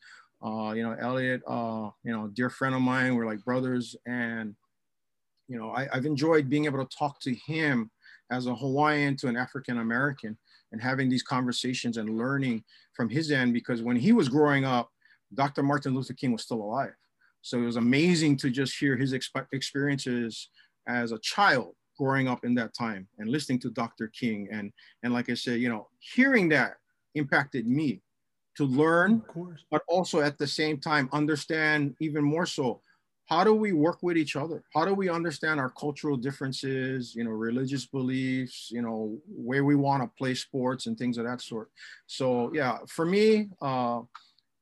uh, 0.46 0.72
you 0.74 0.84
know 0.84 0.96
elliot 1.00 1.42
uh, 1.48 1.90
you 2.04 2.12
know 2.12 2.28
dear 2.34 2.50
friend 2.50 2.76
of 2.76 2.82
mine 2.82 3.16
we're 3.16 3.26
like 3.26 3.44
brothers 3.44 3.96
and 4.06 4.56
you 5.48 5.58
know 5.58 5.72
I, 5.72 5.88
i've 5.94 6.06
enjoyed 6.06 6.50
being 6.50 6.66
able 6.66 6.86
to 6.86 6.98
talk 6.98 7.20
to 7.22 7.34
him 7.34 7.90
as 8.32 8.46
a 8.46 8.56
hawaiian 8.56 9.18
to 9.18 9.28
an 9.28 9.38
african 9.38 9.80
american 9.80 10.38
and 10.72 10.82
having 10.82 11.10
these 11.10 11.24
conversations 11.24 11.98
and 11.98 12.18
learning 12.18 12.64
from 12.94 13.10
his 13.10 13.32
end 13.32 13.54
because 13.54 13.82
when 13.82 13.96
he 13.96 14.12
was 14.14 14.30
growing 14.30 14.66
up 14.66 14.90
dr 15.34 15.62
martin 15.64 15.96
luther 15.96 16.14
king 16.14 16.32
was 16.32 16.44
still 16.44 16.62
alive. 16.62 16.94
So 17.42 17.58
it 17.58 17.66
was 17.66 17.78
amazing 17.78 18.36
to 18.38 18.50
just 18.50 18.78
hear 18.78 18.98
his 18.98 19.14
exp- 19.14 19.48
experiences 19.54 20.50
as 20.90 21.12
a 21.12 21.20
child 21.20 21.76
growing 21.98 22.28
up 22.28 22.44
in 22.44 22.56
that 22.56 22.74
time 22.74 23.08
and 23.20 23.30
listening 23.30 23.60
to 23.60 23.70
Dr. 23.70 24.08
King 24.08 24.48
and 24.52 24.72
and 25.04 25.14
like 25.14 25.30
I 25.30 25.36
said, 25.36 25.60
you 25.60 25.70
know, 25.70 25.88
hearing 26.00 26.50
that 26.50 26.76
impacted 27.16 27.68
me 27.68 28.02
to 28.58 28.66
learn, 28.66 29.24
but 29.72 29.82
also 29.88 30.22
at 30.22 30.38
the 30.38 30.48
same 30.48 30.80
time 30.80 31.10
understand 31.14 31.96
even 32.00 32.24
more 32.24 32.46
so 32.46 32.82
how 33.30 33.44
do 33.44 33.54
we 33.54 33.74
work 33.74 34.00
with 34.02 34.18
each 34.18 34.36
other? 34.36 34.64
How 34.74 34.86
do 34.86 34.96
we 34.96 35.08
understand 35.08 35.60
our 35.60 35.70
cultural 35.70 36.18
differences, 36.18 37.14
you 37.16 37.24
know, 37.24 37.30
religious 37.30 37.86
beliefs, 37.86 38.70
you 38.72 38.82
know, 38.82 39.20
where 39.28 39.64
we 39.64 39.76
want 39.76 40.02
to 40.02 40.10
play 40.18 40.34
sports 40.34 40.88
and 40.88 40.98
things 40.98 41.20
of 41.20 41.26
that 41.26 41.40
sort. 41.40 41.70
So 42.08 42.52
yeah, 42.56 42.80
for 42.88 43.06
me, 43.06 43.50
uh, 43.62 44.02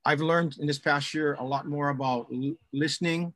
I've 0.04 0.20
learned 0.20 0.58
in 0.60 0.68
this 0.68 0.80
past 0.80 1.14
year 1.14 1.38
a 1.40 1.44
lot 1.44 1.66
more 1.66 1.90
about 1.90 2.28
listening, 2.74 3.34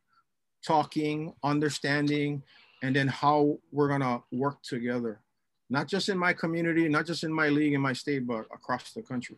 talking, 0.68 1.34
understanding, 1.44 2.44
and 2.82 2.96
then 2.96 3.08
how 3.08 3.58
we're 3.72 3.88
gonna 3.88 4.22
work 4.32 4.62
together, 4.64 5.22
not 5.70 5.88
just 5.88 6.10
in 6.10 6.18
my 6.18 6.34
community, 6.34 6.88
not 6.90 7.06
just 7.06 7.24
in 7.24 7.34
my 7.34 7.50
league 7.50 7.74
in 7.74 7.82
my 7.82 7.94
state, 7.94 8.26
but 8.28 8.46
across 8.54 8.94
the 8.94 9.02
country. 9.02 9.38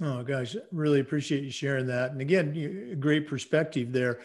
Oh 0.00 0.22
gosh, 0.22 0.56
really 0.72 1.00
appreciate 1.00 1.44
you 1.44 1.50
sharing 1.50 1.86
that. 1.86 2.10
And 2.10 2.20
again, 2.20 2.96
great 2.98 3.28
perspective 3.28 3.92
there. 3.92 4.20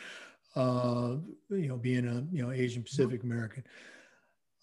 Uh, 0.55 1.17
you 1.49 1.67
know, 1.67 1.77
being 1.77 2.07
a 2.07 2.25
you 2.35 2.41
know 2.41 2.51
Asian 2.51 2.83
Pacific 2.83 3.23
American. 3.23 3.63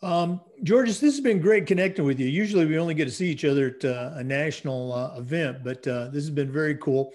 Um, 0.02 0.40
Georges, 0.62 1.00
this 1.00 1.14
has 1.14 1.20
been 1.20 1.40
great 1.40 1.66
connecting 1.66 2.04
with 2.04 2.20
you. 2.20 2.26
Usually, 2.26 2.66
we 2.66 2.78
only 2.78 2.94
get 2.94 3.06
to 3.06 3.10
see 3.10 3.30
each 3.30 3.44
other 3.44 3.68
at 3.68 3.84
uh, 3.84 4.12
a 4.16 4.24
national 4.24 4.92
uh, 4.92 5.14
event, 5.16 5.64
but 5.64 5.86
uh, 5.86 6.08
this 6.08 6.24
has 6.24 6.30
been 6.30 6.52
very 6.52 6.76
cool. 6.76 7.12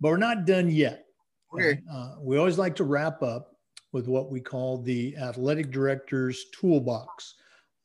But 0.00 0.10
we're 0.10 0.16
not 0.16 0.46
done 0.46 0.70
yet. 0.70 1.04
Okay. 1.52 1.80
Uh, 1.92 2.14
we 2.20 2.38
always 2.38 2.58
like 2.58 2.76
to 2.76 2.84
wrap 2.84 3.22
up 3.22 3.55
with 3.96 4.08
what 4.08 4.30
we 4.30 4.42
call 4.42 4.76
the 4.76 5.16
athletic 5.16 5.70
director's 5.70 6.44
toolbox. 6.52 7.36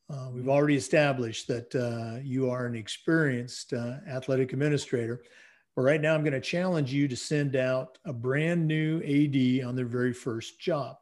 Uh, 0.09 0.28
we've 0.34 0.49
already 0.49 0.76
established 0.76 1.47
that 1.47 1.74
uh, 1.74 2.20
you 2.22 2.49
are 2.49 2.66
an 2.66 2.76
experienced 2.76 3.72
uh, 3.72 3.93
athletic 4.09 4.51
administrator. 4.51 5.22
But 5.74 5.84
right 5.84 6.01
now, 6.01 6.14
I'm 6.14 6.22
going 6.22 6.34
to 6.34 6.41
challenge 6.41 6.91
you 6.91 7.07
to 7.07 7.16
send 7.16 7.55
out 7.55 7.97
a 8.03 8.12
brand 8.12 8.68
new 8.68 8.97
AD 8.97 9.66
on 9.66 9.74
their 9.74 9.86
very 9.86 10.12
first 10.12 10.59
job. 10.59 10.97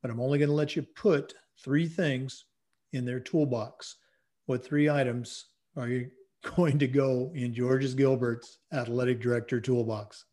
But 0.00 0.12
I'm 0.12 0.20
only 0.20 0.38
going 0.38 0.48
to 0.48 0.54
let 0.54 0.76
you 0.76 0.82
put 0.82 1.34
three 1.58 1.88
things 1.88 2.44
in 2.92 3.04
their 3.04 3.18
toolbox. 3.18 3.96
What 4.46 4.64
three 4.64 4.88
items 4.88 5.46
are 5.76 5.88
you 5.88 6.08
going 6.56 6.78
to 6.78 6.86
go 6.86 7.32
in 7.34 7.52
Georges 7.52 7.94
Gilbert's 7.94 8.58
athletic 8.72 9.20
director 9.20 9.60
toolbox? 9.60 10.24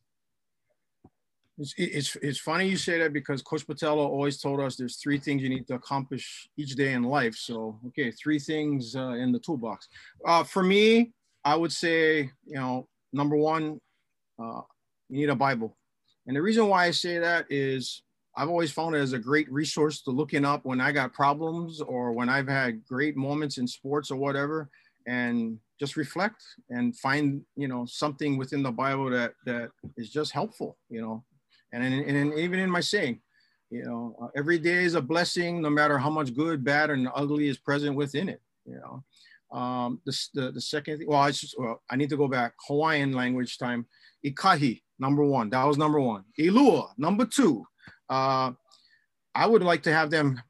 It's, 1.60 1.74
it's, 1.78 2.16
it's 2.22 2.40
funny 2.40 2.70
you 2.70 2.78
say 2.78 3.00
that 3.00 3.12
because 3.12 3.42
Coach 3.42 3.68
Botelho 3.68 3.98
always 3.98 4.40
told 4.40 4.62
us 4.62 4.78
there's 4.78 4.96
three 4.96 5.20
things 5.20 5.42
you 5.42 5.50
need 5.50 5.68
to 5.68 5.74
accomplish 5.74 6.50
each 6.56 6.76
day 6.76 6.94
in 6.94 7.04
life. 7.04 7.36
So, 7.36 7.78
okay, 7.88 8.12
three 8.12 8.40
things 8.40 8.96
uh, 8.96 9.10
in 9.10 9.34
the 9.34 9.40
toolbox. 9.40 9.90
Uh, 10.26 10.44
for 10.46 10.64
me, 10.64 11.12
I 11.44 11.56
would 11.56 11.74
say, 11.74 12.32
you 12.46 12.56
know, 12.56 12.88
number 13.12 13.36
one, 13.36 13.80
uh, 14.42 14.62
you 15.10 15.18
need 15.20 15.30
a 15.30 15.36
Bible. 15.36 15.76
And 16.28 16.36
the 16.36 16.42
reason 16.42 16.68
why 16.68 16.86
I 16.86 16.92
say 16.92 17.20
that 17.20 17.46
is 17.50 18.04
I've 18.38 18.50
always 18.50 18.72
found 18.72 18.96
it 18.96 19.00
as 19.00 19.12
a 19.12 19.20
great 19.20 19.52
resource 19.52 20.02
to 20.04 20.12
looking 20.12 20.46
up 20.46 20.64
when 20.64 20.80
I 20.80 20.94
got 20.94 21.12
problems 21.12 21.82
or 21.82 22.14
when 22.14 22.30
I've 22.30 22.48
had 22.48 22.86
great 22.86 23.18
moments 23.18 23.58
in 23.58 23.68
sports 23.68 24.12
or 24.12 24.16
whatever, 24.16 24.70
and 25.08 25.58
just 25.78 25.98
reflect 25.98 26.42
and 26.70 26.96
find, 26.96 27.42
you 27.58 27.68
know, 27.68 27.86
something 27.86 28.38
within 28.38 28.64
the 28.64 28.72
Bible 28.72 29.10
that 29.10 29.34
that 29.46 29.72
is 29.98 30.10
just 30.10 30.32
helpful, 30.32 30.78
you 30.90 31.02
know, 31.02 31.24
and, 31.72 31.84
in, 31.84 32.16
and 32.16 32.34
even 32.34 32.60
in 32.60 32.70
my 32.70 32.80
saying, 32.80 33.22
you 33.70 33.84
know, 33.84 34.16
uh, 34.22 34.28
every 34.36 34.58
day 34.58 34.84
is 34.84 34.96
a 34.96 35.02
blessing, 35.02 35.62
no 35.62 35.70
matter 35.70 35.98
how 35.98 36.10
much 36.10 36.34
good, 36.34 36.64
bad, 36.64 36.90
and 36.90 37.08
ugly 37.14 37.48
is 37.48 37.58
present 37.58 37.96
within 37.96 38.30
it. 38.30 38.42
You 38.66 38.80
know, 38.82 39.58
um, 39.58 40.02
the, 40.06 40.18
the, 40.34 40.52
the 40.52 40.62
second 40.62 41.00
thing, 41.00 41.08
well, 41.08 41.20
I 41.20 41.32
just, 41.32 41.56
well, 41.58 41.82
I 41.90 41.96
need 41.96 42.10
to 42.10 42.18
go 42.18 42.28
back. 42.28 42.54
Hawaiian 42.68 43.14
language 43.14 43.58
time. 43.58 43.86
Ikahi, 44.26 44.82
number 44.98 45.24
one. 45.24 45.50
That 45.50 45.64
was 45.66 45.78
number 45.78 46.00
one. 46.00 46.24
Ilua, 46.40 46.90
number 46.98 47.26
two. 47.26 47.64
Uh, 48.10 48.52
I 49.36 49.46
would 49.46 49.64
like 49.64 49.84
to 49.84 49.94
have 49.94 50.10
them 50.10 50.42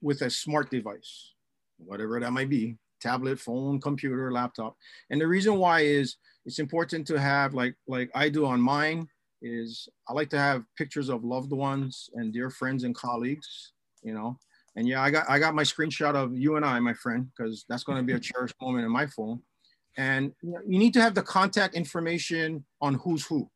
with 0.00 0.22
a 0.22 0.30
smart 0.30 0.70
device, 0.70 1.34
whatever 1.78 2.20
that 2.20 2.32
might 2.32 2.48
be, 2.48 2.76
tablet, 3.00 3.38
phone, 3.38 3.80
computer, 3.80 4.32
laptop. 4.32 4.76
And 5.10 5.20
the 5.20 5.26
reason 5.26 5.56
why 5.56 5.80
is 5.80 6.16
it's 6.46 6.58
important 6.58 7.06
to 7.08 7.20
have 7.20 7.52
like 7.52 7.74
like 7.86 8.10
I 8.14 8.28
do 8.28 8.46
on 8.46 8.60
mine 8.60 9.08
is 9.42 9.88
I 10.08 10.12
like 10.12 10.30
to 10.30 10.38
have 10.38 10.64
pictures 10.76 11.08
of 11.08 11.24
loved 11.24 11.52
ones 11.52 12.10
and 12.14 12.32
dear 12.32 12.50
friends 12.50 12.84
and 12.84 12.94
colleagues, 12.94 13.72
you 14.02 14.14
know. 14.14 14.38
And 14.76 14.86
yeah, 14.86 15.02
I 15.02 15.10
got 15.10 15.28
I 15.28 15.38
got 15.38 15.54
my 15.54 15.62
screenshot 15.62 16.14
of 16.14 16.36
you 16.36 16.56
and 16.56 16.64
I, 16.64 16.78
my 16.80 16.94
friend, 16.94 17.28
because 17.36 17.64
that's 17.68 17.84
going 17.84 17.98
to 17.98 18.04
be 18.04 18.12
a 18.12 18.20
cherished 18.20 18.54
moment 18.62 18.84
in 18.84 18.92
my 18.92 19.06
phone. 19.06 19.40
And 19.96 20.32
you, 20.42 20.78
need 20.78 20.94
to 20.94 21.02
have 21.02 21.14
the 21.14 21.22
contact 21.22 21.74
information 21.74 22.64
on 22.80 22.94
who's 22.94 23.26
who, 23.26 23.50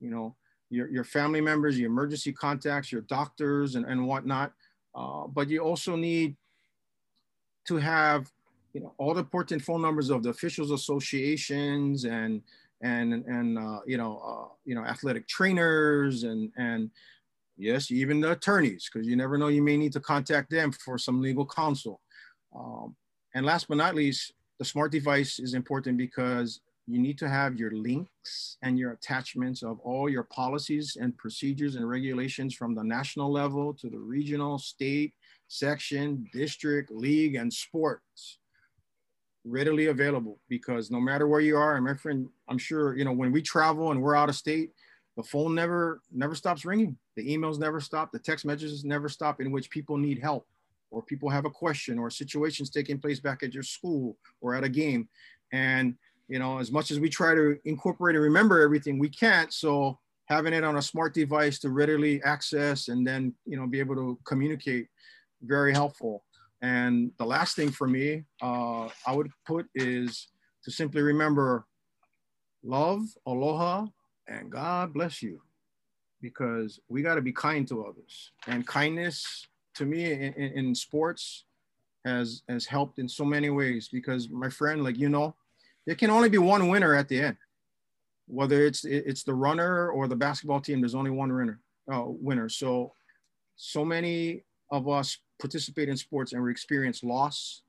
you 0.00 0.08
know, 0.08 0.36
your, 0.70 0.88
your 0.88 1.04
family 1.04 1.40
members, 1.40 1.78
your 1.78 1.90
emergency 1.90 2.32
contacts, 2.32 2.92
your 2.92 3.02
doctors, 3.02 3.74
and, 3.74 3.84
and 3.84 4.06
whatnot. 4.06 4.52
Uh, 4.94 5.26
but 5.26 5.48
you 5.48 5.58
also 5.58 5.96
need 5.96 6.36
to 7.66 7.76
have 7.76 8.30
you 8.72 8.80
know 8.80 8.92
all 8.98 9.14
the 9.14 9.20
important 9.20 9.62
phone 9.62 9.82
numbers 9.82 10.10
of 10.10 10.22
the 10.22 10.28
officials 10.28 10.70
associations 10.70 12.04
and 12.04 12.42
and 12.84 13.24
and 13.26 13.58
uh, 13.58 13.80
you 13.86 13.96
know 13.96 14.18
uh, 14.18 14.54
you 14.64 14.74
know 14.74 14.84
athletic 14.84 15.26
trainers 15.26 16.22
and 16.22 16.52
and 16.56 16.90
yes 17.56 17.90
even 17.90 18.20
the 18.20 18.32
attorneys 18.32 18.88
because 18.92 19.08
you 19.08 19.16
never 19.16 19.38
know 19.38 19.48
you 19.48 19.62
may 19.62 19.76
need 19.76 19.92
to 19.92 20.00
contact 20.00 20.50
them 20.50 20.70
for 20.70 20.98
some 20.98 21.20
legal 21.20 21.46
counsel. 21.46 22.00
Um, 22.54 22.94
and 23.34 23.44
last 23.44 23.66
but 23.68 23.78
not 23.78 23.94
least 23.96 24.32
the 24.58 24.64
smart 24.64 24.92
device 24.92 25.40
is 25.40 25.54
important 25.54 25.96
because 25.98 26.60
you 26.86 26.98
need 26.98 27.18
to 27.18 27.28
have 27.28 27.56
your 27.56 27.70
links 27.70 28.58
and 28.62 28.78
your 28.78 28.92
attachments 28.92 29.62
of 29.62 29.80
all 29.80 30.08
your 30.08 30.24
policies 30.24 30.98
and 31.00 31.16
procedures 31.16 31.76
and 31.76 31.88
regulations 31.88 32.54
from 32.54 32.74
the 32.74 32.84
national 32.84 33.32
level 33.32 33.72
to 33.72 33.88
the 33.88 33.98
regional 33.98 34.58
state 34.58 35.14
section 35.48 36.28
district 36.32 36.90
league 36.90 37.34
and 37.34 37.52
sports 37.52 38.38
readily 39.44 39.86
available 39.86 40.38
because 40.48 40.90
no 40.90 41.00
matter 41.00 41.28
where 41.28 41.40
you 41.40 41.56
are, 41.56 41.76
and 41.76 41.84
my 41.84 41.94
friend, 41.94 42.28
I'm 42.48 42.58
sure, 42.58 42.96
you 42.96 43.04
know, 43.04 43.12
when 43.12 43.32
we 43.32 43.42
travel 43.42 43.90
and 43.90 44.02
we're 44.02 44.16
out 44.16 44.28
of 44.28 44.34
state, 44.34 44.70
the 45.16 45.22
phone 45.22 45.54
never 45.54 46.00
never 46.12 46.34
stops 46.34 46.64
ringing. 46.64 46.96
The 47.16 47.26
emails 47.26 47.58
never 47.58 47.80
stop. 47.80 48.10
The 48.10 48.18
text 48.18 48.44
messages 48.44 48.84
never 48.84 49.08
stop 49.08 49.40
in 49.40 49.52
which 49.52 49.70
people 49.70 49.96
need 49.96 50.18
help 50.18 50.46
or 50.90 51.02
people 51.02 51.28
have 51.28 51.44
a 51.44 51.50
question 51.50 51.98
or 51.98 52.10
situations 52.10 52.70
taking 52.70 52.98
place 52.98 53.20
back 53.20 53.42
at 53.42 53.54
your 53.54 53.62
school 53.62 54.16
or 54.40 54.54
at 54.54 54.64
a 54.64 54.68
game. 54.68 55.08
And 55.52 55.94
you 56.28 56.38
know 56.38 56.58
as 56.58 56.72
much 56.72 56.90
as 56.90 56.98
we 56.98 57.08
try 57.08 57.34
to 57.34 57.58
incorporate 57.64 58.16
and 58.16 58.24
remember 58.24 58.60
everything 58.60 58.98
we 58.98 59.08
can't. 59.08 59.52
So 59.52 59.98
having 60.26 60.54
it 60.54 60.64
on 60.64 60.76
a 60.76 60.82
smart 60.82 61.14
device 61.14 61.58
to 61.60 61.70
readily 61.70 62.22
access 62.22 62.88
and 62.88 63.06
then 63.06 63.34
you 63.46 63.56
know 63.56 63.66
be 63.66 63.78
able 63.78 63.94
to 63.96 64.18
communicate 64.24 64.88
very 65.42 65.72
helpful 65.72 66.24
and 66.64 67.10
the 67.18 67.24
last 67.34 67.56
thing 67.56 67.70
for 67.70 67.86
me 67.86 68.24
uh, 68.42 68.88
i 69.06 69.12
would 69.16 69.30
put 69.46 69.66
is 69.74 70.28
to 70.64 70.70
simply 70.70 71.02
remember 71.02 71.66
love 72.62 73.02
aloha 73.26 73.86
and 74.26 74.50
God 74.50 74.92
bless 74.94 75.22
you 75.22 75.40
because 76.20 76.80
we 76.88 77.02
got 77.02 77.16
to 77.16 77.20
be 77.20 77.32
kind 77.32 77.66
to 77.68 77.84
others. 77.84 78.32
And 78.46 78.66
kindness 78.66 79.46
to 79.74 79.84
me 79.84 80.12
in, 80.12 80.32
in, 80.32 80.74
sports 80.74 81.44
has 82.04 82.42
has 82.48 82.64
helped 82.64 82.98
in 82.98 83.08
so 83.08 83.24
many 83.24 83.50
ways 83.50 83.88
because 83.92 84.28
my 84.28 84.48
friend, 84.48 84.82
like 84.82 84.98
you 84.98 85.08
know, 85.08 85.34
there 85.86 85.96
can 85.96 86.10
only 86.10 86.28
be 86.28 86.38
one 86.38 86.68
winner 86.68 86.94
at 86.94 87.08
the 87.08 87.20
end. 87.20 87.36
Whether 88.26 88.64
it's 88.64 88.84
it's 88.84 89.22
the 89.22 89.34
runner 89.34 89.90
or 89.90 90.08
the 90.08 90.16
basketball 90.16 90.60
team, 90.60 90.80
there's 90.80 90.94
only 90.94 91.10
one 91.10 91.34
winner. 91.34 91.60
Uh, 91.92 92.04
winner. 92.06 92.48
So 92.48 92.94
so 93.56 93.84
many 93.84 94.44
of 94.74 94.88
us 94.88 95.18
participate 95.38 95.88
in 95.88 95.96
sports 95.96 96.32
and 96.32 96.42
we 96.42 96.50
experience 96.50 97.02
loss. 97.02 97.62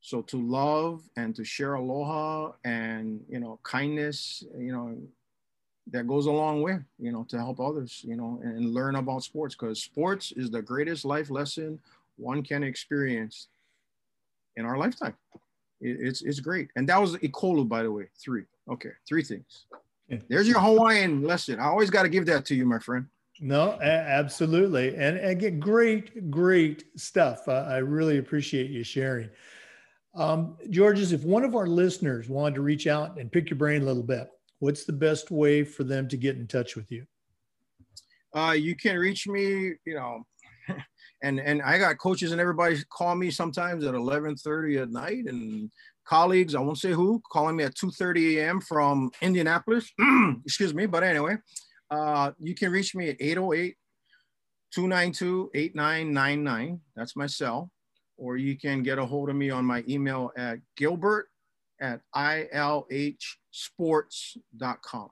So 0.00 0.22
to 0.22 0.40
love 0.40 1.02
and 1.16 1.34
to 1.34 1.44
share 1.44 1.74
aloha 1.74 2.52
and 2.64 3.24
you 3.28 3.40
know 3.40 3.58
kindness, 3.62 4.44
you 4.56 4.72
know 4.72 4.96
that 5.92 6.06
goes 6.06 6.26
a 6.26 6.32
long 6.32 6.62
way, 6.62 6.78
you 6.98 7.12
know, 7.12 7.24
to 7.28 7.38
help 7.38 7.60
others, 7.60 8.02
you 8.04 8.16
know, 8.16 8.40
and 8.42 8.74
learn 8.74 8.96
about 8.96 9.22
sports 9.22 9.54
because 9.54 9.80
sports 9.80 10.32
is 10.32 10.50
the 10.50 10.60
greatest 10.60 11.04
life 11.04 11.30
lesson 11.30 11.78
one 12.16 12.42
can 12.42 12.62
experience 12.62 13.48
in 14.56 14.64
our 14.64 14.78
lifetime. 14.78 15.14
It, 15.80 15.98
it's 16.00 16.22
it's 16.22 16.40
great, 16.40 16.70
and 16.76 16.88
that 16.88 17.00
was 17.00 17.16
Ikolu, 17.16 17.68
by 17.68 17.82
the 17.82 17.92
way. 17.92 18.06
Three, 18.18 18.44
okay, 18.70 18.92
three 19.06 19.22
things. 19.22 19.66
Yeah. 20.08 20.18
There's 20.28 20.48
your 20.48 20.60
Hawaiian 20.60 21.22
lesson. 21.22 21.58
I 21.58 21.66
always 21.66 21.90
got 21.90 22.04
to 22.04 22.08
give 22.08 22.26
that 22.26 22.44
to 22.46 22.54
you, 22.54 22.64
my 22.64 22.78
friend. 22.78 23.06
No, 23.40 23.72
absolutely, 23.80 24.96
and 24.96 25.18
again, 25.18 25.60
great, 25.60 26.30
great 26.30 26.84
stuff. 26.96 27.46
Uh, 27.48 27.66
I 27.68 27.78
really 27.78 28.18
appreciate 28.18 28.70
you 28.70 28.82
sharing. 28.82 29.28
Um, 30.14 30.56
Georges, 30.70 31.12
if 31.12 31.24
one 31.24 31.44
of 31.44 31.54
our 31.54 31.66
listeners 31.66 32.28
wanted 32.28 32.54
to 32.54 32.62
reach 32.62 32.86
out 32.86 33.18
and 33.18 33.30
pick 33.30 33.50
your 33.50 33.58
brain 33.58 33.82
a 33.82 33.84
little 33.84 34.02
bit, 34.02 34.28
what's 34.60 34.84
the 34.84 34.92
best 34.92 35.30
way 35.30 35.62
for 35.62 35.84
them 35.84 36.08
to 36.08 36.16
get 36.16 36.36
in 36.36 36.46
touch 36.46 36.76
with 36.76 36.90
you? 36.90 37.06
Uh, 38.34 38.52
you 38.52 38.74
can 38.74 38.96
reach 38.96 39.28
me, 39.28 39.72
you 39.84 39.94
know, 39.94 40.22
and 41.22 41.38
and 41.38 41.60
I 41.60 41.78
got 41.78 41.98
coaches 41.98 42.32
and 42.32 42.40
everybody 42.40 42.78
call 42.90 43.14
me 43.14 43.30
sometimes 43.30 43.84
at 43.84 43.94
11:30 43.94 44.82
at 44.82 44.90
night, 44.90 45.26
and 45.26 45.70
colleagues, 46.06 46.54
I 46.54 46.60
won't 46.60 46.78
say 46.78 46.92
who, 46.92 47.22
calling 47.30 47.56
me 47.56 47.64
at 47.64 47.74
2:30 47.74 48.38
a.m. 48.38 48.60
from 48.60 49.10
Indianapolis. 49.20 49.90
Excuse 50.44 50.74
me, 50.74 50.86
but 50.86 51.02
anyway, 51.02 51.36
uh, 51.90 52.32
you 52.38 52.54
can 52.54 52.72
reach 52.72 52.94
me 52.94 53.08
at 53.08 53.16
808 53.20 53.76
292 54.72 55.50
8999. 55.54 56.80
That's 56.94 57.16
my 57.16 57.26
cell. 57.26 57.70
Or 58.18 58.36
you 58.36 58.58
can 58.58 58.82
get 58.82 58.98
a 58.98 59.04
hold 59.04 59.28
of 59.28 59.36
me 59.36 59.50
on 59.50 59.64
my 59.64 59.84
email 59.88 60.32
at 60.36 60.58
gilbert 60.76 61.28
at 61.80 62.00
ilhsports.com. 62.14 65.10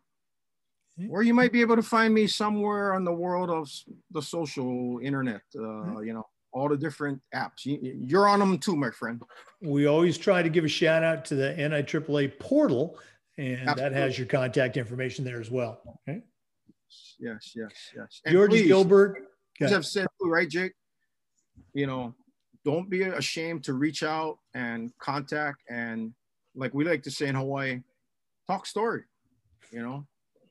Hmm. 0.99 1.11
Or 1.11 1.22
you 1.22 1.35
might 1.35 1.53
be 1.53 1.61
able 1.61 1.77
to 1.77 1.83
find 1.83 2.14
me 2.14 2.27
somewhere 2.27 2.95
on 2.95 3.05
the 3.05 3.12
world 3.12 3.51
of 3.51 3.70
the 4.11 4.22
social 4.22 4.99
internet, 5.03 5.43
uh, 5.57 5.61
hmm. 5.61 6.03
you 6.05 6.14
know, 6.14 6.27
all 6.53 6.68
the 6.68 6.77
different 6.77 7.20
apps. 7.35 7.64
You're 7.64 8.29
on 8.29 8.39
them 8.39 8.59
too, 8.59 8.77
my 8.77 8.91
friend. 8.91 9.20
We 9.61 9.87
always 9.87 10.16
try 10.16 10.43
to 10.43 10.49
give 10.49 10.64
a 10.64 10.68
shout 10.68 11.03
out 11.03 11.25
to 11.27 11.35
the 11.35 11.55
NIAAA 11.59 12.39
portal, 12.39 12.99
and 13.37 13.59
Absolutely. 13.59 13.83
that 13.83 13.93
has 13.93 14.18
your 14.18 14.29
contact 14.29 14.77
information 14.77 15.25
there 15.25 15.41
as 15.41 15.51
well. 15.51 15.81
Okay. 16.09 16.22
Yes, 17.18 17.53
yes, 17.55 17.72
yes. 17.97 18.20
And 18.24 18.32
George 18.32 18.51
please, 18.51 18.66
Gilbert. 18.66 19.28
As 19.61 19.72
I've 19.72 19.86
said, 19.86 20.07
right, 20.22 20.49
Jake? 20.49 20.72
You 21.72 21.86
know, 21.86 22.14
don't 22.64 22.90
be 22.90 23.03
ashamed 23.03 23.64
to 23.64 23.74
reach 23.74 24.03
out 24.03 24.38
and 24.55 24.92
contact 24.99 25.62
and 25.68 26.12
like 26.55 26.74
we 26.74 26.84
like 26.84 27.03
to 27.03 27.11
say 27.11 27.26
in 27.26 27.34
Hawaii, 27.34 27.80
talk 28.47 28.66
story, 28.66 29.03
you 29.70 29.82
know, 29.82 30.07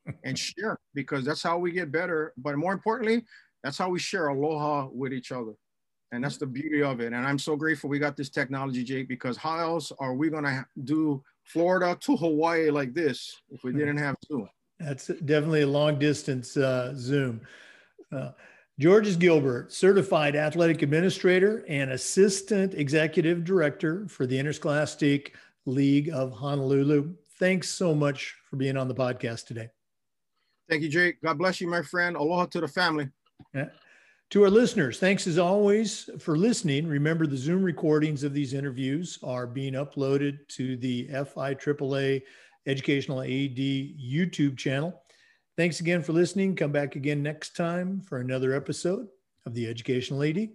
and 0.24 0.38
share 0.38 0.78
because 0.94 1.26
that's 1.26 1.44
how 1.44 1.58
we 1.58 1.72
get 1.72 1.92
better. 1.92 2.34
But 2.38 2.58
more 2.58 2.74
importantly, 2.74 3.24
that's 3.64 3.78
how 3.78 3.90
we 3.90 4.00
share 4.00 4.28
aloha 4.28 4.90
with 4.92 5.14
each 5.14 5.32
other. 5.32 5.54
And 6.12 6.24
that's 6.24 6.38
the 6.38 6.46
beauty 6.46 6.84
of 6.84 7.00
it. 7.00 7.08
And 7.08 7.26
I'm 7.26 7.40
so 7.40 7.56
grateful 7.56 7.90
we 7.90 7.98
got 7.98 8.16
this 8.16 8.30
technology, 8.30 8.84
Jake, 8.84 9.08
because 9.08 9.36
how 9.36 9.58
else 9.58 9.92
are 9.98 10.14
we 10.14 10.30
going 10.30 10.44
to 10.44 10.64
do 10.84 11.24
Florida 11.44 11.98
to 12.02 12.16
Hawaii 12.16 12.70
like 12.70 12.94
this 12.94 13.42
if 13.50 13.64
we 13.64 13.74
didn't 13.74 13.98
have 13.98 14.16
Zoom? 14.28 14.48
That's 14.84 15.08
definitely 15.08 15.62
a 15.62 15.68
long 15.68 15.98
distance 15.98 16.58
uh, 16.58 16.94
Zoom. 16.96 17.42
Uh, 18.12 18.32
Georges 18.80 19.16
Gilbert, 19.16 19.72
certified 19.72 20.36
athletic 20.36 20.82
administrator 20.82 21.64
and 21.68 21.92
assistant 21.92 22.74
executive 22.74 23.44
director 23.44 24.08
for 24.08 24.26
the 24.26 24.38
Interscholastic 24.38 25.36
League 25.66 26.10
of 26.10 26.32
Honolulu. 26.32 27.14
Thanks 27.38 27.70
so 27.70 27.94
much 27.94 28.36
for 28.50 28.56
being 28.56 28.76
on 28.76 28.88
the 28.88 28.96
podcast 28.96 29.46
today. 29.46 29.70
Thank 30.70 30.82
you, 30.82 30.90
Jake. 30.90 31.22
God 31.22 31.38
bless 31.38 31.62
you, 31.62 31.68
my 31.68 31.82
friend. 31.82 32.16
Aloha 32.16 32.46
to 32.48 32.62
the 32.62 32.68
family. 32.68 33.10
Yeah. 33.54 33.70
To 34.32 34.44
our 34.44 34.50
listeners, 34.50 34.98
thanks 34.98 35.28
as 35.28 35.38
always 35.38 36.10
for 36.18 36.36
listening. 36.36 36.88
Remember, 36.88 37.28
the 37.28 37.38
Zoom 37.38 37.62
recordings 37.62 38.24
of 38.24 38.34
these 38.34 38.54
interviews 38.54 39.20
are 39.22 39.46
being 39.46 39.74
uploaded 39.74 40.48
to 40.50 40.76
the 40.78 41.08
FIAAA 41.10 42.24
Educational 42.66 43.22
AD 43.22 43.28
YouTube 43.28 44.58
channel. 44.58 45.02
Thanks 45.58 45.80
again 45.80 46.02
for 46.02 46.14
listening. 46.14 46.56
Come 46.56 46.72
back 46.72 46.96
again 46.96 47.22
next 47.22 47.56
time 47.56 48.02
for 48.02 48.20
another 48.20 48.54
episode 48.54 49.08
of 49.46 49.54
the 49.54 49.68
Educational 49.68 50.24
AD. 50.24 50.50